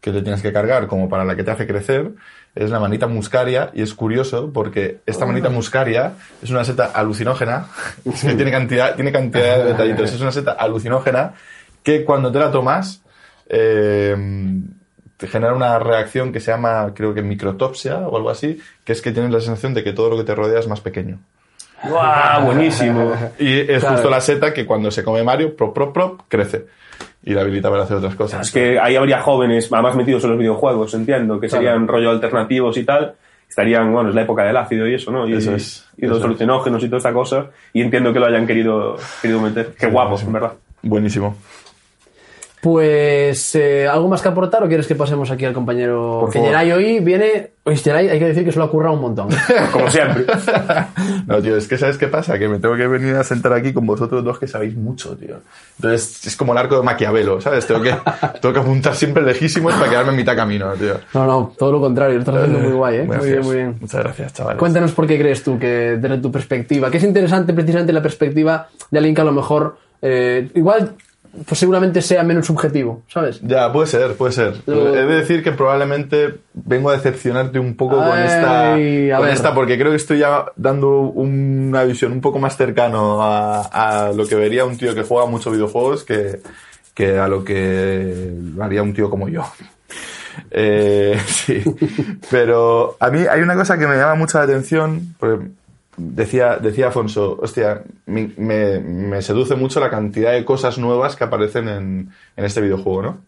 [0.00, 2.10] que te tienes que cargar como para la que te hace crecer,
[2.54, 7.66] es la manita muscaria y es curioso porque esta manita muscaria es una seta alucinógena,
[8.04, 11.34] es que tiene cantidad, tiene cantidad de detallitos, es una seta alucinógena
[11.82, 13.02] que cuando te la tomas,
[13.48, 14.16] eh,
[15.16, 19.00] te genera una reacción que se llama, creo que microtopsia o algo así, que es
[19.00, 21.20] que tienes la sensación de que todo lo que te rodea es más pequeño.
[21.84, 22.44] ¡Guau!
[22.46, 23.12] Buenísimo.
[23.38, 23.94] Y es Claro.
[23.94, 26.66] justo la seta que cuando se come Mario, prop, prop, prop, crece.
[27.24, 28.46] Y la habilita para hacer otras cosas.
[28.46, 32.76] Es que ahí habría jóvenes, además metidos en los videojuegos, entiendo, que serían rollo alternativos
[32.76, 33.14] y tal.
[33.48, 35.28] Estarían, bueno, es la época del ácido y eso, ¿no?
[35.28, 37.50] Y, Eso es, y los alucinógenos y toda esta cosa.
[37.72, 39.74] Y entiendo que lo hayan querido, querido meter.
[39.78, 40.52] Qué guapo, en verdad.
[40.82, 41.36] Buenísimo.
[42.62, 46.20] Pues, eh, ¿algo más que aportar o quieres que pasemos aquí al compañero?
[46.20, 46.50] Por que favor.
[46.50, 47.50] Geray hoy viene.
[47.64, 49.28] Oye, Geray, hay que decir que se lo ha currado un montón.
[49.72, 50.26] Como siempre.
[51.26, 52.38] No, tío, es que ¿sabes qué pasa?
[52.38, 55.36] Que me tengo que venir a sentar aquí con vosotros dos que sabéis mucho, tío.
[55.76, 57.66] Entonces es como el arco de Maquiavelo, ¿sabes?
[57.66, 57.94] Tengo que,
[58.40, 60.94] tengo que apuntar siempre lejísimos para quedarme en mitad camino, tío.
[61.14, 63.04] No, no, todo lo contrario, lo estás haciendo muy guay, ¿eh?
[63.04, 63.76] Muy bien, muy bien.
[63.80, 64.58] Muchas gracias, chavales.
[64.58, 68.68] Cuéntanos por qué crees tú que desde tu perspectiva, que es interesante precisamente la perspectiva
[68.90, 70.94] de alguien que a lo mejor, eh, igual,
[71.46, 73.40] pues seguramente sea menos subjetivo, ¿sabes?
[73.42, 74.54] Ya, puede ser, puede ser.
[74.66, 79.54] He de decir que probablemente vengo a decepcionarte un poco con esta, a con esta,
[79.54, 84.26] porque creo que estoy ya dando una visión un poco más cercano a, a lo
[84.26, 86.40] que vería un tío que juega mucho videojuegos que,
[86.94, 88.30] que a lo que
[88.60, 89.44] haría un tío como yo.
[90.50, 91.62] Eh, sí,
[92.30, 95.46] pero a mí hay una cosa que me llama mucho la atención, porque
[96.14, 101.24] decía, decía Afonso, hostia, mi- me, me seduce mucho la cantidad de cosas nuevas que
[101.24, 103.18] aparecen en, en este videojuego, ¿no?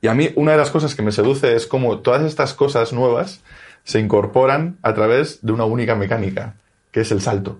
[0.00, 2.92] Y a mí una de las cosas que me seduce es cómo todas estas cosas
[2.92, 3.40] nuevas
[3.84, 6.54] se incorporan a través de una única mecánica,
[6.90, 7.58] que es el salto.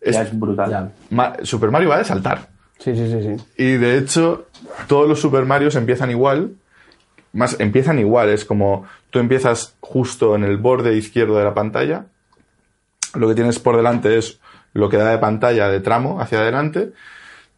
[0.00, 0.92] Es- Ya es brutal.
[1.10, 2.48] Ma- Super Mario va de saltar.
[2.78, 3.44] Sí, sí, sí, sí.
[3.62, 4.46] Y de hecho,
[4.86, 6.52] todos los Super Marios empiezan igual.
[7.32, 8.28] Más, empiezan igual.
[8.30, 12.06] Es como tú empiezas justo en el borde izquierdo de la pantalla.
[13.16, 14.40] Lo que tienes por delante es
[14.72, 16.92] lo que da de pantalla de tramo hacia adelante.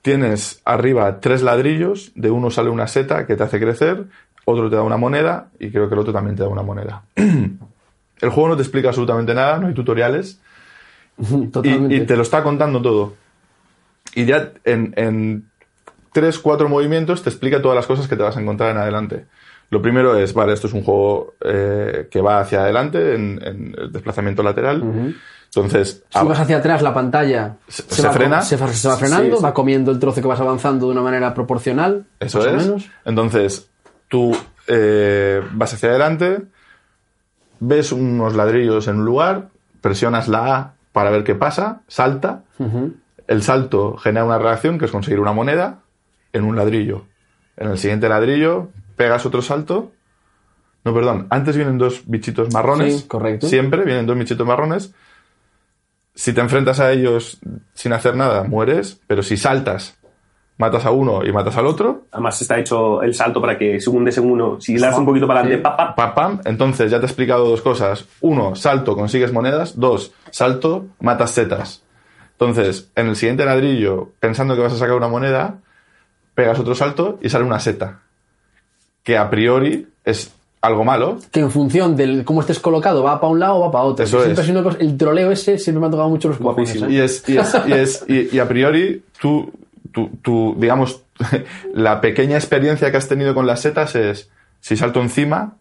[0.02, 2.12] Tienes arriba tres ladrillos.
[2.14, 4.04] De uno sale una seta que te hace crecer.
[4.44, 5.48] Otro te da una moneda.
[5.58, 7.02] Y creo que el otro también te da una moneda.
[8.20, 10.40] El juego no te explica absolutamente nada, no hay tutoriales.
[11.64, 13.14] Y, y te lo está contando todo.
[14.14, 15.48] Y ya en, en
[16.12, 19.26] tres, cuatro movimientos te explica todas las cosas que te vas a encontrar en adelante.
[19.70, 23.74] Lo primero es, vale, esto es un juego eh, que va hacia adelante en, en
[23.76, 25.14] el desplazamiento lateral.
[25.54, 28.42] Ab- vas hacia atrás, la pantalla Se- se va, frena.
[28.42, 29.42] Se, va- se va frenando, Sí, sí.
[29.44, 32.04] va comiendo el trozo que vas avanzando de una manera proporcional.
[32.20, 32.52] Eso más es.
[32.52, 32.90] o menos.
[33.04, 33.70] Entonces,
[34.08, 36.42] tú eh, vas hacia adelante,
[37.60, 39.48] ves unos ladrillos en un lugar,
[39.80, 42.42] presionas la A para ver qué pasa, salta.
[43.26, 45.80] El salto genera una reacción que es conseguir una moneda
[46.32, 47.04] en un ladrillo.
[47.56, 49.92] En el siguiente ladrillo pegas otro salto.
[50.84, 51.26] No, perdón.
[51.30, 53.00] Antes vienen dos bichitos marrones.
[53.00, 53.46] Sí, correcto.
[53.48, 54.92] Siempre vienen dos bichitos marrones.
[56.18, 57.38] Si te enfrentas a ellos
[57.74, 59.00] sin hacer nada, mueres.
[59.06, 59.96] Pero si saltas,
[60.56, 64.04] matas a uno y matas al otro, Además está hecho el salto para que según
[64.04, 66.40] des en uno, si le das un poquito para adelante, Pam, pam.
[66.44, 68.04] Entonces ya te he explicado dos cosas.
[68.20, 69.78] Uno, salto, consigues monedas.
[69.78, 71.84] Dos, salto, matas setas.
[72.32, 75.58] Entonces, en el siguiente ladrillo, pensando que vas a sacar una moneda,
[76.34, 78.00] pegas otro salto y sale una seta.
[79.04, 80.34] Que a priori es
[80.68, 81.18] algo malo.
[81.32, 84.04] Que en función de cómo estés colocado, va para un lado o va para otro.
[84.04, 84.62] Eso siempre es.
[84.62, 86.76] cosa- el troleo ese siempre me ha tocado mucho los cojones.
[86.76, 86.86] ¿eh?
[86.88, 89.50] Y es, y es, y es, y, y a priori, tú,
[89.92, 91.02] tú, tú, digamos,
[91.74, 94.30] la pequeña experiencia que has tenido con las setas es,
[94.60, 95.54] si salto encima,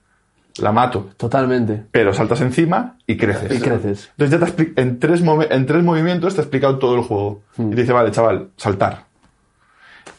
[0.59, 1.09] la mato.
[1.17, 1.83] Totalmente.
[1.91, 3.55] Pero saltas encima y creces.
[3.57, 4.09] Y creces.
[4.17, 7.41] Entonces ya te en tres, en tres movimientos te ha explicado todo el juego.
[7.57, 7.71] Hmm.
[7.71, 9.06] Y te dice, vale, chaval, saltar.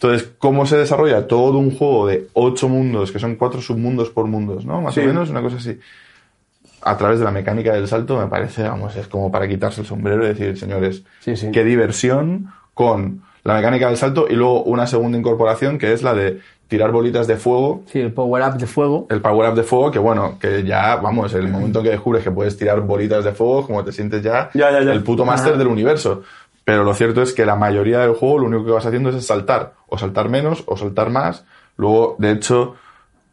[0.00, 4.26] Entonces, ¿cómo se desarrolla todo un juego de ocho mundos, que son cuatro submundos por
[4.26, 4.80] mundos, ¿no?
[4.80, 5.00] Más Sí.
[5.00, 5.78] o menos, una cosa así.
[6.82, 9.86] A través de la mecánica del salto, me parece, vamos, es como para quitarse el
[9.88, 11.50] sombrero y decir, señores, Sí, sí.
[11.50, 16.14] qué diversión con la mecánica del salto y luego una segunda incorporación que es la
[16.14, 19.06] de tirar bolitas de fuego Sí, el power up de fuego.
[19.10, 22.22] el power up de fuego, que bueno, que ya, vamos, el momento en que descubres
[22.22, 24.92] que puedes tirar bolitas de fuego, como te sientes ya, Ya, ya, ya.
[24.92, 26.22] el puto máster del universo.
[26.68, 29.24] Pero lo cierto es que la mayoría del juego lo único que vas haciendo es
[29.24, 31.46] saltar, o saltar menos, o saltar más.
[31.78, 32.74] Luego, de hecho,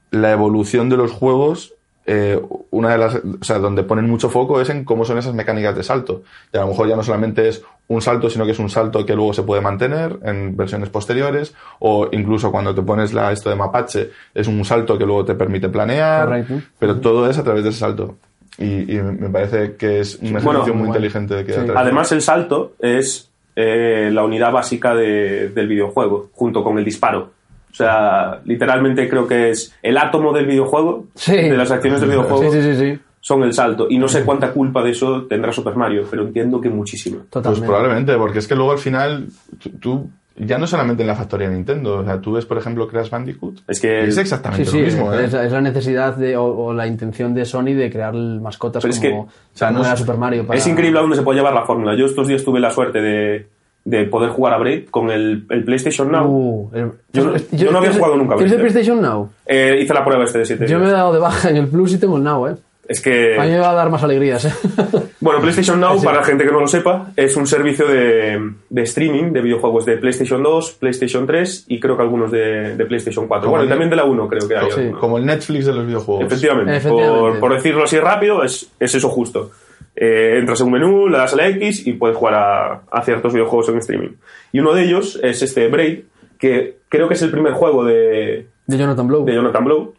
[0.10, 1.74] la evolución de los juegos,
[2.06, 2.41] eh,
[2.72, 5.76] una de las, o sea, donde ponen mucho foco es en cómo son esas mecánicas
[5.76, 6.24] de salto.
[6.53, 9.06] Y a lo mejor ya no solamente es un salto, sino que es un salto
[9.06, 13.49] que luego se puede mantener en versiones posteriores, o incluso cuando te pones la, esto
[13.49, 16.62] de mapache, es un salto que luego te permite planear, Correcto.
[16.80, 18.16] pero todo es a través de ese salto.
[18.57, 20.86] Y, y me parece que es un ejercicio Bueno, muy bueno.
[20.88, 21.60] inteligente de que Sí.
[21.76, 27.32] Además, el salto es eh, la unidad básica de- del videojuego, junto con el disparo.
[27.72, 31.36] O sea, literalmente creo que es el átomo del videojuego, Sí.
[31.36, 32.99] de las acciones del videojuego, Sí, sí, sí, sí.
[33.22, 33.88] son el salto.
[33.90, 37.18] Y no sé cuánta culpa de eso tendrá Super Mario, pero entiendo que muchísima.
[37.18, 37.65] Pues Totalmente.
[37.68, 39.27] probablemente, porque es que luego al final,
[39.61, 42.57] tú, tú- ya no solamente en la factoría de Nintendo, o sea, tú ves, por
[42.57, 45.26] ejemplo, Crash Bandicoot, Es que- es exactamente sí, lo mismo, ¿eh?
[45.26, 48.94] es, es la necesidad de, o, o la intención de Sony de crear mascotas Pero
[48.94, 50.45] es como, que, o sea, como no era es- Super Mario.
[50.45, 51.95] para- Es increíble a dónde se puede llevar la fórmula.
[51.98, 53.48] Yo estos días tuve la suerte de,
[53.86, 56.28] de poder jugar a Braid con el, el PlayStation Now.
[56.28, 58.74] Uh, el- Yo no- yo no había ¿tienes- jugado nunca a ¿Tienes el Braid.
[58.74, 59.30] PlayStation Now?
[59.45, 61.68] Eh, hice la prueba este de 7 Yo me he dado de baja en el
[61.68, 62.56] Plus y tengo el Now, ¿eh?
[62.88, 63.36] Es que...
[63.40, 64.53] A mí me va a dar más alegrías, ¿eh?
[65.20, 66.06] Bueno, PlayStation Now, Sí.
[66.06, 68.40] para la gente que no lo sepa, es un servicio de,
[68.70, 72.86] de streaming de videojuegos de PlayStation 2, PlayStation 3 y creo que algunos de, de
[72.86, 73.45] PlayStation 4.
[73.45, 74.70] Como Bueno, y también de la 1 creo que hay.
[74.72, 74.91] Sí.
[74.99, 76.26] Como el Netflix de los videojuegos.
[76.26, 77.20] Efectivamente, Efectivamente.
[77.20, 79.49] Por, por decirlo así rápido, es, es eso justo.
[79.95, 83.02] Eh, entras en un menú, le das a la X y puedes jugar a, a
[83.02, 84.10] ciertos videojuegos en streaming.
[84.52, 86.02] Y uno de ellos es este Braid,
[86.38, 89.26] que creo que es el primer juego de, De Jonathan Blow.
[89.26, 89.94] de Jonathan Blow,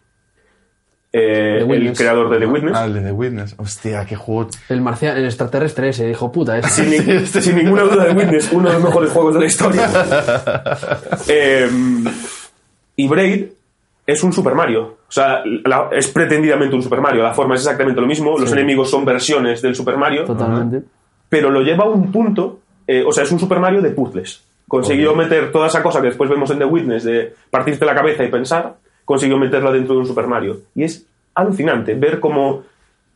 [1.12, 2.74] eh, The el creador de The Witness.
[2.76, 3.54] Ah, el de The Witness.
[3.58, 4.48] Hostia, qué juego.
[4.68, 6.58] El extraterrestre ese, hijo puta.
[6.58, 6.68] Ese.
[6.68, 9.88] sin, ni- sin ninguna duda de Witness, uno de los mejores juegos de la historia.
[11.28, 11.68] Eh,
[12.96, 13.46] y Braid
[14.06, 14.96] es un Super Mario.
[15.08, 17.22] O sea, la- es pretendidamente un Super Mario.
[17.22, 18.38] La forma es exactamente lo mismo.
[18.38, 20.24] Los enemigos son versiones del Super Mario.
[20.24, 20.82] Totalmente.
[21.28, 22.60] Pero lo lleva a un punto.
[22.88, 24.42] eh, o sea, es un Super Mario de puzzles.
[24.68, 28.24] Consiguió meter toda esa cosa que después vemos en The Witness de partirte la cabeza
[28.24, 28.74] y pensar.
[29.06, 30.58] Consiguió meterla dentro de un Super Mario.
[30.74, 32.64] Y es alucinante ver cómo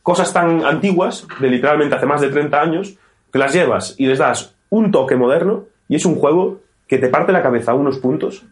[0.01, 2.95] cosas tan antiguas, de literalmente hace más de 30 años,
[3.31, 7.07] que las llevas y les das un toque moderno y es un juego que te
[7.09, 8.43] parte la cabeza a unos puntos.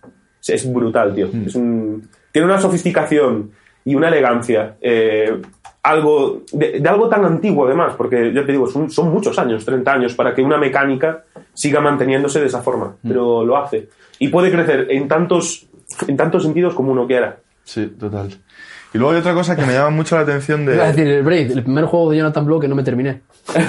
[0.47, 1.27] Es- brutal, tío.
[1.45, 3.51] Es un- tiene una sofisticación
[3.83, 4.75] y una elegancia.
[4.81, 5.41] eh,
[5.81, 9.63] algo de, de algo tan antiguo, además, porque ya te digo, son, son muchos años,
[9.63, 12.95] 30 años, para que una mecánica siga manteniéndose de esa forma.
[13.01, 13.87] Pero lo hace.
[14.19, 15.67] Y puede crecer en tantos,
[16.07, 17.37] en tantos sentidos como uno quiera.
[17.63, 18.29] Sí, total.
[18.91, 20.81] Y luego hay otra cosa que me llama mucho la atención de...
[20.81, 23.21] A decir, el Braid, el primer juego de Jonathan Blow que no me terminé.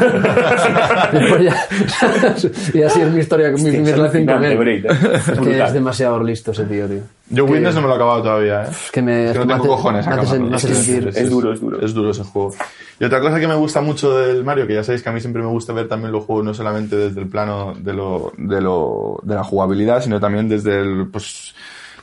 [1.40, 1.66] Ya,
[2.74, 4.56] y así es mi historia, mi, mi relación con él.
[4.58, 4.88] Braid, ¿eh?
[5.14, 7.00] Es que es demasiado listo ese tío, tío.
[7.28, 8.68] Yo Que- Witness no me lo he acabado todavía, ¿eh?
[8.70, 10.54] Es que me, Es que no tengo cojones acabarlo.
[10.54, 11.80] hace Es es duro, es duro.
[11.84, 12.54] Es duro ese juego.
[12.98, 15.20] Y otra cosa que me gusta mucho del Mario, que ya sabéis que a mí
[15.20, 18.60] siempre me gusta ver también los juegos no solamente desde el plano de, lo, de,
[18.60, 21.54] lo, de la jugabilidad, sino también desde el, pues,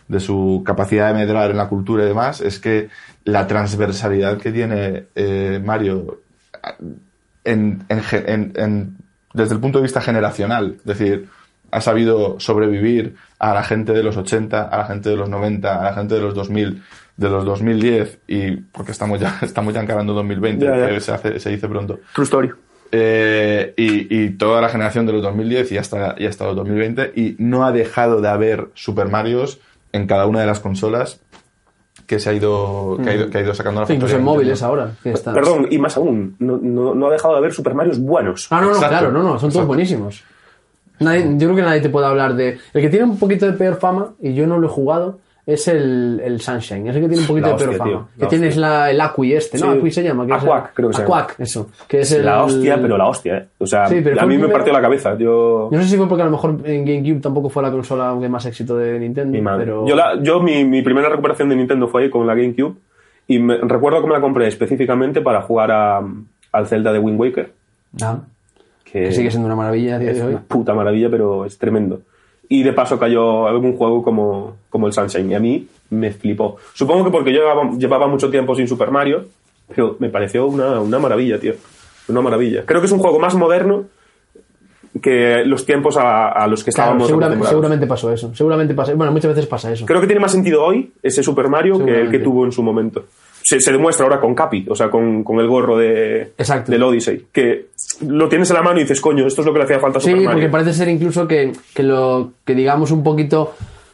[0.07, 2.89] de su capacidad de medrar en la cultura y demás, es que
[3.25, 6.21] la transversalidad que tiene eh, Mario
[7.43, 8.97] en, en ge- en- en-
[9.33, 10.75] desde el punto de vista generacional.
[10.79, 11.27] Es decir,
[11.71, 15.79] ha sabido sobrevivir a la gente de los 80, a la gente de los 90,
[15.79, 16.81] a la gente de los 2000,
[17.17, 20.89] de los 2010, y porque estamos ya, estamos ya encarando 2020, Ya, ya.
[20.89, 21.99] que se, hace, se dice pronto.
[22.13, 22.49] True story.
[22.91, 27.11] Eh, y, y toda la generación de los 2010 y hasta, y hasta los 2020,
[27.15, 29.59] y no ha dejado de haber Super Marios
[29.91, 31.19] en cada una de las consolas
[32.05, 34.23] que se ha ido, que ha ido, que ha ido sacando la Sí, incluso en
[34.23, 34.67] móviles Nintendo.
[34.83, 34.91] ahora.
[35.03, 37.99] que está- Perdón, y más aún, no, no, no ha dejado de haber Super Marios
[37.99, 38.47] buenos.
[38.49, 38.89] Ah, no, no, Exacto.
[38.97, 39.67] claro, no, no, son todos Exacto.
[39.67, 40.23] buenísimos.
[40.99, 42.57] Nadie- yo creo que nadie te puede hablar de.
[42.73, 45.67] El que tiene un poquito de peor fama, y yo no lo he jugado, es
[45.69, 46.87] el, el Sunshine.
[46.89, 48.07] Es el que tiene un poquito La de peor hostia, fama.
[48.15, 49.71] tío, que tienes la, el Acui este, ¿no?
[49.71, 49.77] Sí.
[49.79, 50.25] Acui se llama.
[50.27, 51.17] que es el- Aquac, creo que se llama.
[51.21, 51.69] Aquac, eso.
[51.87, 53.47] Que es el, La hostia, pero la hostia, ¿eh?
[53.57, 55.17] O sea, Sí, a mí me partió la cabeza.
[55.17, 57.71] Yo, Yo no sé si fue porque a lo mejor en GameCube tampoco fue la
[57.71, 59.35] consola de más éxito de Nintendo.
[59.41, 59.57] mi.
[59.57, 59.87] Pero...
[59.87, 62.75] Yo, la- yo mi, mi primera recuperación de Nintendo fue ahí con la GameCube
[63.27, 66.01] y me, recuerdo que me la compré específicamente para jugar a,
[66.51, 67.51] al Zelda de Wind Waker,
[68.01, 68.19] Ah,
[68.83, 70.33] que, que sigue siendo una maravilla a día es de hoy.
[70.33, 72.01] una puta maravilla, pero es tremendo.
[72.49, 76.57] Y de paso cayó algún juego como, como el Sunshine y a mí me flipó.
[76.73, 79.25] Supongo que porque yo llevaba, llevaba mucho tiempo sin Super Mario,
[79.75, 81.53] pero me pareció una, una maravilla, tío.
[82.07, 82.63] Una maravilla.
[82.65, 83.83] Creo que es un juego más moderno
[85.01, 87.49] que los tiempos a, a los que Claro, estábamos segura- acostumbrados.
[87.51, 88.33] seguramente pasó eso.
[88.33, 88.93] Seguramente pasa.
[88.95, 89.85] Bueno, muchas veces pasa eso.
[89.85, 92.63] Creo que tiene más sentido hoy ese Super Mario que el que tuvo en su
[92.63, 93.03] momento.
[93.47, 96.69] Se, se demuestra ahora con Capi, o sea, con, con el gorro de, Exacto.
[96.69, 97.27] del Odyssey.
[97.31, 97.67] Que
[98.05, 99.99] lo tienes en la mano y dices, coño, esto es lo que le hacía falta
[99.99, 100.31] a Sí, Super Mario.
[100.33, 103.53] porque parece ser incluso que, que lo que digamos un poquito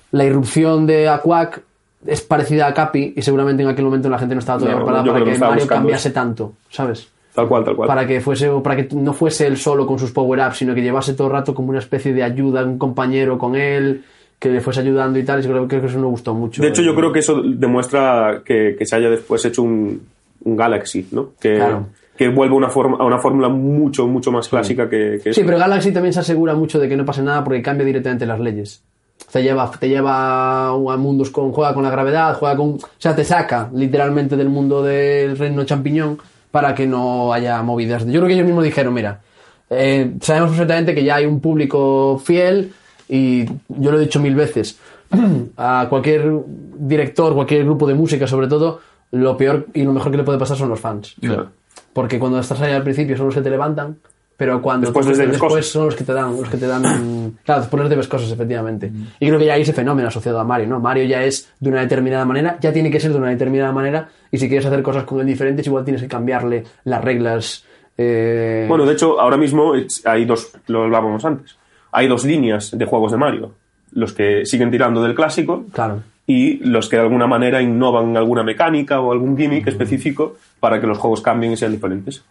[0.10, 1.62] la irrupción de Aquac
[2.08, 4.86] es parecida a Capi y seguramente en aquel momento la gente no estaba todavía No,
[4.86, 7.10] preparada para que Mario buscando cambiase tanto, ¿sabes?
[7.36, 7.88] Tal cual, tal cual.
[7.88, 11.14] Para que fuese para que no fuese él solo con sus power-ups, sino que llevase
[11.14, 14.04] todo el rato como una especie de ayuda, un compañero con él,
[14.44, 16.62] que le fuese ayudando y tal, y creo, creo que eso me gustó mucho.
[16.62, 20.02] De hecho, yo creo que eso demuestra que, que se haya después hecho un,
[20.44, 21.30] un Galaxy, ¿no?
[21.40, 21.86] Que, Claro.
[22.18, 25.58] que vuelve una forma, a una fórmula mucho, mucho más clásica que, que Sí, pero
[25.58, 28.84] Galaxy también se asegura mucho de que no pase nada porque cambia directamente las leyes.
[29.32, 31.54] Te lleva, te lleva a mundos con.
[31.54, 32.72] juega con la gravedad, juega con.
[32.72, 36.18] O sea, te saca literalmente del mundo del reino champiñón
[36.52, 38.06] para que no haya movidas.
[38.06, 39.22] Yo creo que ellos mismos dijeron: mira,
[39.70, 42.74] eh, sabemos perfectamente que ya hay un público fiel
[43.16, 44.80] y yo lo he dicho mil veces.
[45.58, 46.32] A cualquier
[46.76, 48.80] director, cualquier grupo de música, sobre todo,
[49.12, 51.16] lo peor y lo mejor que le puede pasar son los fans.
[51.22, 51.50] Claro.
[51.94, 53.98] Porque cuando estás ahí al principio son los que te levantan,
[54.36, 56.82] pero cuando Después después son los que te dan, los que te dan,
[57.46, 58.92] claro, después les debes cosas, efectivamente.
[59.20, 60.80] Y creo que ya hay ese fenómeno asociado a Mario, ¿no?
[60.80, 64.10] Mario ya es de una determinada manera, ya tiene que ser de una determinada manera,
[64.32, 67.64] y si quieres hacer cosas con él diferentes, igual tienes que cambiarle las reglas.
[67.96, 69.74] eh, Bueno, de hecho, ahora mismo
[70.06, 71.56] hay dos, lo hablábamos antes,
[71.94, 73.52] hay dos líneas de juegos de Mario.
[73.92, 76.02] Los que siguen tirando del clásico claro.
[76.26, 80.88] y los que de alguna manera innovan alguna mecánica o algún gimmick específico para que
[80.88, 82.24] los juegos cambien y sean diferentes.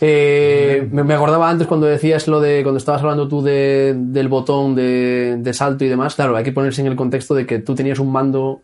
[0.00, 4.28] Eh, me, me acordaba antes cuando decías lo de cuando estabas hablando tú de, del
[4.28, 6.14] botón de, de salto y demás.
[6.14, 8.62] Claro, hay que ponerse en el contexto de que tú tenías un mando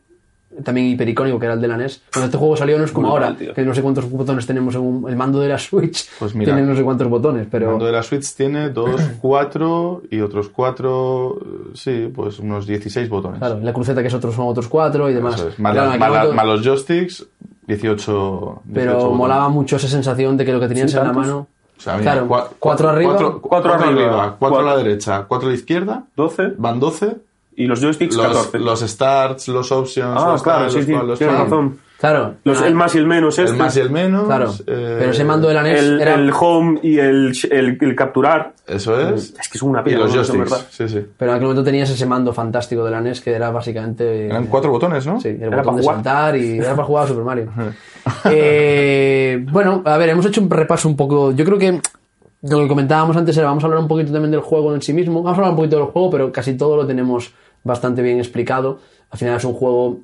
[0.65, 2.03] también hipericónico que era el de la NES.
[2.13, 3.55] Cuando este juego salió no es como ahora, tío.
[3.55, 6.09] que no sé cuántos botones tenemos en un- el mando de la Switch.
[6.19, 9.01] Pues mira, tiene no sé cuántos botones, El pero mando de la Switch tiene dos,
[9.21, 11.39] cuatro y otros cuatro,
[11.75, 13.39] sí, pues unos 16 botones.
[13.39, 15.41] claro, la cruceta que es otros son otros cuatro y demás.
[15.41, 15.59] Es.
[15.59, 17.27] Más, Claro, la- en más aquel la- momento- más los joysticks,
[17.67, 18.63] 18.
[18.65, 19.17] 18 pero botones.
[19.17, 21.47] molaba mucho esa sensación de que lo que tenías ¿Sí, en la mano.
[21.77, 23.11] O sea, mira, claro, cua- cuatro arriba.
[23.13, 26.81] Cuatro, cuatro cuatro arriba, arriba, cuatro a la derecha, cuatro a la izquierda, 12 van
[26.81, 27.17] 12.
[27.59, 28.59] Y los joysticks Los, 14.
[28.61, 31.79] los starts, los options, ah, los claro, tal, sí, los sí, los tienes razón.
[31.99, 33.57] Claro, Los, Ah, el más y el menos El este.
[33.59, 34.25] más y el menos.
[34.27, 36.15] Claro, eh, pero ese mando de la NES el, era...
[36.15, 38.53] el home y el, el, el capturar.
[38.69, 39.35] Eso es.
[39.37, 39.99] Es que es una Y pena.
[39.99, 40.21] los ¿no?
[40.21, 40.51] Eso es joysticks.
[40.51, 40.67] verdad.
[40.71, 41.05] Sí, sí.
[41.19, 44.27] Pero en aquel momento tenías ese mando fantástico de la NES que era básicamente...
[44.27, 45.21] Eran cuatro botones, ¿no?
[45.21, 45.97] Sí, el Era botón para de jugar.
[45.97, 47.51] saltar y era para jugar a Super Mario.
[48.31, 51.33] Eh, bueno, a ver, hemos hecho un repaso un poco.
[51.33, 51.81] Yo creo que
[52.43, 54.93] lo que comentábamos antes era, vamos a hablar un poquito también del juego en sí
[54.93, 55.23] mismo.
[55.23, 57.33] Vamos a hablar un poquito del juego, pero casi todo lo tenemos
[57.65, 58.81] bastante bien explicado.
[59.11, 60.01] Al final es un juego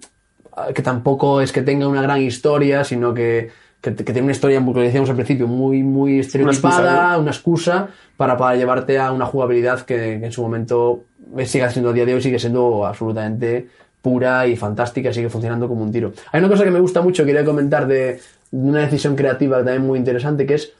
[0.56, 3.50] ah, que tampoco es que tenga una gran historia, sino que,
[3.80, 7.88] que, que tiene una historia, como decíamos al principio, muy, muy estereotipada, excusa, una excusa
[8.16, 11.04] para, para llevarte a una jugabilidad que, que en su momento
[11.36, 13.68] eh, sigue siendo a día de hoy, sigue siendo absolutamente
[14.04, 16.12] pura y fantástica sigue funcionando como un tiro.
[16.30, 18.20] Hay una cosa que me gusta mucho, que quería comentar de,
[18.50, 20.72] de una decisión creativa también muy interesante, que es,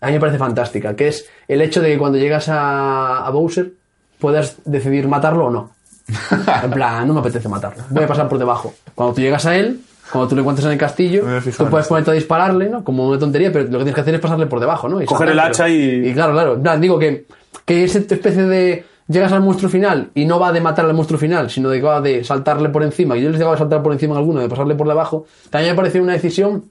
[0.00, 3.30] a mí me parece fantástica, que es el hecho de que cuando llegas a, a
[3.30, 3.72] Bowser
[4.20, 5.70] puedas decidir matarlo o no.
[6.64, 8.74] En plan, no me apetece matarlo, voy a pasar por debajo.
[8.94, 9.80] Cuando tú llegas a él,
[10.10, 11.24] cuando tú lo encuentras en el castillo,
[11.56, 12.82] tú puedes ponerte a dispararle, ¿no?
[12.82, 15.02] Como una tontería, pero lo que tienes que hacer es pasarle por debajo, ¿no?
[15.02, 16.54] Y Coger el hacha y- Y claro, claro.
[16.54, 17.26] En plan, digo que,
[17.64, 18.84] que esa especie de...
[19.10, 21.86] Llegas al monstruo final y no va de matar al monstruo final, sino de que
[21.86, 23.16] va de saltarle por encima.
[23.16, 25.24] Y yo les llegaba a saltar por encima a alguno, de pasarle por debajo.
[25.48, 26.64] También me pareció una decisión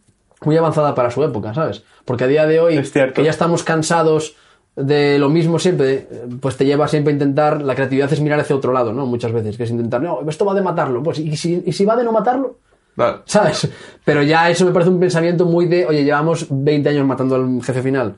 [0.44, 1.82] muy avanzada para su época, ¿sabes?
[2.06, 4.36] Porque a día de hoy, Es que ya estamos cansados
[4.78, 6.08] de lo mismo siempre,
[6.40, 9.06] pues te lleva siempre a intentar, la creatividad es mirar hacia otro lado, ¿no?
[9.06, 11.84] Muchas veces, que es intentar, no, esto va de matarlo, pues, ¿y si, y si
[11.84, 12.58] va de no matarlo?
[12.96, 13.18] Vale.
[13.26, 13.68] ¿Sabes?
[14.06, 17.62] Pero ya eso me parece un pensamiento muy de, oye, llevamos 20 años matando al
[17.64, 18.16] jefe final.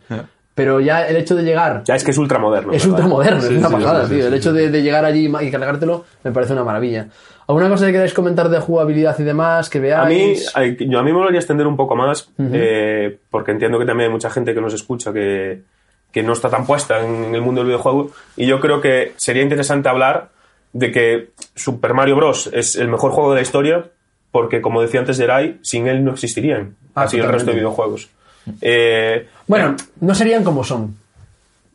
[0.55, 2.73] Pero ya el hecho de llegar Ya es que es ultramoderno.
[2.73, 4.27] es ultramoderno, Sí, es una sí, pasada, sí, tío.
[4.27, 7.07] el hecho de, de llegar allí y cargártelo me parece una maravilla.
[7.47, 10.53] ¿Alguna cosa que queráis comentar de jugabilidad y demás que A mí, veáis?
[10.79, 14.13] yo a mí me gustaría extender un poco más, eh, porque entiendo que también hay
[14.13, 15.63] mucha gente que nos escucha que,
[16.11, 19.43] que no está tan puesta en el mundo del videojuego, y yo creo que sería
[19.43, 20.29] interesante hablar
[20.73, 22.49] de que Super Mario Bros.
[22.53, 23.85] es el mejor juego de la historia,
[24.31, 28.09] porque como decía antes Jerai, sin él no existirían Ah, así el resto de videojuegos.
[28.61, 30.95] Eh, Bueno, no serían como son.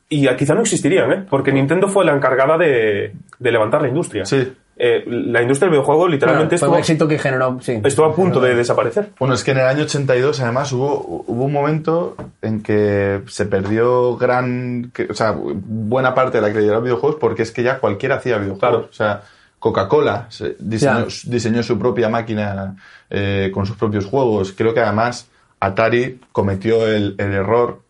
[0.08, 1.24] y quizá no existirían, ¿eh?
[1.30, 4.24] porque Nintendo fue la encargada de, de levantar la industria.
[4.24, 4.52] Sí.
[4.76, 7.80] Eh, la industria del videojuego literalmente Bueno, fue un estuvo, éxito que generó, sí.
[7.84, 9.10] estuvo a punto de desaparecer.
[9.20, 13.46] Bueno, es que en el año 82 además hubo, hubo un momento en que se
[13.46, 17.52] perdió gran, que- o sea, buena parte de la credibilidad de los videojuegos porque es
[17.52, 18.58] que ya cualquiera hacía videojuegos.
[18.60, 18.88] Claro.
[18.90, 19.22] O sea,
[19.60, 22.74] Coca-Cola se- diseñó, su propia máquina
[23.10, 24.52] eh, con sus propios juegos.
[24.52, 25.28] Creo que además
[25.60, 27.80] Atari cometió el, el error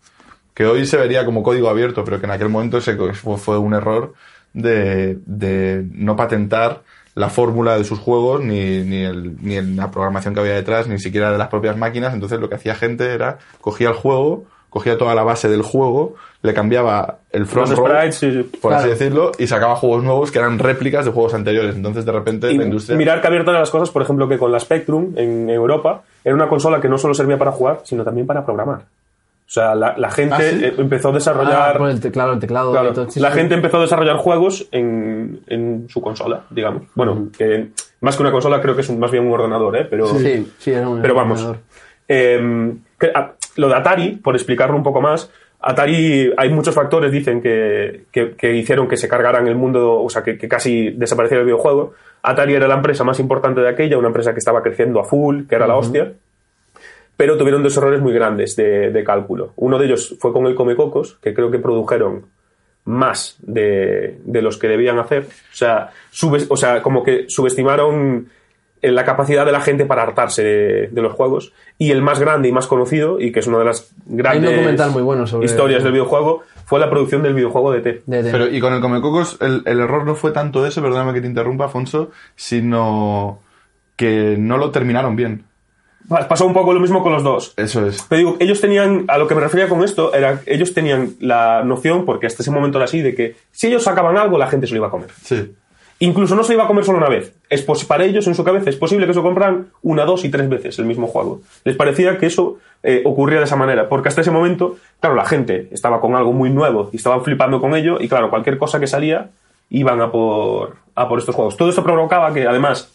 [0.53, 3.59] que hoy se vería como código abierto, pero que en aquel momento se, fue, fue
[3.59, 4.13] un error
[4.55, 6.81] de, de no patentar
[7.15, 10.89] la fórmula de sus juegos, ni, ni, el- ni en la programación que había detrás,
[10.89, 12.13] ni siquiera de las propias máquinas.
[12.15, 16.15] Entonces lo que hacía gente era, cogía el juego, cogía toda la base del juego,
[16.43, 18.59] le cambiaba el front Los row, sprites, sí, sí.
[18.61, 21.77] por así decirlo, y sacaba juegos nuevos que eran réplicas de juegos anteriores.
[21.77, 22.99] Entonces de repente Y la industria...
[22.99, 26.49] mirar que abierto las cosas, por ejemplo, que con la Spectrum en Europa era una
[26.49, 28.81] consola que no solo servía para jugar, sino también para programar.
[29.47, 30.65] O sea, la, la gente ¿Ah, sí?
[30.65, 31.79] eh, empezó a Ah, desarrollar.
[31.79, 32.73] por el teclado, el teclado.
[32.73, 33.11] claro, todo.
[33.11, 33.39] Sí, la sí.
[33.39, 36.85] gente empezó a desarrollar juegos en, en su consola, digamos.
[36.95, 37.69] Bueno, que
[38.01, 39.87] más que una consola creo que es un- más bien un ordenador, ¿eh?
[39.89, 41.41] Pero, Sí, sí, era un pero vamos.
[41.41, 41.63] ordenador.
[42.09, 45.31] Eh, que- ah, lo de Atari, por explicarlo un poco más,
[45.61, 50.11] Atari, hay muchos factores, dicen, que, que- que hicieron que se cargaran el mundo, o
[50.11, 51.93] sea, que, que casi desapareciera el videojuego.
[52.23, 55.45] Atari era la empresa más importante de aquella, una empresa que estaba creciendo a full,
[55.49, 56.13] que era la hostia,
[57.17, 59.53] pero tuvieron dos errores muy grandes de, de cálculo.
[59.57, 62.27] Uno de ellos fue con el Comecocos, que creo que produjeron
[62.85, 65.23] más de, de los que debían hacer.
[65.23, 68.29] O sea, sube- o sea, como que subestimaron
[68.83, 71.53] eh, la capacidad de la gente para hartarse de, de los juegos.
[71.79, 74.91] Y el más grande y más conocido, y que es una de las grandes documental
[74.91, 78.03] muy bueno sobre- historias del videojuego, fue la producción del videojuego de T.
[78.07, 81.15] De- de- Pero, y con el Comecocos, el, el error no fue tanto ese, perdóname
[81.15, 83.39] que te interrumpa, Afonso, sino
[83.97, 85.45] que no lo terminaron bien.
[86.09, 87.55] Pa- Pasó un poco lo mismo con los dos.
[87.57, 88.05] Eso es.
[88.09, 91.63] Pero digo, ellos tenían, a lo que me refería con esto, era ellos tenían la
[91.65, 94.67] noción, porque hasta ese momento era así, de que si ellos sacaban algo, la gente
[94.67, 95.09] se lo iba a comer.
[95.23, 95.53] Sí.
[96.01, 97.33] Incluso no se lo iba a comer solo una vez.
[97.49, 100.29] Es pos- para ellos, en su cabeza, es posible que se compran una, dos y
[100.29, 101.41] tres veces el mismo juego.
[101.65, 105.25] Les parecía que eso eh, ocurría de esa manera, porque hasta ese momento, claro, la
[105.25, 108.79] gente estaba con algo muy nuevo y estaban flipando con ello, y claro, cualquier cosa
[108.81, 109.31] que salía,
[109.71, 111.57] iban a por, a por estos juegos.
[111.57, 112.93] Todo esto provocaba que, además,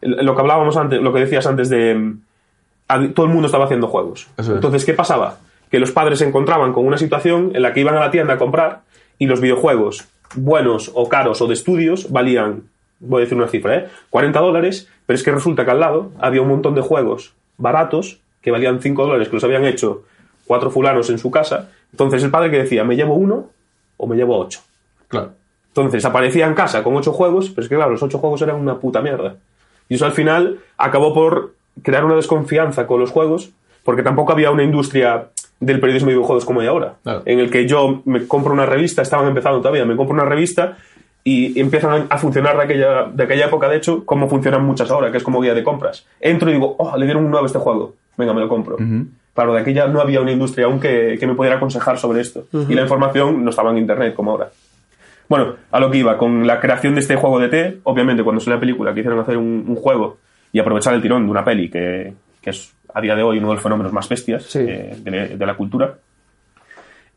[0.00, 2.14] lo que hablábamos antes, lo que decías antes de...
[3.14, 4.28] Todo el mundo estaba haciendo juegos.
[4.36, 4.48] Es.
[4.48, 5.38] Entonces, ¿qué pasaba?
[5.70, 8.34] Que los padres se encontraban con una situación en la que iban a la tienda
[8.34, 8.80] a comprar
[9.18, 12.64] y los videojuegos, buenos o caros o de estudios, valían,
[13.00, 13.88] voy a decir una cifra, ¿eh?
[14.10, 18.20] 40 dólares, pero es que resulta que al lado había un montón de juegos baratos
[18.40, 20.04] que valían 5 dólares, que los habían hecho
[20.46, 21.68] cuatro fulanos en su casa.
[21.92, 23.50] Entonces el padre que decía, ¿me llevo uno
[23.96, 24.60] o me llevo ocho?
[25.08, 25.32] Claro.
[25.68, 28.56] Entonces aparecía en casa con ocho juegos, pero es que claro, los ocho juegos eran
[28.56, 29.36] una puta mierda.
[29.88, 33.50] Y eso al final acabó por crear una desconfianza con los juegos,
[33.84, 35.28] porque tampoco había una industria
[35.60, 37.22] del periodismo de videojuegos como hay ahora, Claro.
[37.24, 40.76] en el que yo me compro una revista, estaban empezando todavía, me compro una revista
[41.24, 45.10] y empiezan a funcionar de aquella, de aquella época, de hecho, como funcionan muchas ahora,
[45.10, 46.06] que es como guía de compras.
[46.20, 48.76] Entro y digo, oh, le dieron un 9 a este juego, venga, me lo compro.
[49.34, 52.44] Claro, de aquella no había una industria aún que, que me pudiera aconsejar sobre esto.
[52.68, 54.50] Y la información no estaba en internet como ahora.
[55.28, 58.40] Bueno, a lo que iba, con la creación de este juego de T, obviamente cuando
[58.40, 60.16] salió la película quisieron hacer un, un juego
[60.52, 63.48] y aprovechar el tirón de una peli que, que es a día de hoy uno
[63.48, 64.60] de los fenómenos más bestias Sí.
[64.60, 65.94] eh, de, de la cultura.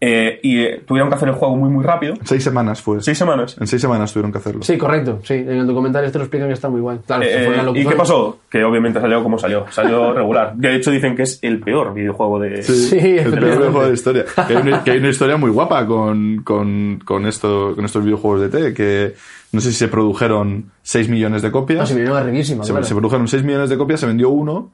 [0.03, 2.15] Eh, y eh, tuvieron que hacer el juego muy, muy rápido.
[2.23, 2.99] Seis semanas fue.
[3.01, 3.55] Seis semanas.
[3.59, 4.63] En seis semanas tuvieron que hacerlo.
[4.63, 5.19] Sí, correcto.
[5.23, 6.97] Sí, en el documental te lo explican que está muy guay.
[7.05, 7.89] Claro, Eh, fue una ¿Y locura.
[7.91, 8.39] qué pasó?
[8.49, 9.65] Que obviamente salió como salió.
[9.69, 10.55] Salió regular.
[10.55, 12.63] De hecho, dicen que es el peor videojuego de.
[12.63, 14.25] Sí, el peor videojuego de la historia.
[14.47, 18.03] Que hay, una, que hay una historia muy guapa con, con, con, esto, con estos
[18.03, 19.13] videojuegos de T, que
[19.51, 21.79] no sé si se produjeron 6 millones de copias.
[21.81, 22.85] No, se arribísima, se, claro.
[22.87, 24.71] se produjeron 6 millones de copias, se vendió uno.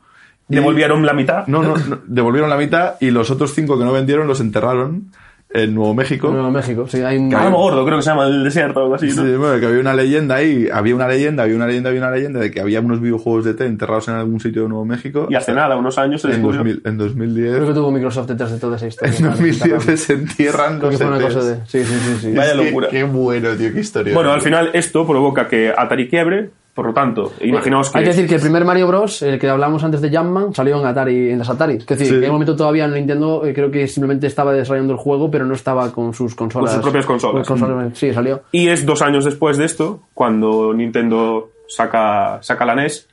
[0.47, 1.47] Devolvieron la mitad.
[1.47, 5.11] No, no, no, devolvieron la mitad y los otros 5 que no vendieron los enterraron
[5.49, 6.29] en Nuevo México.
[6.29, 7.33] Nuevo México, sí, hay un...
[7.33, 9.07] Álamo Gordo, creo que se llama el desierto o algo así.
[9.07, 9.23] ¿no?
[9.23, 12.11] Sí, bueno, que había una leyenda ahí, había una leyenda, había una leyenda, había una
[12.11, 15.27] leyenda de que había unos videojuegos de T enterrados en algún sitio de Nuevo México.
[15.29, 16.59] Y hace nada, unos años se en, descubrió.
[16.59, 17.55] 2000 en 2010.
[17.55, 19.15] Creo que tuvo Microsoft detrás de toda esa historia.
[19.15, 19.97] En para 2010 enterrarlo.
[19.97, 21.55] se entierran los que fue una cosa de...
[21.65, 22.17] Sí, sí, sí.
[22.21, 22.33] sí.
[22.33, 22.89] Vaya locura.
[22.89, 24.13] Qué bueno, tío, qué historia.
[24.13, 27.97] Bueno, al final esto provoca que Atari quiebre, por lo tanto, imaginaos que...
[27.97, 30.79] Hay que decir que el primer Mario Bros, el que hablamos antes de Jumpman, salió
[30.79, 31.77] en Atari, en las Atari.
[31.77, 32.15] Es decir, Sí.
[32.17, 35.55] en un momento todavía Nintendo eh, creo que simplemente estaba desarrollando el juego, pero no
[35.55, 36.69] estaba con sus consolas.
[36.69, 37.47] Con sus propias consolas.
[37.47, 38.43] con Sí, salió.
[38.51, 43.09] Y es dos años después de esto, cuando Nintendo saca, saca la NES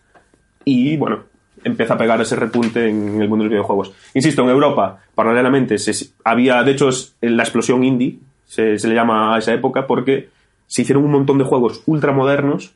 [0.67, 1.21] y, bueno,
[1.65, 3.95] empieza a pegar ese repunte en el mundo de los videojuegos.
[4.13, 8.95] Insisto, en Europa, paralelamente, se, había, de hecho, es la explosión indie, se, se le
[8.95, 10.29] llama a esa época, porque
[10.67, 12.75] se hicieron un montón de juegos ultramodernos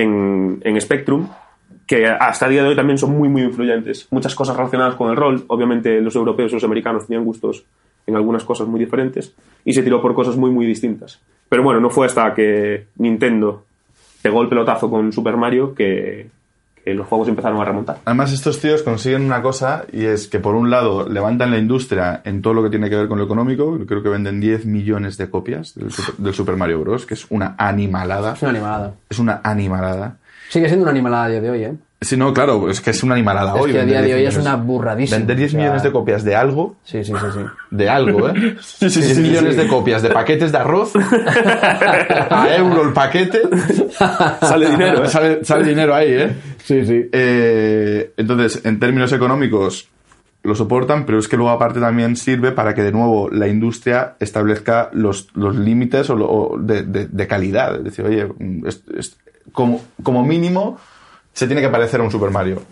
[0.00, 1.28] en, en Spectrum
[1.86, 4.08] que hasta el día de hoy también son muy, muy influyentes.
[4.10, 5.44] Muchas cosas relacionadas con el rol.
[5.48, 7.64] Obviamente los europeos y los americanos tenían gustos
[8.06, 9.34] en algunas cosas muy diferentes
[9.64, 11.18] y se tiró por cosas muy, muy distintas.
[11.48, 13.64] Pero bueno, no fue hasta que Nintendo
[14.20, 16.26] pegó el pelotazo con Super Mario que,
[16.88, 17.98] que los juegos empezaron a remontar.
[18.06, 22.22] Además, estos tíos consiguen una cosa y es que, por un lado, levantan la industria
[22.24, 23.78] en todo lo que tiene que ver con lo económico.
[23.86, 27.26] Creo que venden 10 millones de copias del Super, del Super Mario Bros., que es
[27.30, 28.32] una animalada.
[28.32, 28.94] Es una animalada.
[29.10, 30.16] Es una animalada.
[30.48, 31.74] Sigue siendo una animalada a día de hoy, ¿eh?
[32.00, 33.72] Sí, no, claro, es que es una animalada Es hoy.
[33.72, 35.18] que a día de 10 hoy es una burradísima.
[35.18, 37.40] Vender 10 O sea, millones de copias de algo, Sí, sí, sí, sí.
[37.72, 38.56] de algo, ¿eh?
[38.62, 39.60] Sí, sí, 10 sí, millones sí.
[39.62, 43.40] de copias de paquetes de arroz, a euro el paquete,
[44.40, 45.08] Sale dinero, ¿eh?
[45.08, 46.36] sale, sale dinero ahí, ¿eh?
[46.62, 47.08] Sí, sí.
[47.12, 49.88] Eh, entonces, en términos económicos,
[50.44, 54.14] lo soportan, pero es que luego aparte también sirve para que de nuevo la industria
[54.20, 57.76] establezca los, los límites o lo- o de, de- de calidad.
[57.76, 58.28] Es decir, oye,
[58.66, 59.16] es- es-
[59.52, 60.78] como, como mínimo
[61.38, 62.62] se tiene que parecer a un Super Mario.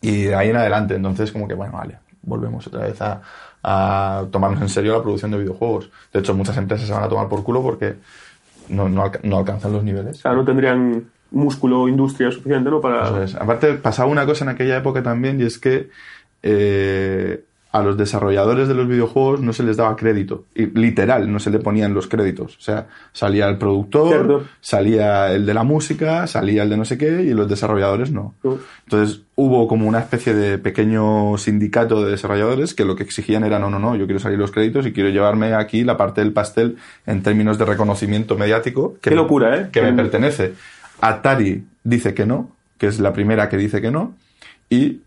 [0.00, 3.20] Y de ahí en adelante, entonces como que, bueno, vale, volvemos otra vez a,
[3.64, 5.90] a tomarnos en serio la producción de videojuegos.
[6.12, 7.96] De hecho, muchas empresas se van a tomar por culo porque
[8.68, 10.18] no, no, alca- no alcanzan los niveles.
[10.18, 12.80] O sea, no tendrían músculo o industria suficiente, ¿no?
[12.80, 13.06] Para...
[13.06, 13.34] Eso es.
[13.34, 15.90] Aparte, pasaba una cosa en aquella época también y es que
[16.44, 20.44] eh, a los desarrolladores de los videojuegos no se les daba crédito.
[20.54, 22.56] Y, literal, no se le ponían los créditos.
[22.56, 24.44] O sea, salía el productor, Cierto.
[24.62, 28.34] salía el de la música, salía el de no sé qué y los desarrolladores no.
[28.42, 28.52] Mm.
[28.84, 33.58] Entonces hubo como una especie de pequeño sindicato de desarrolladores que lo que exigían era
[33.58, 36.32] no, no, no, yo quiero salir los créditos y quiero llevarme aquí la parte del
[36.32, 38.94] pastel en términos de reconocimiento mediático.
[38.94, 39.68] Que Qué me- locura, ¿eh?
[39.70, 40.54] Que me pertenece.
[41.00, 44.14] Atari dice que no, que es la primera que dice que no,
[44.70, 45.00] y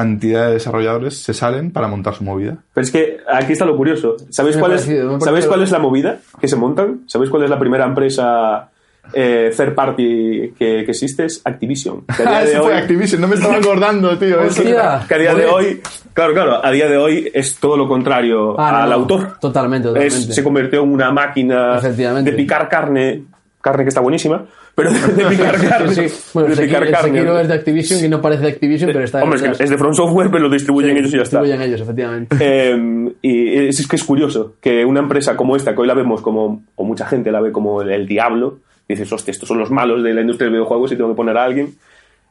[0.00, 2.56] cantidad de desarrolladores se salen para montar su movida.
[2.74, 4.16] Pero es que aquí está lo curioso.
[4.30, 4.82] ¿Sabéis cuál, es,
[5.24, 7.00] ¿sabéis cuál es la movida que se montan?
[7.06, 8.68] ¿Sabéis cuál es la primera empresa
[9.12, 11.24] eh, third party que, que existe?
[11.24, 12.04] Es Activision.
[12.14, 14.40] Que a día de Ese fue hoy, Activision, no me estaba acordando, tío.
[14.42, 15.04] Es que- Hostia.
[15.08, 15.80] que a día de hoy,
[16.12, 18.96] claro, claro, a día de hoy es todo lo contrario Ah, al no.
[18.96, 19.38] autor.
[19.40, 20.16] Totalmente, totalmente.
[20.18, 23.24] Es- se convirtió en una máquina de picar carne,
[23.66, 25.92] carne que está buenísima, pero de, de picar carne.
[25.94, 26.30] Sí, sí.
[26.34, 27.40] Bueno, de picar carne.
[27.40, 29.76] Es de Activision, que no parece de Activision, pero está Hombre, es, que es de
[29.76, 31.40] From Software, pero lo distribuyen ellos y ya está.
[31.40, 32.36] Distribuyen ellos, efectivamente.
[32.38, 35.94] Eh, y es, es que es curioso que una empresa como esta, que hoy la
[35.94, 39.58] vemos como, o mucha gente la ve como el, el diablo, dices, hostia, estos son
[39.58, 41.74] los malos de la industria del videojuegos y tengo que poner a alguien.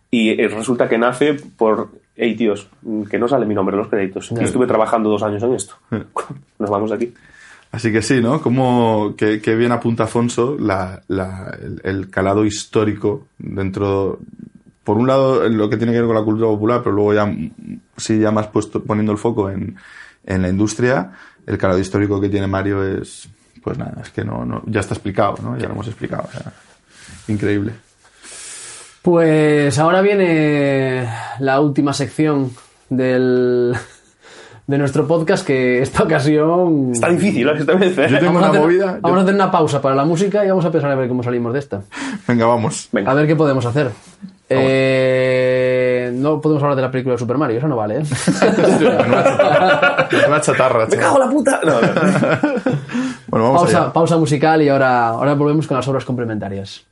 [0.09, 2.69] Y eh, resulta que nace por, hey tíos,
[3.09, 4.31] que no sale mi nombre en los créditos.
[4.31, 5.75] Y estuve trabajando dos años en esto.
[6.59, 7.13] Nos vamos de aquí.
[7.71, 8.41] Así que sí, ¿no?
[8.41, 14.19] Como que, bien apunta Afonso el, calado histórico dentro,
[14.83, 17.35] por un lado, lo que tiene que ver con la cultura popular, pero luego ya,
[17.97, 19.75] sí, ya más puesto, poniendo el foco en,
[20.23, 21.11] en la industria,
[21.45, 23.27] el calado histórico que tiene Mario es,
[23.61, 25.57] pues nada, es que no, no ya está explicado, ¿no?
[25.57, 26.29] Ya lo hemos explicado,
[27.27, 27.73] increíble.
[29.01, 31.07] Pues ahora viene
[31.39, 32.51] la última sección
[32.89, 33.75] del,
[34.67, 36.89] de nuestro podcast, que esta ocasión...
[36.93, 37.53] Está difícil ¿eh?
[37.57, 38.07] esta vez, ¿eh?
[38.09, 38.97] Yo tengo Vamos a una hacer- movida.
[39.01, 41.23] Vamos a hacer una pausa para la música y vamos a pensar a ver cómo
[41.23, 41.81] salimos de esta.
[42.27, 42.89] Venga, vamos.
[42.91, 43.11] Venga.
[43.11, 43.91] A ver qué podemos hacer.
[44.49, 48.03] Eh, no podemos hablar de la película de Super Mario, eso no vale, ¿eh?
[50.11, 51.59] Menuda chatarra, ¡Me cago en la puta!
[51.63, 51.87] No, no.
[53.27, 53.93] Bueno, vamos pausa, allá.
[53.93, 56.83] pausa musical y ahora, ahora volvemos con las obras complementarias.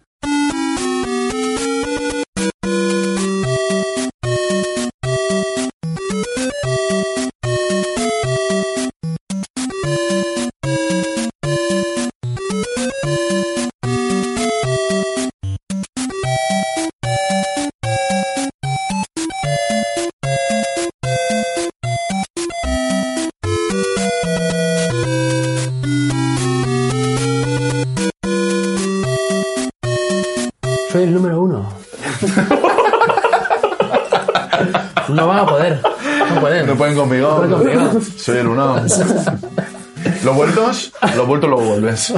[40.23, 42.13] Los vueltos, los vueltos luego vuelves.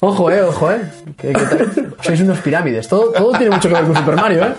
[0.00, 0.80] Ojo, eh, ojo, eh.
[1.20, 2.86] Tal- Sois unos pirámides.
[2.88, 4.54] Todo, todo tiene mucho que ver con Super Mario, eh.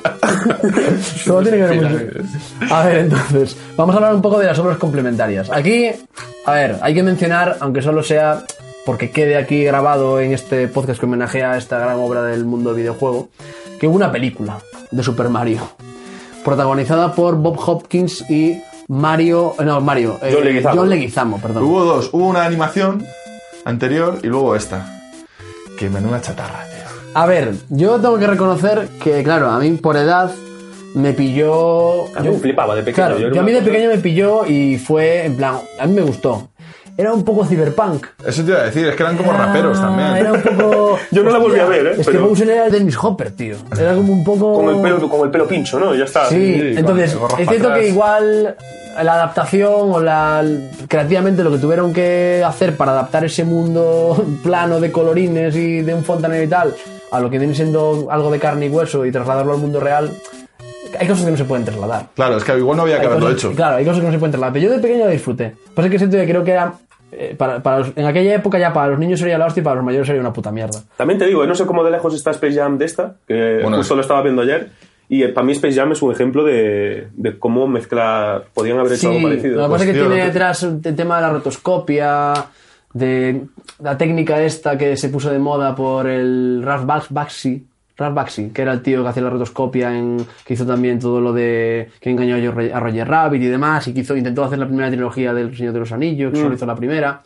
[1.25, 2.73] Todo tiene que ver mucho.
[2.73, 5.49] A ver, entonces, vamos a hablar un poco de las obras complementarias.
[5.49, 5.89] Aquí,
[6.45, 8.43] a ver, hay que mencionar, aunque solo sea
[8.85, 12.73] porque quede aquí grabado en este podcast que homenajea a esta gran obra del mundo
[12.73, 13.29] videojuego,
[13.79, 14.57] que hubo una película
[14.91, 15.61] de Super Mario,
[16.43, 20.75] protagonizada por Bob Hopkins y Mario, no, Mario, eh, John Leguizamo.
[20.75, 21.63] John Leguizamo, perdón.
[21.63, 22.09] Hubo dos.
[22.11, 23.05] Hubo una animación
[23.63, 24.99] anterior y luego esta.
[25.77, 27.11] Que menuda chatarra, tío.
[27.13, 30.31] A ver, yo tengo que reconocer que, claro, a mí por edad
[30.95, 32.05] me pilló.
[32.15, 32.95] A mí yo- me flipaba de pequeño.
[32.95, 35.57] Claro, Yo era yo a mí una de pequeño me pilló y fue en plan.
[35.79, 36.48] A mí me gustó.
[36.99, 38.07] Era un poco cyberpunk.
[38.25, 40.17] Eso te iba a decir, es que eran como Era- raperos también.
[40.17, 40.97] Era un poco.
[41.11, 41.91] Yo no la volví a ver, ¿eh?
[41.97, 43.55] Es que Pero- Bowser era Dennis Hopper, tío.
[43.79, 44.53] Era como un poco.
[44.55, 45.95] Con el pelo, con el pelo pincho, ¿no?
[45.95, 46.25] Ya está.
[46.27, 47.79] Sí, Sí, entonces es cierto atrás.
[47.79, 48.55] que igual
[49.01, 50.43] la adaptación o la
[50.89, 55.93] creativamente lo que tuvieron que hacer para adaptar ese mundo plano de colorines y de
[55.95, 56.75] un fontanero y tal
[57.11, 60.11] a lo que viene siendo algo de carne y hueso y trasladarlo al mundo real,
[60.99, 62.07] hay cosas que no se pueden trasladar.
[62.13, 63.55] Claro, es que igual no había que Hay haberlo cosas- hecho.
[63.55, 64.53] Claro, hay cosas que no se pueden trasladar.
[64.53, 65.55] Pero yo de pequeño lo disfruté.
[65.73, 66.73] Pasa que siento que creo que era.
[67.11, 69.63] Eh, para, para los- en aquella época ya para los niños sería la hostia y
[69.63, 70.79] para los mayores sería una puta mierda.
[70.97, 73.59] También te digo, eh, no sé cómo de lejos está Space Jam de esta, que
[73.61, 74.69] Bueno, justo es- lo estaba viendo ayer.
[75.11, 78.45] Y eh, para mí Space Jam es un ejemplo de, de cómo mezclar.
[78.53, 79.55] Podían haber hecho Sí, algo parecido.
[79.55, 81.29] lo que pasa Pues, es que tío, tiene lo que- detrás el tema de la
[81.31, 82.33] rotoscopia,
[82.93, 83.41] de
[83.81, 87.65] la técnica esta que se puso de moda por el Ralph Bax- Baxi,
[87.99, 91.21] Ralph Baxi, que era el tío que hacía la rotoscopia, en, que hizo también todo
[91.21, 94.65] lo de que engañó a Roger- Rabbit y demás, y que hizo, intentó hacer la
[94.67, 97.21] primera trilogía del Señor de los Anillos, que solo hizo la primera.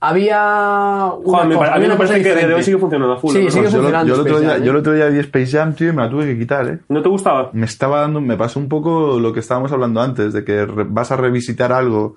[0.00, 1.10] Había.
[1.16, 1.24] una Mm.
[1.24, 2.54] Joder, me cosa- a mí me parece que de diferente.
[2.54, 3.64] hoy sigue funcionando a full, Sí, sigue.
[3.64, 4.06] Yo, funcionando.
[4.08, 4.80] yo el otro Space día, Jam, yo el ¿eh?
[4.80, 6.78] otro día vi Space Jam, tío, y me la tuve que quitar, ¿eh?
[6.88, 7.50] ¿No te gustaba?
[7.52, 10.86] Me estaba dando, me pasó un poco lo que estábamos hablando antes, de que re-
[10.88, 12.14] vas a revisitar algo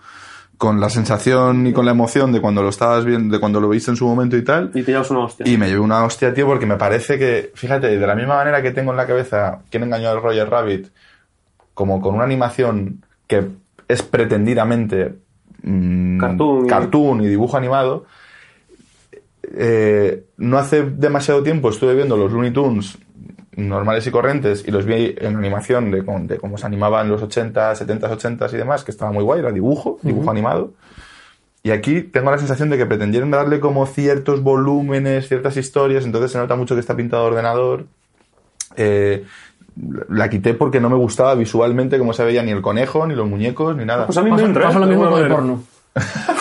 [0.61, 3.67] con la sensación y con la emoción de cuando lo estabas viendo, de cuando lo
[3.67, 4.69] viste en su momento y tal.
[4.75, 5.47] Y te llevas una hostia.
[5.47, 8.61] Y me llevé una hostia, tío, porque me parece que, fíjate, de la misma manera
[8.61, 10.89] que tengo en la cabeza quién engañó a Roger Rabbit,
[11.73, 13.43] como con una animación que
[13.87, 15.15] es pretendidamente
[15.63, 18.05] mm, Cartoon y- cartoon y dibujo animado,
[19.53, 22.99] eh, no hace demasiado tiempo estuve viendo los Looney Tunes
[23.55, 27.21] normales y corrientes y los vi en animación de, de cómo se animaba en los
[27.21, 30.71] 80, 70, 80 y demás, que estaba muy guay, era dibujo, dibujo animado.
[31.63, 36.31] Y aquí tengo la sensación de que pretendieron darle como ciertos volúmenes, ciertas historias, entonces
[36.31, 37.85] se nota mucho que está pintado ordenador.
[38.77, 39.25] Eh,
[40.09, 43.27] la quité porque no me gustaba visualmente cómo se veía ni el conejo, ni los
[43.27, 44.05] muñecos, ni nada.
[44.07, 45.63] Pues a mí me Pasa, lo mismo con el porno.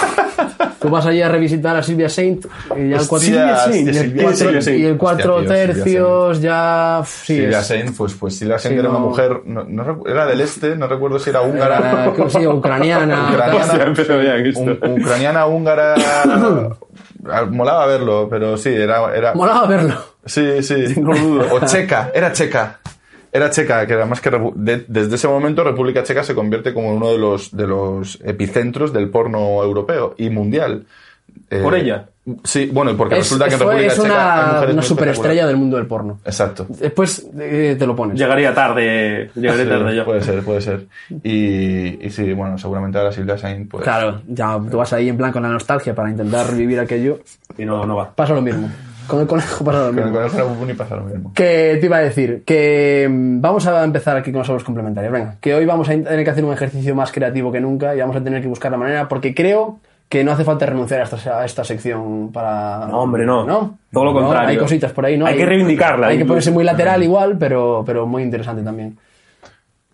[0.80, 3.74] Tú vas allí a revisitar a Silvia Saint y ya el cuatro, Hostia, y hostia,
[3.90, 4.80] el Silvia cuatro- Saint.
[4.80, 8.58] y el cuatro Hostia, tío, Silvia tercios ya sí Silvia es- Saint, pues, pues Silvia
[8.58, 8.96] Saint Sí, era no.
[8.98, 11.78] una mujer, no, era del este, no recuerdo si era húngara.
[12.16, 13.28] era, sí, ucraniana
[14.90, 15.46] Ucraniana.
[15.46, 15.94] Húngara.
[17.50, 19.14] molaba verlo, pero sí, era.
[19.14, 19.94] era molaba verlo
[20.24, 20.94] Sí, sí.
[21.50, 22.78] O checa, era checa.
[23.32, 27.10] Era checa, que además que de- desde ese momento República Checa se convierte como uno
[27.12, 30.84] de los, de los epicentros del porno europeo y mundial.
[31.48, 32.06] Eh, ¿Por ella?
[32.44, 35.56] Sí, bueno, porque es, resulta que en República es Checa hay una, una superestrella del
[35.56, 36.66] mundo del porno Exacto.
[36.68, 40.04] después eh, te lo pones Llegaría tarde, llegaré Sí, tarde yo.
[40.04, 40.86] Puede ser, puede ser.
[41.24, 43.84] Y, y sí, bueno, seguramente ahora Silvia Saint, pues.
[43.84, 47.20] claro ya tú vas ahí en plan con la nostalgia para intentar revivir aquello
[47.56, 48.10] Y no, no va.
[48.14, 48.68] pasa lo mismo
[49.10, 51.32] con el conejo pasa lo Con mismo el conejo ni pasa lo mismo.
[51.34, 55.12] Que te iba a decir que mm, vamos a empezar aquí con los obras complementarios.
[55.12, 58.00] Venga, que hoy vamos a tener que hacer un ejercicio más creativo que nunca y
[58.00, 61.04] vamos a tener que buscar la manera porque creo que no hace falta renunciar a
[61.04, 62.86] esta, a esta sección para...
[62.86, 63.44] No, hombre, no.
[63.44, 63.78] ¿No?
[63.92, 64.48] Todo lo No, contrario.
[64.48, 65.24] Hay cositas por ahí, ¿no?
[65.24, 68.98] Hay que reivindicarla, Hay que ponerse muy lateral igual, pero, pero muy interesante también.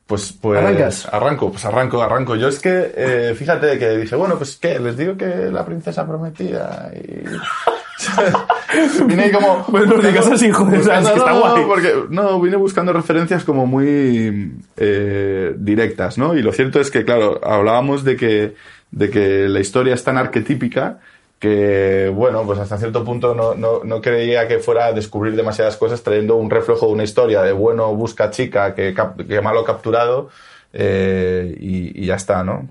[0.07, 1.09] Pues, pues ¿Arrancas?
[1.13, 2.37] arranco, pues arranco, arranco.
[2.37, 6.07] Yo es que, eh, fíjate que dije, bueno, pues qué, les digo que la princesa
[6.07, 7.25] prometida y...
[9.07, 9.65] vine ahí como...
[9.71, 11.65] Pues no digas así, joder, o sea, es que está guay.
[11.67, 16.37] porque, no, vine buscando referencias como muy eh, directas, ¿no?
[16.37, 18.55] Y lo cierto es que, claro, hablábamos de que,
[18.91, 20.99] de que la historia es tan arquetípica
[21.39, 25.77] que, bueno, pues hasta cierto punto no, no, no creía que fuera a descubrir demasiadas
[25.77, 29.63] cosas trayendo un reflejo de una historia de bueno busca chica que, cap- que malo
[29.63, 30.31] capturado
[30.73, 32.67] eh, y, y ya está, ¿no?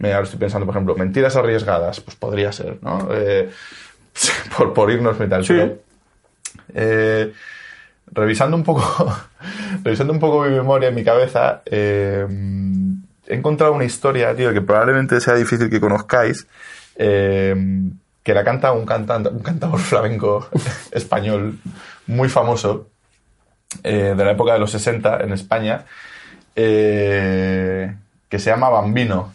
[0.00, 3.08] Ahora estoy pensando, por ejemplo, mentiras arriesgadas, pues podría ser, ¿no?
[3.12, 3.50] Eh,
[4.56, 5.44] por, por irnos metal.
[5.44, 5.54] Sí.
[5.54, 5.78] pero,
[6.74, 7.32] eh,
[8.12, 8.82] revisando un poco,
[9.84, 12.26] revisando un poco mi memoria en mi cabeza, eh,
[13.26, 16.46] he encontrado una historia, tío, que probablemente sea difícil que conozcáis,
[16.96, 17.54] eh,
[18.22, 20.48] que la canta un cantante, un cantador flamenco
[20.90, 21.58] español
[22.06, 22.88] muy famoso
[23.82, 25.84] de la época de los 60 en España
[26.54, 29.34] que se llama Bambino.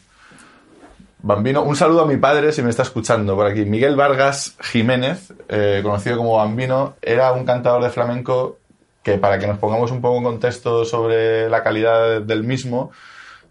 [1.25, 3.63] Bambino, un saludo a mi padre si me está escuchando por aquí.
[3.63, 8.57] Miguel Vargas Jiménez, eh, conocido como Bambino, era un cantador de flamenco
[9.01, 12.91] que para que nos pongamos un poco en contexto sobre la calidad del mismo,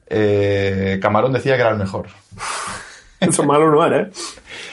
[0.07, 2.09] eh, Camarón decía que era el mejor.
[3.21, 4.11] Eso malo no era, ¿eh?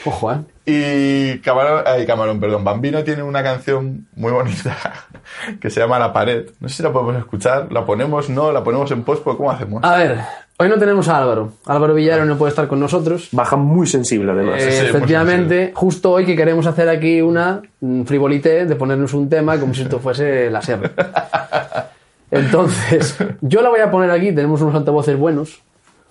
[0.03, 0.39] Ojo, ¿eh?
[0.65, 4.75] Y Camarón, ay, Camarón, perdón, Bambino tiene una canción muy bonita
[5.61, 6.49] que se llama La pared.
[6.59, 9.85] No sé si la podemos escuchar, la ponemos, no, la ponemos en post, ¿cómo hacemos?
[9.85, 10.19] A ver,
[10.61, 11.53] hoy no tenemos a Álvaro.
[11.65, 13.29] Álvaro Villaro no puede estar con nosotros.
[13.31, 14.61] Baja muy sensible, además.
[14.61, 19.13] Eh, sí, muy efectivamente, justo hoy que queremos hacer aquí una mm, frivolité de ponernos
[19.13, 20.91] un tema como si esto fuese la SER.
[22.31, 25.61] Entonces, yo la voy a poner aquí, tenemos unos altavoces buenos.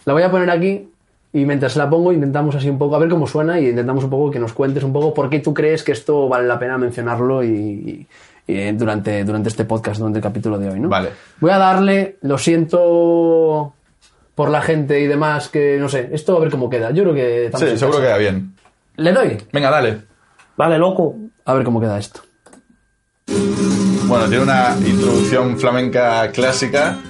[0.05, 0.89] La voy a poner aquí
[1.33, 4.11] y mientras la pongo intentamos así un poco a ver cómo suena y intentamos un
[4.11, 6.79] poco que nos cuentes un poco por qué tú crees que esto vale la pena
[6.79, 8.07] mencionarlo y, y-
[8.51, 10.89] y durante, durante este podcast, durante el capítulo de hoy, ¿no?
[10.89, 11.11] Vale.
[11.39, 13.75] Voy a darle, lo siento
[14.39, 16.93] por la gente y demás, que no sé, esto a ver cómo queda.
[16.93, 17.51] Yo creo que...
[17.59, 18.03] Sí, seguro casa.
[18.03, 18.55] queda bien.
[18.95, 19.37] ¿Le doy?
[19.53, 20.03] Venga, dale.
[20.57, 21.17] Vale, loco.
[21.45, 22.21] A ver cómo queda esto.
[24.07, 27.01] Bueno, tiene una introducción flamenca clásica.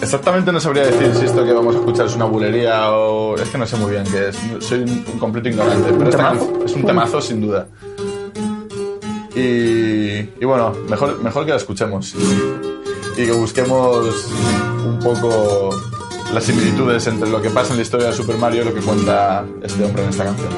[0.00, 3.36] Exactamente no sabría decir si esto que vamos a escuchar es una bulería o...
[3.36, 4.64] Es que no sé muy bien qué es.
[4.64, 5.92] Soy un, completo ignorante.
[5.92, 6.32] Pero esta
[6.64, 7.66] es un temazo, sin duda.
[9.36, 12.14] Y, y bueno, mejor, mejor que la escuchemos.
[13.14, 14.30] Y que busquemos
[14.86, 15.89] un poco
[16.32, 18.80] las similitudes entre lo que pasa en la historia de Super Mario y lo que
[18.80, 20.48] cuenta este hombre en esta canción.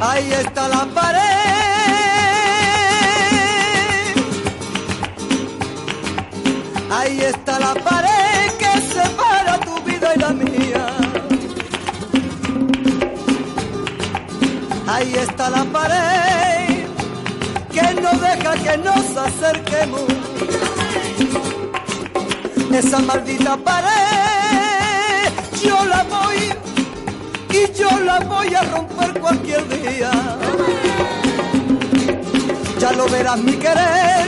[0.00, 1.20] Ahí está la pared.
[6.90, 10.86] Ahí está la pared que separa tu vida y la mía.
[14.86, 16.15] Ahí está la pared
[18.06, 20.04] no deja que nos acerquemos.
[22.72, 25.30] Esa maldita pared,
[25.64, 26.40] yo la voy
[27.58, 30.10] y yo la voy a romper cualquier día.
[32.78, 34.24] Ya lo verás mi querer,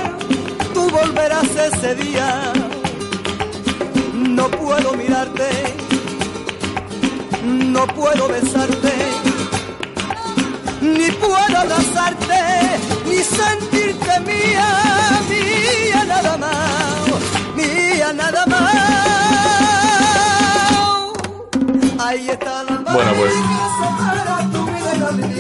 [0.75, 2.53] tú volverás ese día.
[4.15, 5.51] No puedo mirarte,
[7.45, 8.95] no puedo besarte,
[10.81, 14.69] ni puedo abrazarte, ni sentirte mía,
[15.29, 17.09] mía nada más,
[17.57, 18.75] mía nada más.
[21.99, 23.39] Ahí está la Bueno, pues, y.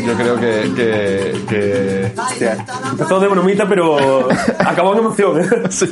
[0.06, 0.72] Yo creo que...
[0.74, 4.26] que, que- Hostia, empezó de bromita, pero
[4.58, 5.40] acabó en emoción.
[5.40, 5.48] ¿eh?
[5.70, 5.86] Sí.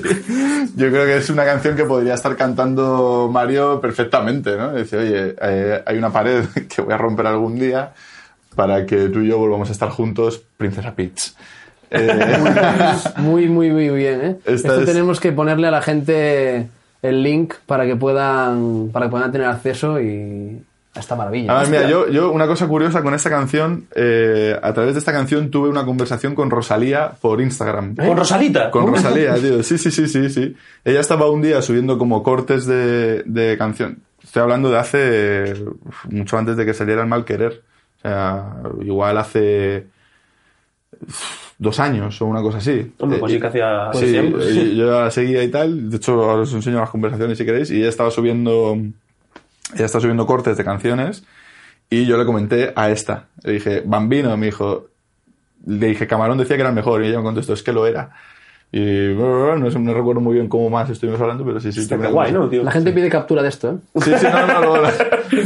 [0.74, 4.72] Yo creo que es una canción que podría estar cantando Mario perfectamente, ¿no?
[4.74, 7.92] Dice, oye, eh, hay una pared que voy a romper algún día
[8.56, 11.34] para que tú y yo volvamos a estar juntos, Princesa Peach.
[11.90, 12.36] Eh,
[13.18, 14.36] Muy, muy, muy bien, ¿eh?
[14.44, 16.68] Esta Esto es- tenemos que ponerle a la gente
[17.02, 20.60] el link para que puedan, para que puedan tener acceso y
[20.94, 21.52] a esta maravilla.
[21.52, 25.12] Además, mira, yo, yo una cosa curiosa con esta canción, eh, a través de esta
[25.12, 27.94] canción tuve una conversación con Rosalía por Instagram.
[27.96, 28.70] Con Rosalita.
[28.70, 29.62] Con Rosalía, tío.
[29.62, 30.56] Sí, sí, sí, sí, sí.
[30.84, 33.98] Ella estaba un día subiendo como cortes de, de canción.
[34.24, 35.54] Estoy hablando de hace
[36.10, 37.62] mucho antes de que saliera el mal querer.
[37.98, 39.86] O sea, igual hace
[41.58, 42.92] dos años o una cosa así.
[42.98, 44.38] Hombre, pues sí que hacía Sí, tiempo.
[44.40, 45.90] eh, yo la seguía y tal.
[45.90, 47.70] De hecho, ahora os enseño las conversaciones si queréis.
[47.70, 48.76] Y ella estaba subiendo,
[49.74, 51.24] ella estaba subiendo cortes de canciones.
[51.88, 53.26] Y yo le comenté a esta.
[53.44, 54.88] Le dije, Bambino, me dijo.
[55.66, 57.02] Le dije, Camarón decía que era el mejor.
[57.04, 58.10] Y ella me contestó, es que lo era.
[58.72, 61.80] Y bueno, no, sé, no recuerdo muy bien cómo más estuvimos hablando, pero sí, sí.
[61.80, 62.64] Está guay, ¿no, tío?
[62.64, 64.00] La gente pide captura de esto, ¿eh?
[64.02, 64.92] Sí, sí, no, no, no, la,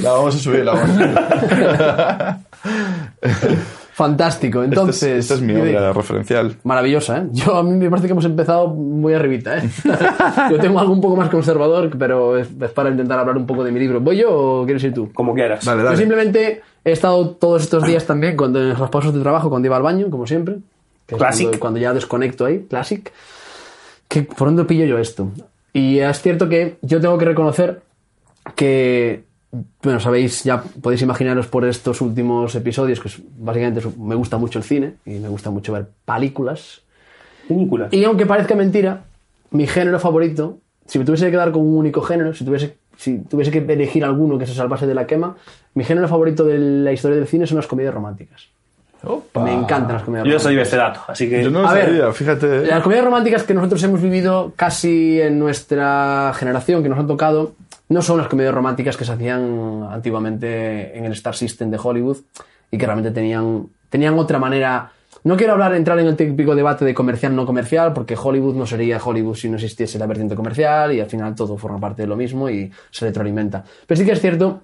[0.03, 3.61] la vamos a subir, la vamos a subir.
[4.01, 4.62] Fantástico.
[4.62, 6.56] Esta Entonces, es, esta es mi Vivi, obra referencial.
[6.64, 7.27] maravillosa, ¿eh?
[7.32, 9.68] Yo a mí me parece que hemos empezado muy arribita, ¿eh?
[10.51, 13.62] Yo tengo algo un poco más conservador, pero es, es para intentar hablar un poco
[13.62, 14.01] de mi libro.
[14.01, 15.12] ¿Voy yo o quieres ir tú?
[15.12, 15.66] Como quieras.
[15.66, 19.51] Dale, Yo simplemente he estado todos estos días también, cuando en los pasos de trabajo,
[19.51, 20.60] cuando iba al baño, como siempre.
[21.06, 21.44] es Classic.
[21.48, 23.12] Cuando, cuando ya desconecto ahí, classic.
[24.09, 25.28] Que, ¿Por dónde pillo yo esto?
[25.74, 27.82] Y es cierto que yo tengo que reconocer
[28.56, 29.24] que,
[29.82, 34.39] bueno, sabéis, ya podéis imaginaros por estos últimos episodios, que es- básicamente es- me gusta
[34.39, 36.82] mucho el cine y me gusta mucho ver películas.
[37.48, 37.93] Películas.
[37.93, 39.02] Y aunque parezca mentira,
[39.51, 43.18] mi género favorito, si me tuviese que quedar con un único género, si tuviese, si
[43.18, 45.36] tuviese que elegir alguno que se salvase de la quema,
[45.74, 48.48] mi género favorito de la historia del cine son las comedias románticas.
[49.43, 50.43] Me encantan las comedias Yo ya románticas.
[50.43, 51.43] sabía este dato, así que...
[51.43, 52.66] Yo no lo A ver, sabía, fíjate.
[52.66, 57.55] Las comedias románticas que nosotros hemos vivido casi en nuestra generación, que nos han tocado,
[57.90, 62.18] no son las comedias románticas que se hacían antiguamente en el Star System de Hollywood
[62.70, 64.92] y que realmente tenían, tenían otra manera.
[65.24, 68.64] No quiero hablar, entrar en el típico debate de comercial no comercial, porque Hollywood no
[68.64, 72.08] sería Hollywood si no existiese la vertiente comercial y al final todo forma parte de
[72.08, 73.64] lo mismo y se retroalimenta.
[73.86, 74.60] Pero sí que es cierto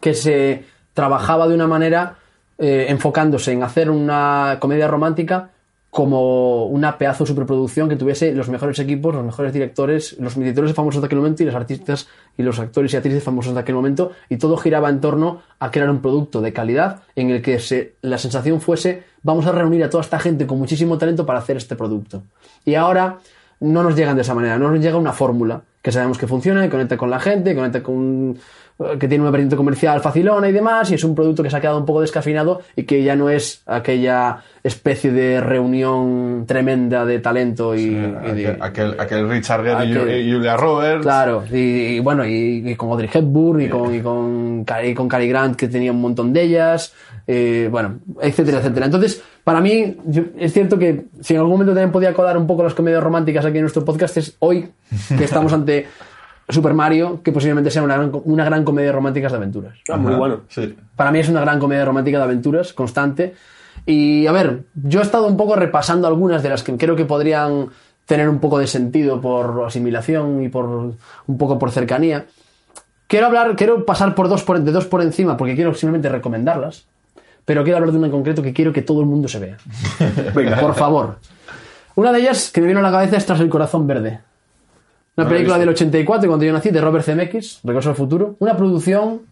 [0.00, 2.16] que se trabajaba de una manera
[2.58, 5.50] eh, enfocándose en hacer una comedia romántica
[5.96, 11.00] como una pedazo superproducción que tuviese los mejores equipos, los mejores directores, los directores famosos
[11.00, 12.06] de aquel momento y los artistas
[12.36, 15.70] y los actores y actrices famosos de aquel momento y todo giraba en torno a
[15.70, 17.58] crear un producto de calidad en el que
[18.02, 21.56] la sensación fuese vamos a reunir a toda esta gente con muchísimo talento para hacer
[21.56, 22.24] este producto.
[22.66, 23.20] Y ahora
[23.60, 26.62] no nos llegan de esa manera, no nos llega una fórmula que sabemos que funciona,
[26.62, 28.36] que conecta con la gente, que conecta con
[28.98, 31.60] que tiene una vertiente comercial facilona y demás, y es un producto que se ha
[31.60, 37.18] quedado un poco descafinado y que ya no es aquella especie de reunión tremenda de
[37.20, 41.02] talento y, y de- Aquel, aquel, Richard Gere y Julia Roberts.
[41.02, 45.08] Claro, y, y bueno, y, y con Audrey Hepburn y con, y con, Cary- con
[45.08, 46.92] Cary Grant, que tenía un montón de ellas,
[47.26, 48.86] eh, bueno, etcétera, etcétera.
[48.86, 52.46] Entonces, para mí, yo- es cierto que si en algún momento también podía colar un
[52.46, 54.68] poco las comedias románticas aquí en nuestro podcast, es hoy
[55.16, 55.86] que estamos ante
[56.48, 59.78] Super Mario, que posiblemente sea una gran, una gran comedia romántica de aventuras.
[59.88, 60.42] Ah, muy bueno.
[60.48, 60.76] Sí.
[60.94, 63.34] Para mí es una gran comedia romántica de aventuras, constante.
[63.84, 67.04] Y a ver, yo he estado un poco repasando algunas de las que creo que
[67.04, 67.68] podrían
[68.06, 72.26] tener un poco de sentido por asimilación y por un poco por cercanía.
[73.08, 76.86] Quiero hablar, quiero pasar por dos por, de dos por encima porque quiero simplemente recomendarlas.
[77.44, 79.56] Pero quiero hablar de una en concreto que quiero que todo el mundo se vea.
[80.34, 81.18] Venga, por favor.
[81.94, 84.20] Una de ellas que me vino a la cabeza es Tras el corazón verde.
[85.16, 88.36] Una película del 84 cuando yo nací de Robert Zemeckis, Regreso al futuro.
[88.38, 89.22] Una producción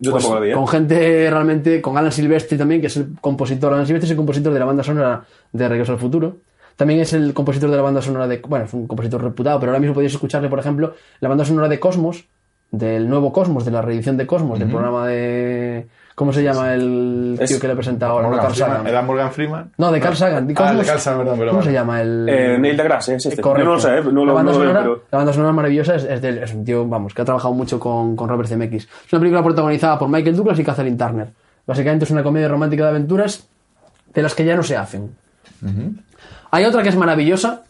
[0.00, 0.54] Yo pues, tampoco la vi, ¿eh?
[0.54, 3.72] Con gente realmente, con Alan Silvestri también, que es el compositor.
[3.72, 6.38] Alan Silvestri es el compositor de la banda sonora de Regreso al Futuro.
[6.74, 8.38] También es el compositor de la banda sonora de.
[8.38, 11.68] Bueno, es un compositor reputado, pero ahora mismo podéis escucharle, por ejemplo, la banda sonora
[11.68, 12.24] de Cosmos,
[12.70, 15.86] del nuevo Cosmos, de la reedición de Cosmos, del programa de.
[16.18, 18.24] ¿Cómo se llama el tío Es- que le presenta ahora?
[18.24, 18.76] No, Morgan Carl Freeman.
[18.76, 18.86] Sagan.
[18.88, 19.70] ¿Era Morgan Freeman?
[19.78, 20.46] No, de Carl Sagan.
[20.48, 20.84] ¿De Ah, de?
[20.84, 21.48] Carl Sagan, perdón.
[21.50, 22.28] ¿Cómo se llama el.?
[22.28, 23.40] Eh, Neil deGrasse es este.
[23.40, 23.62] Correcto.
[23.62, 24.02] Yo no lo sé, ¿eh?
[24.12, 25.02] no la, lo, banda no lo veo, sonora, pero...
[25.12, 27.78] la banda sonora maravillosa es, es, del- es un tío, vamos, que ha trabajado mucho
[27.78, 28.88] con, con Robert Zemeckis.
[29.06, 31.28] Es una película protagonizada por Michael Douglas y Kathleen Turner.
[31.64, 33.46] Básicamente es una comedia romántica de aventuras
[34.12, 35.10] de las que ya no se hacen.
[36.50, 37.62] Hay otra que es maravillosa,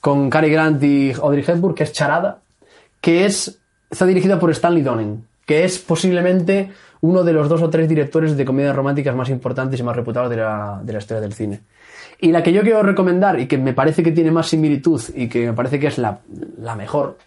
[0.00, 2.38] con Cary Grant y Audrey Hepburn, que es Charada,
[3.00, 3.58] que es,
[3.90, 6.70] está dirigida por Stanley Donen, que es posiblemente
[7.04, 10.30] uno de los dos o tres directores de comedias románticas más importantes y más reputados
[10.30, 11.60] de la, de la historia del cine.
[12.18, 15.28] Y la que yo quiero recomendar y que me parece que tiene más similitud y
[15.28, 16.20] que me parece que es la,
[16.58, 17.18] la mejor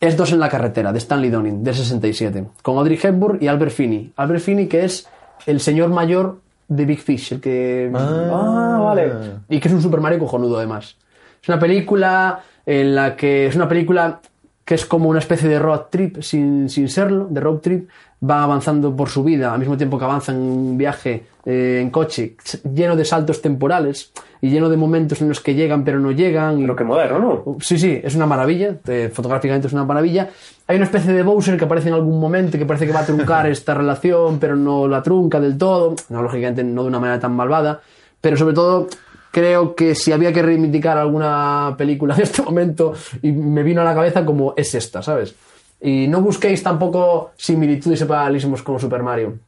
[0.00, 3.72] es Dos en la carretera, de Stanley Donen, del 67, con Audrey Hepburn y Albert
[3.72, 4.12] Finney.
[4.16, 5.06] Albert Finney, que es
[5.46, 7.88] el señor mayor de Big Fish, el que...
[7.94, 9.12] Ah, vale.
[9.50, 10.96] Y que es un Super Mario cojonudo, además.
[11.40, 13.46] Es una película en la que...
[13.46, 14.20] Es una película
[14.64, 17.88] que es como una especie de road trip sin, sin serlo, de road trip.
[18.24, 21.90] Va avanzando por su vida al mismo tiempo que avanza en un viaje eh, en
[21.90, 22.36] coche
[22.72, 26.58] lleno de saltos temporales y lleno de momentos en los que llegan pero no llegan.
[26.58, 27.56] y- Pero que moderno, ¿no?
[27.60, 28.76] Sí, sí, es una maravilla.
[28.86, 30.30] eh, fotográficamente es una maravilla.
[30.68, 33.00] Hay una especie de Bowser que aparece en algún momento y que parece que va
[33.00, 35.96] a truncar esta relación, pero no la trunca del todo.
[36.08, 37.80] No, lógicamente, no de una manera tan malvada.
[38.20, 38.86] Pero sobre todo,
[39.32, 43.84] creo que si había que reivindicar alguna película en este momento, y me vino a
[43.84, 45.34] la cabeza como es esta, ¿sabes?
[45.80, 49.38] Y no busquéis tampoco similitudes y paralelismos con Super Mario.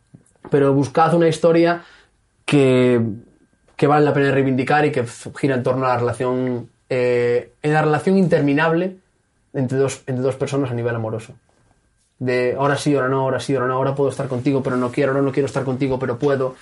[0.50, 1.84] Pero buscad una historia
[2.44, 3.00] que,
[3.76, 5.04] que vale la pena reivindicar y que
[5.38, 8.96] gira en torno a la relación, eh, en la relación interminable
[9.52, 11.34] entre dos, entre dos personas a nivel amoroso.
[12.18, 14.90] De ahora sí, ahora no, ahora sí, ahora no, ahora puedo estar contigo, pero no
[14.90, 16.56] quiero, ahora no quiero estar contigo, pero puedo.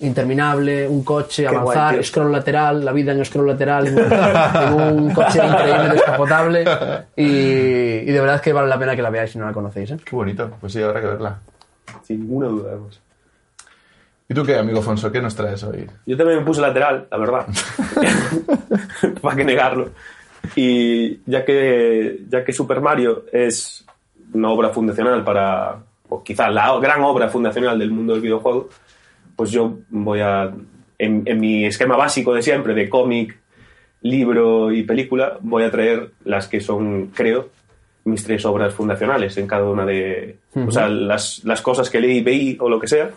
[0.00, 5.00] Interminable, un coche, avanzar, guay, scroll lateral, la vida en scroll lateral, en un, en
[5.02, 6.64] un coche increíble, descapotable.
[7.16, 9.90] Y, y de verdad que vale la pena que la veáis si no la conocéis.
[9.90, 9.98] ¿eh?
[10.02, 10.50] Qué bonito.
[10.60, 11.38] Pues sí, habrá que verla.
[12.02, 13.00] Sin ninguna duda, además.
[14.30, 15.10] ¿Y tú qué, amigo Fonso?
[15.10, 15.90] ¿Qué nos traes hoy?
[16.06, 17.46] Yo también me puse lateral, la verdad.
[19.20, 19.90] ¿Para qué negarlo?
[20.54, 23.84] Y ya que, ya que Super Mario es
[24.32, 25.78] una obra fundacional para,
[26.08, 28.68] o quizá la gran obra fundacional del mundo del videojuego,
[29.40, 30.52] pues yo voy a,
[30.98, 33.38] en, en mi esquema básico de siempre, de cómic,
[34.02, 37.48] libro y película, voy a traer las que son, creo,
[38.04, 40.36] mis tres obras fundacionales en cada una de...
[40.54, 43.12] O sea, las, las cosas que leí, veí o lo que sea,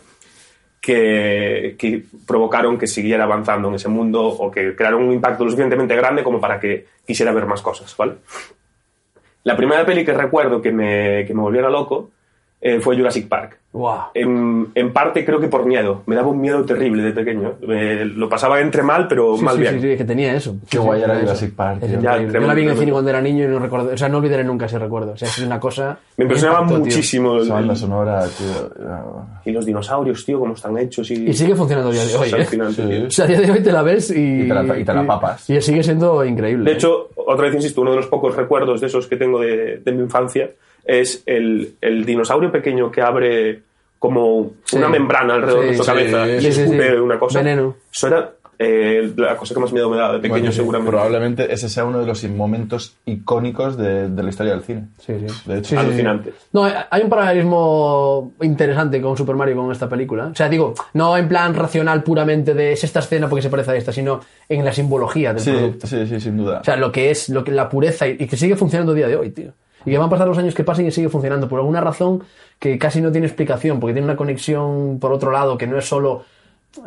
[0.80, 5.50] que, que provocaron que siguiera avanzando en ese mundo o que crearon un impacto lo
[5.50, 8.14] suficientemente grande como para que quisiera ver más cosas, ¿vale?
[9.44, 12.12] La primera peli que recuerdo que me, que me volviera loco
[12.66, 13.58] eh, fue Jurassic Park.
[13.74, 14.04] Guau.
[14.14, 16.04] En, en parte creo que por miedo.
[16.06, 17.56] Me daba un miedo terrible de pequeño.
[17.68, 19.82] Me- lo pasaba entre mal, pero Sí, mal sí, bien.
[19.82, 20.56] sí, sí, que tenía eso.
[20.70, 21.58] Qué Sí, guay era Jurassic eso.
[21.58, 21.82] Park.
[21.82, 24.20] Yo la vi en el cine cuando era niño y no recuerdo, o sea, no
[24.20, 25.14] olvidaré nunca ese recuerdo.
[25.14, 25.98] O sea, es una cosa.
[26.18, 26.86] Me impresionaba impactó, tío.
[26.86, 27.36] muchísimo.
[27.36, 29.26] el- Esa banda sonora, tío.
[29.46, 31.10] y los dinosaurios, tío, cómo están hechos.
[31.12, 32.30] Y, Y sigue funcionando a día de hoy.
[32.30, 33.06] ¿eh?
[33.08, 34.44] O sea, a día de hoy te la ves y.
[34.44, 35.50] Y te la- y te la papas.
[35.50, 36.70] Y, sigue siendo increíble.
[36.70, 39.78] De hecho, otra vez insisto, uno de los pocos recuerdos de esos que tengo de,
[39.84, 40.52] de mi infancia
[40.86, 43.62] es el, el dinosaurio pequeño que abre
[44.00, 44.78] como Sí.
[44.78, 46.96] una membrana alrededor Sí, de su sí, cabeza y escupe sí.
[46.98, 47.40] una cosa.
[47.40, 47.76] Veneno.
[47.92, 50.92] Eso era eh, la cosa que más miedo me daba de pequeño, Bueno, sí, seguramente.
[50.92, 54.86] Probablemente ese sea uno de los momentos icónicos de, de la historia del cine.
[55.00, 55.26] Sí, sí.
[55.50, 55.76] De hecho, Sí, sí, sí.
[55.78, 56.34] Alucinante.
[56.54, 60.28] No, hay un paralelismo interesante con Super Mario con esta película.
[60.28, 63.72] O sea, digo, no en plan racional puramente de es esta escena porque se parece
[63.72, 65.88] a esta, sino en la simbología del Sí, producto.
[65.88, 66.60] sí, sí, sin duda.
[66.60, 68.96] O sea, lo que es lo que, la pureza y, y que sigue funcionando a
[68.96, 69.52] día de hoy, tío.
[69.86, 72.24] Y que van a pasar los años que pasen y sigue funcionando por alguna razón
[72.60, 75.86] que casi no tiene explicación, porque tiene una conexión por otro lado que no es
[75.86, 76.24] solo.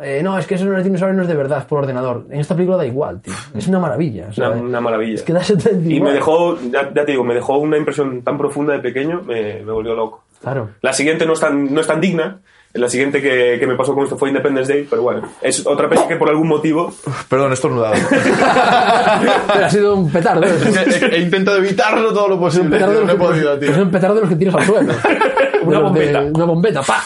[0.01, 2.25] eh, no, es que eso no es dinosaurio, no es de verdad, es por ordenador.
[2.29, 3.33] En esta película da igual, tío.
[3.55, 4.27] Es una maravilla.
[4.29, 5.15] o sea, Una, una maravilla.
[5.15, 5.41] Es que da
[5.87, 9.21] y me dejó, ya, ya te digo, me dejó una impresión tan profunda de pequeño,
[9.23, 10.23] me, me volvió loco.
[10.41, 10.69] Claro.
[10.81, 12.39] La siguiente no es tan, no es tan digna.
[12.73, 15.89] La siguiente que, que me pasó con esto fue Independence Day, pero bueno, es otra
[15.89, 16.93] peli que por algún motivo
[17.27, 17.95] Perdón, estornudado.
[18.09, 20.43] Pero ha sido un petardo.
[20.45, 22.69] He, he intentado evitarlo todo lo un posible.
[22.69, 23.71] petardo de tío, los no he que- podido, tío.
[23.71, 24.93] es un petardo de los que tiras al suelo.
[25.63, 26.21] Una De los de- bombeta.
[26.35, 27.03] Una bombeta, pa.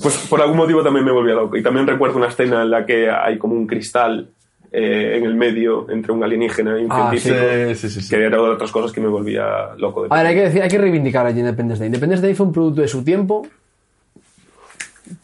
[0.00, 1.56] Pues por algún motivo también me volvía loco.
[1.56, 4.28] Y también recuerdo una escena en la que hay como un cristal
[4.72, 7.34] eh, en el medio entre un alienígena y un Ah, científico.
[7.68, 8.00] Sí, sí, sí.
[8.02, 8.10] sí.
[8.10, 9.44] Que era otra de otras cosas que me volvía
[9.76, 10.02] loco.
[10.02, 11.86] De A ver, hay que, decir, hay que reivindicar a Independence Day.
[11.88, 13.46] Independence Day fue un producto de su tiempo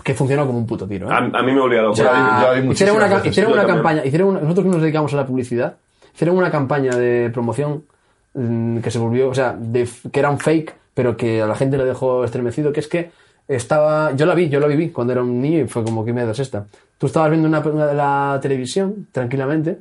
[0.03, 1.09] que funcionó como un puto tiro.
[1.09, 1.13] ¿eh?
[1.13, 1.95] a, a mí me volvía loco.
[1.97, 2.05] Ya,
[2.65, 5.77] yo hicieron una, veces, hicieron campaña, hicieron una- nosotros que nos dedicamos a la publicidad,
[6.15, 7.85] hicieron una campaña de promoción
[8.35, 11.47] mm, que se volvió, o sea, de, f- que era un fake, pero que a
[11.47, 13.11] la gente le dejó estremecido, que es que
[13.49, 16.13] estaba, yo la vi, yo la viví cuando era un niño y fue como, ¿qué
[16.13, 16.67] miedo es esta?
[16.99, 19.79] Tú estabas viendo una, una- la televisión tranquilamente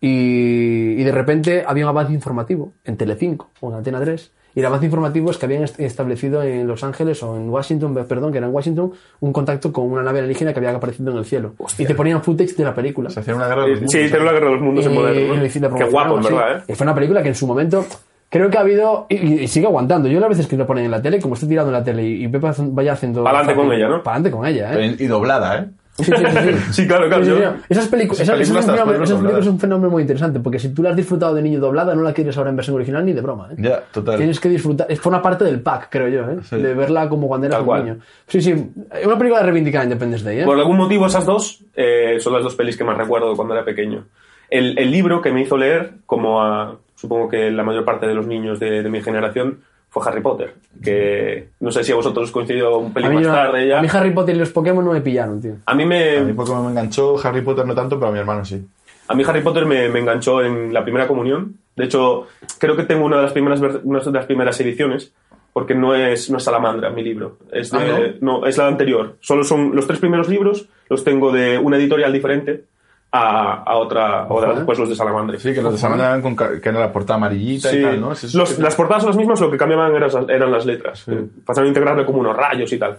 [0.00, 4.60] y, y de repente había un avance informativo en Telecinco o en Antena 3 y
[4.60, 8.32] el avance informativo es que habían est- establecido en Los Ángeles o en Washington, perdón,
[8.32, 11.24] que era en Washington, un contacto con una nave alienígena que había aparecido en el
[11.24, 11.54] cielo.
[11.78, 13.10] Y te ponían footage de la película.
[13.10, 13.92] Se hacía una guerra de los Eh, mundos.
[13.92, 15.34] sí, hicieron la guerra de los mundos en moderno.
[15.78, 16.74] Qué guapo, en verdad, ¿eh?
[16.74, 17.84] Fue una película que en su momento
[18.28, 20.08] creo que ha habido y, y sigue aguantando.
[20.08, 22.02] Yo las veces que lo ponen en la tele, como estoy tirando en la tele
[22.04, 23.22] y, y vaya haciendo...
[23.24, 24.02] Pa'lante con ella, ¿no?
[24.02, 24.96] Pa'lante con ella, ¿eh?
[24.98, 25.66] Y doblada, ¿eh?
[25.98, 26.56] Sí, sí, sí, sí.
[26.72, 27.24] Sí, claro, claro.
[27.24, 27.56] Sí, sí, yo- sí.
[27.68, 30.58] Esas, pelicu- Esas esas- películas esas fenómeno- esas películas es un fenómeno muy interesante, porque
[30.58, 33.04] si tú la has disfrutado de niño doblada, no la quieres ahora en versión original
[33.04, 33.48] ni de broma.
[33.52, 33.56] ¿eh?
[33.58, 34.16] Ya, total.
[34.16, 36.38] Tienes que disfrutar, es forma parte del pack, creo yo, ¿eh?
[36.42, 36.56] Sí.
[36.56, 37.98] de verla como cuando eras un niño.
[38.26, 38.50] Sí, sí,
[38.92, 40.40] es una película de reivindicar Independence Day.
[40.40, 40.44] ¿eh?
[40.44, 43.64] Por algún motivo esas dos eh, son las dos pelis que más recuerdo cuando era
[43.64, 44.04] pequeño.
[44.48, 48.14] El, el libro que me hizo leer, como a supongo que la mayor parte de
[48.14, 49.60] los niños de, de mi generación,
[49.90, 50.54] fue Harry Potter.
[50.82, 53.78] Que no sé si a vosotros coincidió un a, pelín más no- tarde ya.
[53.78, 55.54] a mí Harry Potter y los Pokémon no me pillaron, tío.
[55.66, 58.18] A mí me, A mí Pokémon me enganchó, Harry Potter no tanto, pero a mi
[58.18, 58.64] hermano sí.
[59.08, 61.56] A mí Harry Potter me, me enganchó en la primera comunión.
[61.76, 62.26] De hecho,
[62.58, 65.12] creo que tengo una de las primeras, una de las primeras ediciones,
[65.52, 67.38] porque no es, no es Salamandra mi libro.
[67.50, 68.46] Es, de- Ah, ¿no?
[68.46, 69.16] es la anterior.
[69.20, 72.64] Solo son los tres primeros libros, los tengo de una editorial diferente
[73.12, 74.54] a, a otra, o Ojo, ¿eh?
[74.54, 75.38] después los de Salamandra.
[75.38, 77.78] Sí, que los de Salamandra eran con que era la portada amarillita Sí.
[77.78, 78.12] y tal, ¿no?
[78.12, 81.06] Es Los- las portadas son las mismas, lo que cambiaban eran, eran las letras.
[81.08, 82.98] Eh, Pasaron a integrarle como unos rayos y tal.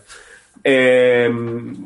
[0.63, 1.29] Eh,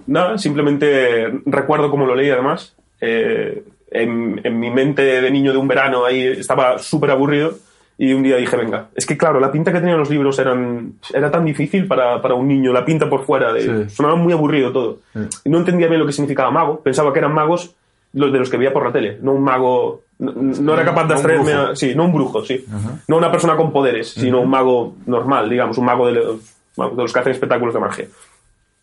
[0.08, 2.76] nada, simplemente recuerdo cómo lo leí además.
[3.02, 7.54] Eh, en, en mi mente de niño de un verano ahí estaba súper aburrido
[7.98, 10.94] y un día dije, venga, es que claro, la pinta que tenían los libros eran,
[11.14, 13.96] era tan difícil para, para un niño, la pinta por fuera, de, Sí.
[13.96, 15.00] sonaba muy aburrido todo.
[15.46, 17.74] Y no entendía bien lo que significaba mago, pensaba que eran magos
[18.16, 21.06] los de los que veía por la tele, no un mago, no, no era capaz
[21.08, 22.66] de abstraerme a- sí, no un brujo, sí.
[23.08, 26.40] No una persona con poderes, sino un mago normal, digamos, un mago de los,
[26.78, 28.06] de los que hacen espectáculos de magia.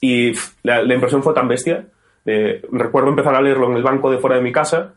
[0.00, 1.84] Y pff, la, la impresión fue tan bestia.
[2.26, 4.92] eh, recuerdo empezar a leerlo en el banco de fuera de mi casa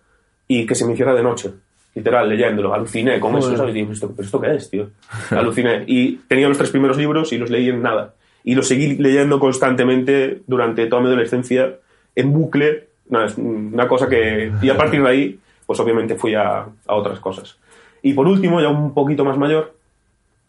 [0.47, 1.51] y que se me hiciera de noche.
[1.95, 2.73] Literal, leyéndolo.
[2.73, 3.57] Aluciné con eso, Joder.
[3.57, 3.75] ¿sabes?
[3.75, 4.89] Y digo, ¿esto, ¿pero esto qué es, tío?
[5.31, 5.85] Aluciné.
[5.87, 8.13] Y tenía los tres primeros libros y los leí en nada.
[8.43, 11.75] Y los seguí leyendo constantemente durante toda mi adolescencia,
[12.15, 12.87] en bucle.
[13.09, 14.51] No, es una cosa que...
[14.61, 17.57] Y a partir de ahí, pues obviamente fui a, a otras cosas.
[18.01, 19.73] Y por último, ya un poquito más mayor,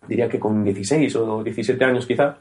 [0.07, 2.39] diría que con 16 o 17 años quizá,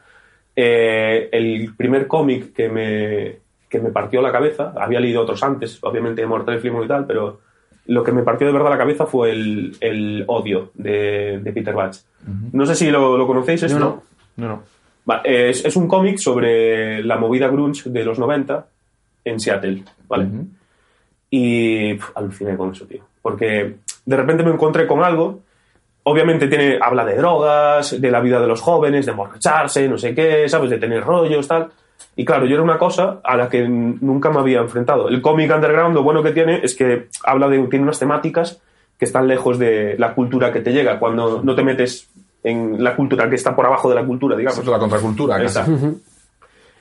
[0.56, 3.38] eh, el primer cómic que me,
[3.70, 7.40] que me partió la cabeza, había leído otros antes, obviamente Mortal Filemon y tal, pero
[7.88, 11.74] lo que me partió de verdad la cabeza fue el, el odio de, de Peter
[11.74, 11.98] Batch.
[12.52, 13.80] No sé si lo, lo conocéis, esto.
[13.80, 14.04] no.
[14.38, 14.64] No, no.
[15.10, 18.66] Va, es, es un cómic sobre la movida grunge de los 90
[19.26, 20.30] en Seattle, ¿vale?
[21.30, 23.02] Y aluciné con eso, tío.
[23.22, 23.76] Porque
[24.06, 25.42] de repente me encontré con algo
[26.08, 30.14] obviamente tiene, habla de drogas, de la vida de los jóvenes, de emborracharse, no sé
[30.14, 30.70] qué, ¿sabes?
[30.70, 31.70] De tener rollos, tal.
[32.16, 35.10] Y claro, yo era una cosa a la que nunca me había enfrentado.
[35.10, 38.62] El cómic underground, lo bueno que tiene es que habla de, tiene unas temáticas
[39.00, 42.08] que están lejos de la cultura que te llega, cuando no te metes
[42.44, 44.60] en la cultura que está por abajo de la cultura, digamos.
[44.60, 45.60] Es la contracultura, casi.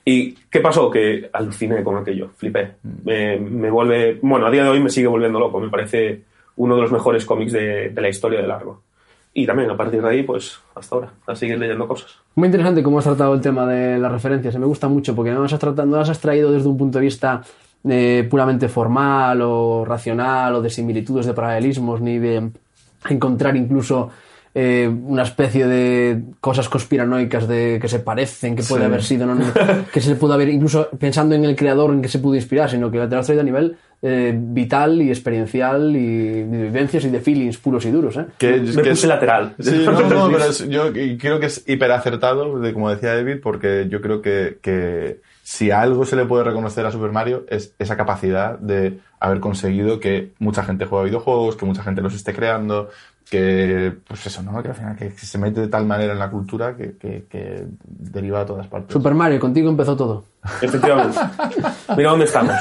[0.05, 0.91] ¿Y qué pasó?
[0.91, 2.73] Que aluciné con aquello, flipé.
[3.05, 6.23] Me, me vuelve, bueno, a día de hoy me sigue volviendo loco, me parece
[6.57, 8.83] uno de los mejores cómics de, de la historia de largo.
[9.37, 12.19] Y también a partir de ahí, pues hasta ahora, a seguir leyendo cosas.
[12.37, 14.57] Muy interesante cómo has tratado el tema de las referencias.
[14.57, 16.99] Me gusta mucho porque no las has, tratado, no las has traído desde un punto
[16.99, 17.43] de vista
[17.89, 22.51] eh, puramente formal o racional o de similitudes, de paralelismos, ni de
[23.09, 24.11] encontrar incluso
[24.55, 28.87] eh, una especie de cosas conspiranoicas de que se parecen, que puede Sí.
[28.87, 29.37] haber sido, ¿no?
[29.93, 32.91] que se pudo haber, incluso pensando en el creador en que se pudo inspirar, sino
[32.91, 33.77] que te lo has traído a nivel
[34.07, 38.17] eh, vital y experiencial y de vivencias y de feelings puros y duros.
[38.19, 38.27] ¿eh?
[38.39, 39.55] Que, Me que puse lateral.
[39.59, 43.39] Sí, no, no, pero es- yo creo que es hiper acertado, de, como decía David,
[43.43, 47.45] porque yo creo que, que si a algo se le puede reconocer a Super Mario
[47.49, 52.03] es esa capacidad de haber conseguido que mucha gente juegue a videojuegos, que mucha gente
[52.03, 52.91] los esté creando,
[53.31, 54.63] que, pues eso, ¿no?
[54.63, 57.65] Que al final que se mete de tal manera en la cultura que, que, que
[57.87, 58.93] deriva a todas partes.
[58.93, 60.25] Super Mario, contigo empezó todo.
[60.61, 61.19] Efectivamente.
[61.97, 62.55] Mira dónde estamos.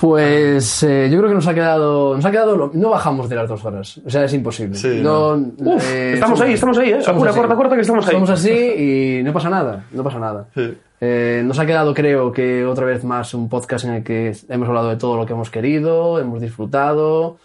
[0.00, 3.36] Pues eh, yo creo que nos ha quedado, nos ha quedado, lo- no bajamos de
[3.36, 4.76] las dos horas, o sea, es imposible.
[4.76, 6.98] Sí, no, Uf, eh, estamos ahí, estamos ahí, ¿eh?
[6.98, 7.10] así.
[7.12, 8.12] corta, corta, que estamos ahí.
[8.14, 10.46] Somos así y no pasa nada, no pasa nada.
[10.54, 10.76] Sí.
[11.00, 14.68] Eh, nos ha quedado, creo que otra vez más un podcast en el que hemos
[14.68, 17.36] hablado de todo lo que hemos querido, hemos disfrutado.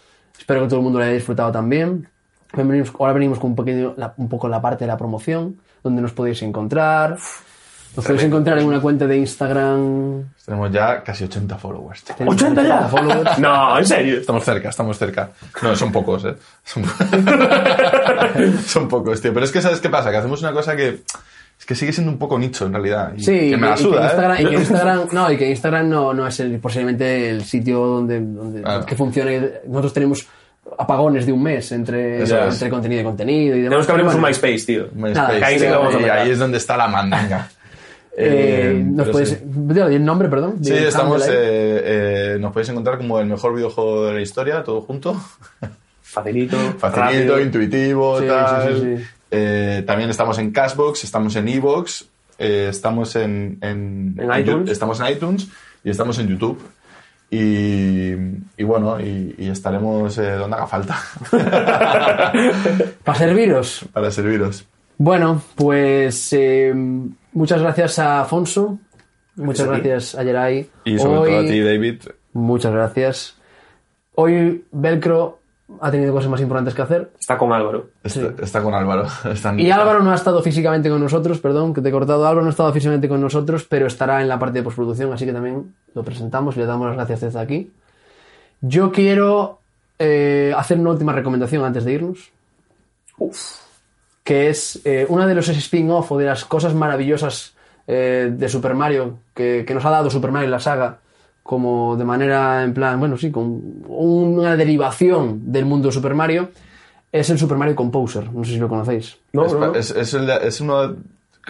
[0.42, 2.08] Espero que todo el mundo lo haya disfrutado también.
[2.52, 6.42] Ahora venimos con un, pequeño, un poco la parte de la promoción, donde nos podéis
[6.42, 7.16] encontrar.
[7.94, 10.24] Nos podéis encontrar en una cuenta de Instagram.
[10.44, 12.02] Tenemos ya casi 80 followers.
[12.02, 12.16] tío.
[12.16, 12.88] Tenemos ¿80 ya?
[12.88, 13.38] followers.
[13.38, 14.18] No, en serio.
[14.18, 15.30] Estamos cerca, estamos cerca.
[15.62, 16.34] No, son pocos, ¿eh?
[16.64, 16.82] Son,
[18.66, 19.32] son pocos, tío.
[19.32, 20.10] Pero es que, ¿sabes qué pasa?
[20.10, 21.04] Que hacemos una cosa que...
[21.62, 23.12] Es que sigue siendo un poco nicho, en realidad.
[23.16, 24.42] Y Sí, que me la y que suda, Instagram, ¿eh?
[24.42, 28.20] y que Instagram, no, y que Instagram no, no es el, posiblemente el sitio donde,
[28.20, 28.84] donde Claro.
[28.84, 29.40] que funcione.
[29.68, 30.26] Nosotros tenemos
[30.76, 33.68] apagones de un mes entre, entre contenido y contenido y demás.
[33.70, 34.88] Tenemos que abrirnos un Bueno, MySpace, tío.
[34.92, 37.48] MySpace, Nada, ahí sí y es donde está la mandanga.
[38.16, 39.36] eh, Eh, nos puedes, sí.
[39.40, 40.56] el nombre, perdón.
[40.64, 44.80] Sí, estamos, eh, eh, nos podéis encontrar como el mejor videojuego de la historia, todo
[44.80, 45.14] junto.
[46.02, 47.00] Facilito, Facilito,
[47.34, 47.40] rápido.
[47.40, 48.74] intuitivo, Sí, tal.
[48.74, 49.04] sí, sí, sí.
[49.34, 52.04] Eh, también estamos en Cashbox, estamos en Evox,
[52.38, 54.68] eh, estamos en, en, En iTunes.
[54.68, 55.48] Yu- estamos en iTunes
[55.82, 56.60] y estamos en YouTube.
[57.30, 58.12] Y,
[58.58, 60.98] y bueno, y, y estaremos eh, donde haga falta
[63.04, 63.84] Para serviros.
[63.92, 64.66] para serviros.
[64.98, 66.72] Bueno, pues eh,
[67.32, 68.78] muchas gracias a Afonso.
[69.36, 69.72] Muchas Sí.
[69.72, 70.68] gracias a Yeray.
[70.84, 72.02] Y sobre Hoy- todo a ti, David.
[72.34, 73.34] Muchas gracias.
[74.14, 75.38] Hoy Velcro
[75.80, 77.10] ha tenido cosas más importantes que hacer.
[77.18, 77.90] Está con Álvaro.
[78.04, 79.06] Está, está con Álvaro.
[79.32, 82.26] Están- Y Álvaro no ha estado físicamente con nosotros, perdón, que te he cortado.
[82.26, 85.24] Álvaro no ha estado físicamente con nosotros, pero estará en la parte de postproducción, así
[85.26, 87.72] que también lo presentamos y le damos las gracias desde aquí.
[88.60, 89.58] Yo quiero
[89.98, 92.30] eh, hacer una última recomendación antes de irnos.
[94.24, 97.54] Que es eh, una de los spin-off o de las cosas maravillosas
[97.86, 100.98] eh, de Super Mario que, que nos ha dado Super Mario la saga,
[101.42, 106.50] como de manera, en plan, bueno, sí, con una derivación del mundo de Super Mario,
[107.10, 108.32] es el Super Mario Composer.
[108.32, 109.18] No sé si lo conocéis.
[109.32, 109.74] No, es, no, no.
[109.74, 110.96] es- es el de- es uno.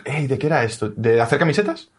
[0.04, 0.88] Ey, ¿De qué era esto?
[0.96, 1.90] ¿De hacer camisetas?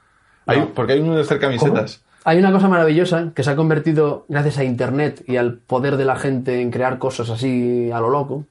[0.48, 2.02] Hay- porque hay uno de hacer camisetas.
[2.26, 6.06] Hay una cosa maravillosa que se ha convertido, gracias a Internet y al poder de
[6.06, 8.46] la gente en crear cosas así a lo loco,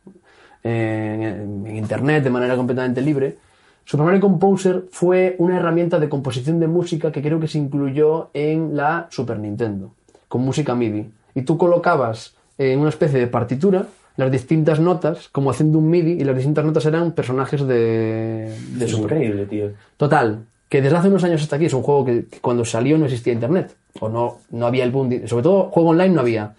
[0.63, 3.39] eh, en, en Internet de manera completamente libre.
[3.85, 8.31] Super Mario Composer fue una herramienta de composición de música que creo que se incluyó
[8.33, 9.91] en la Super Nintendo,
[10.29, 11.11] con música MIDI.
[11.35, 13.87] Y tú colocabas en una especie de partitura
[14.17, 18.85] las distintas notas, como haciendo un MIDI, y las distintas notas eran personajes de, de
[18.85, 19.17] Es Super.
[19.17, 19.71] increíble, tío.
[19.97, 22.97] Total, que desde hace unos años hasta aquí es un juego que, que cuando salió
[22.99, 23.75] no existía internet.
[24.01, 25.09] O no, no había el boom.
[25.09, 26.55] de- sobre todo, juego online no había.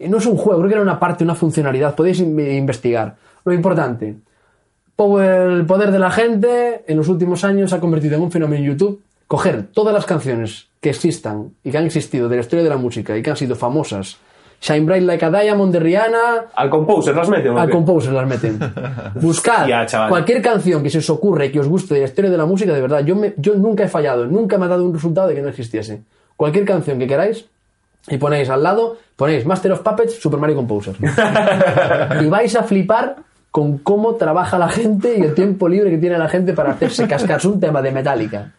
[0.00, 1.94] No es un juego, creo que era una parte, una funcionalidad.
[1.94, 3.14] Podéis in- investigar.
[3.44, 4.16] Lo importante,
[4.98, 8.62] el poder de la gente en los últimos años se ha convertido en un fenómeno
[8.62, 9.00] en YouTube.
[9.26, 12.76] Coger todas las canciones que existan y que han existido de la historia de la
[12.76, 14.18] música y que han sido famosas.
[14.60, 17.68] Shine Bright Like a Diamond de Rihanna, Al Composer las mete, ¿o al?
[17.70, 18.58] Composer las meten.
[19.16, 19.66] Buscad
[20.08, 22.46] cualquier canción que se os ocurra y que os guste de la historia de la
[22.46, 23.04] música, de verdad.
[23.04, 25.48] Yo, me- yo nunca he fallado, nunca me ha dado un resultado de que no
[25.48, 26.02] existiese.
[26.36, 27.46] Cualquier canción que queráis
[28.08, 30.94] y ponéis al lado, ponéis Master of Puppets, Super Mario Composer.
[32.22, 33.16] y vais a flipar
[33.54, 37.06] con cómo trabaja la gente y el tiempo libre que tiene la gente para hacerse
[37.06, 38.52] cascarse un tema de Metallica.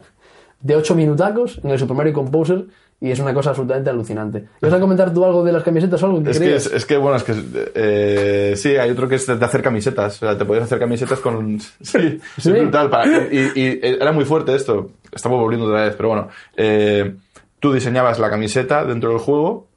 [0.61, 2.63] de 8 minutacos en el Super Mario Composer
[3.01, 4.45] y es una cosa absolutamente alucinante.
[4.61, 6.65] ¿Vas a comentar tú algo de las camisetas o algo que Es que, querías?
[6.67, 7.33] es, es que, bueno, es que
[7.75, 10.15] eh, sí, hay otro que es de hacer camisetas.
[10.15, 11.59] O sea, te podías hacer camisetas con.
[11.81, 12.51] Sí, ¿Sí?
[12.53, 12.89] brutal.
[12.89, 14.91] Para, y, y era muy fuerte esto.
[15.11, 16.29] Estamos volviendo otra vez, pero bueno.
[16.55, 17.17] Eh,
[17.59, 19.67] tú diseñabas la camiseta dentro del juego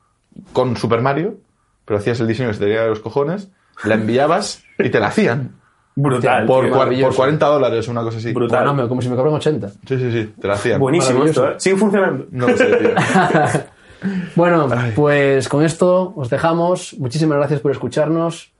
[0.53, 1.39] con Super Mario,
[1.85, 3.51] pero hacías el diseño que se te de los cojones,
[3.85, 5.57] la enviabas y te la hacían.
[5.95, 6.47] Brutal.
[6.47, 8.33] Por, por 40 dólares, una cosa así.
[8.33, 8.65] Brutal.
[8.65, 9.69] Bueno, me- como si me cobran 80.
[9.69, 10.79] Sí, sí, sí, te la hacían.
[10.81, 11.55] Buenísimo esto, ¿eh?
[11.59, 12.27] Sigue funcionando.
[12.31, 12.91] No lo sé, tío.
[14.37, 14.93] Bueno, Ay.
[14.95, 16.95] pues con esto os dejamos.
[17.01, 18.53] Muchísimas gracias por escucharnos.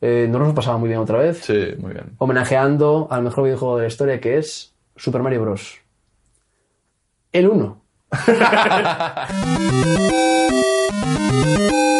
[0.00, 1.40] Eh, nos lo hemos pasado muy bien otra vez.
[1.44, 2.14] Sí, muy bien.
[2.16, 5.76] Homenajeando al mejor videojuego de la historia que es Super Mario Bros.
[7.32, 7.82] El 1.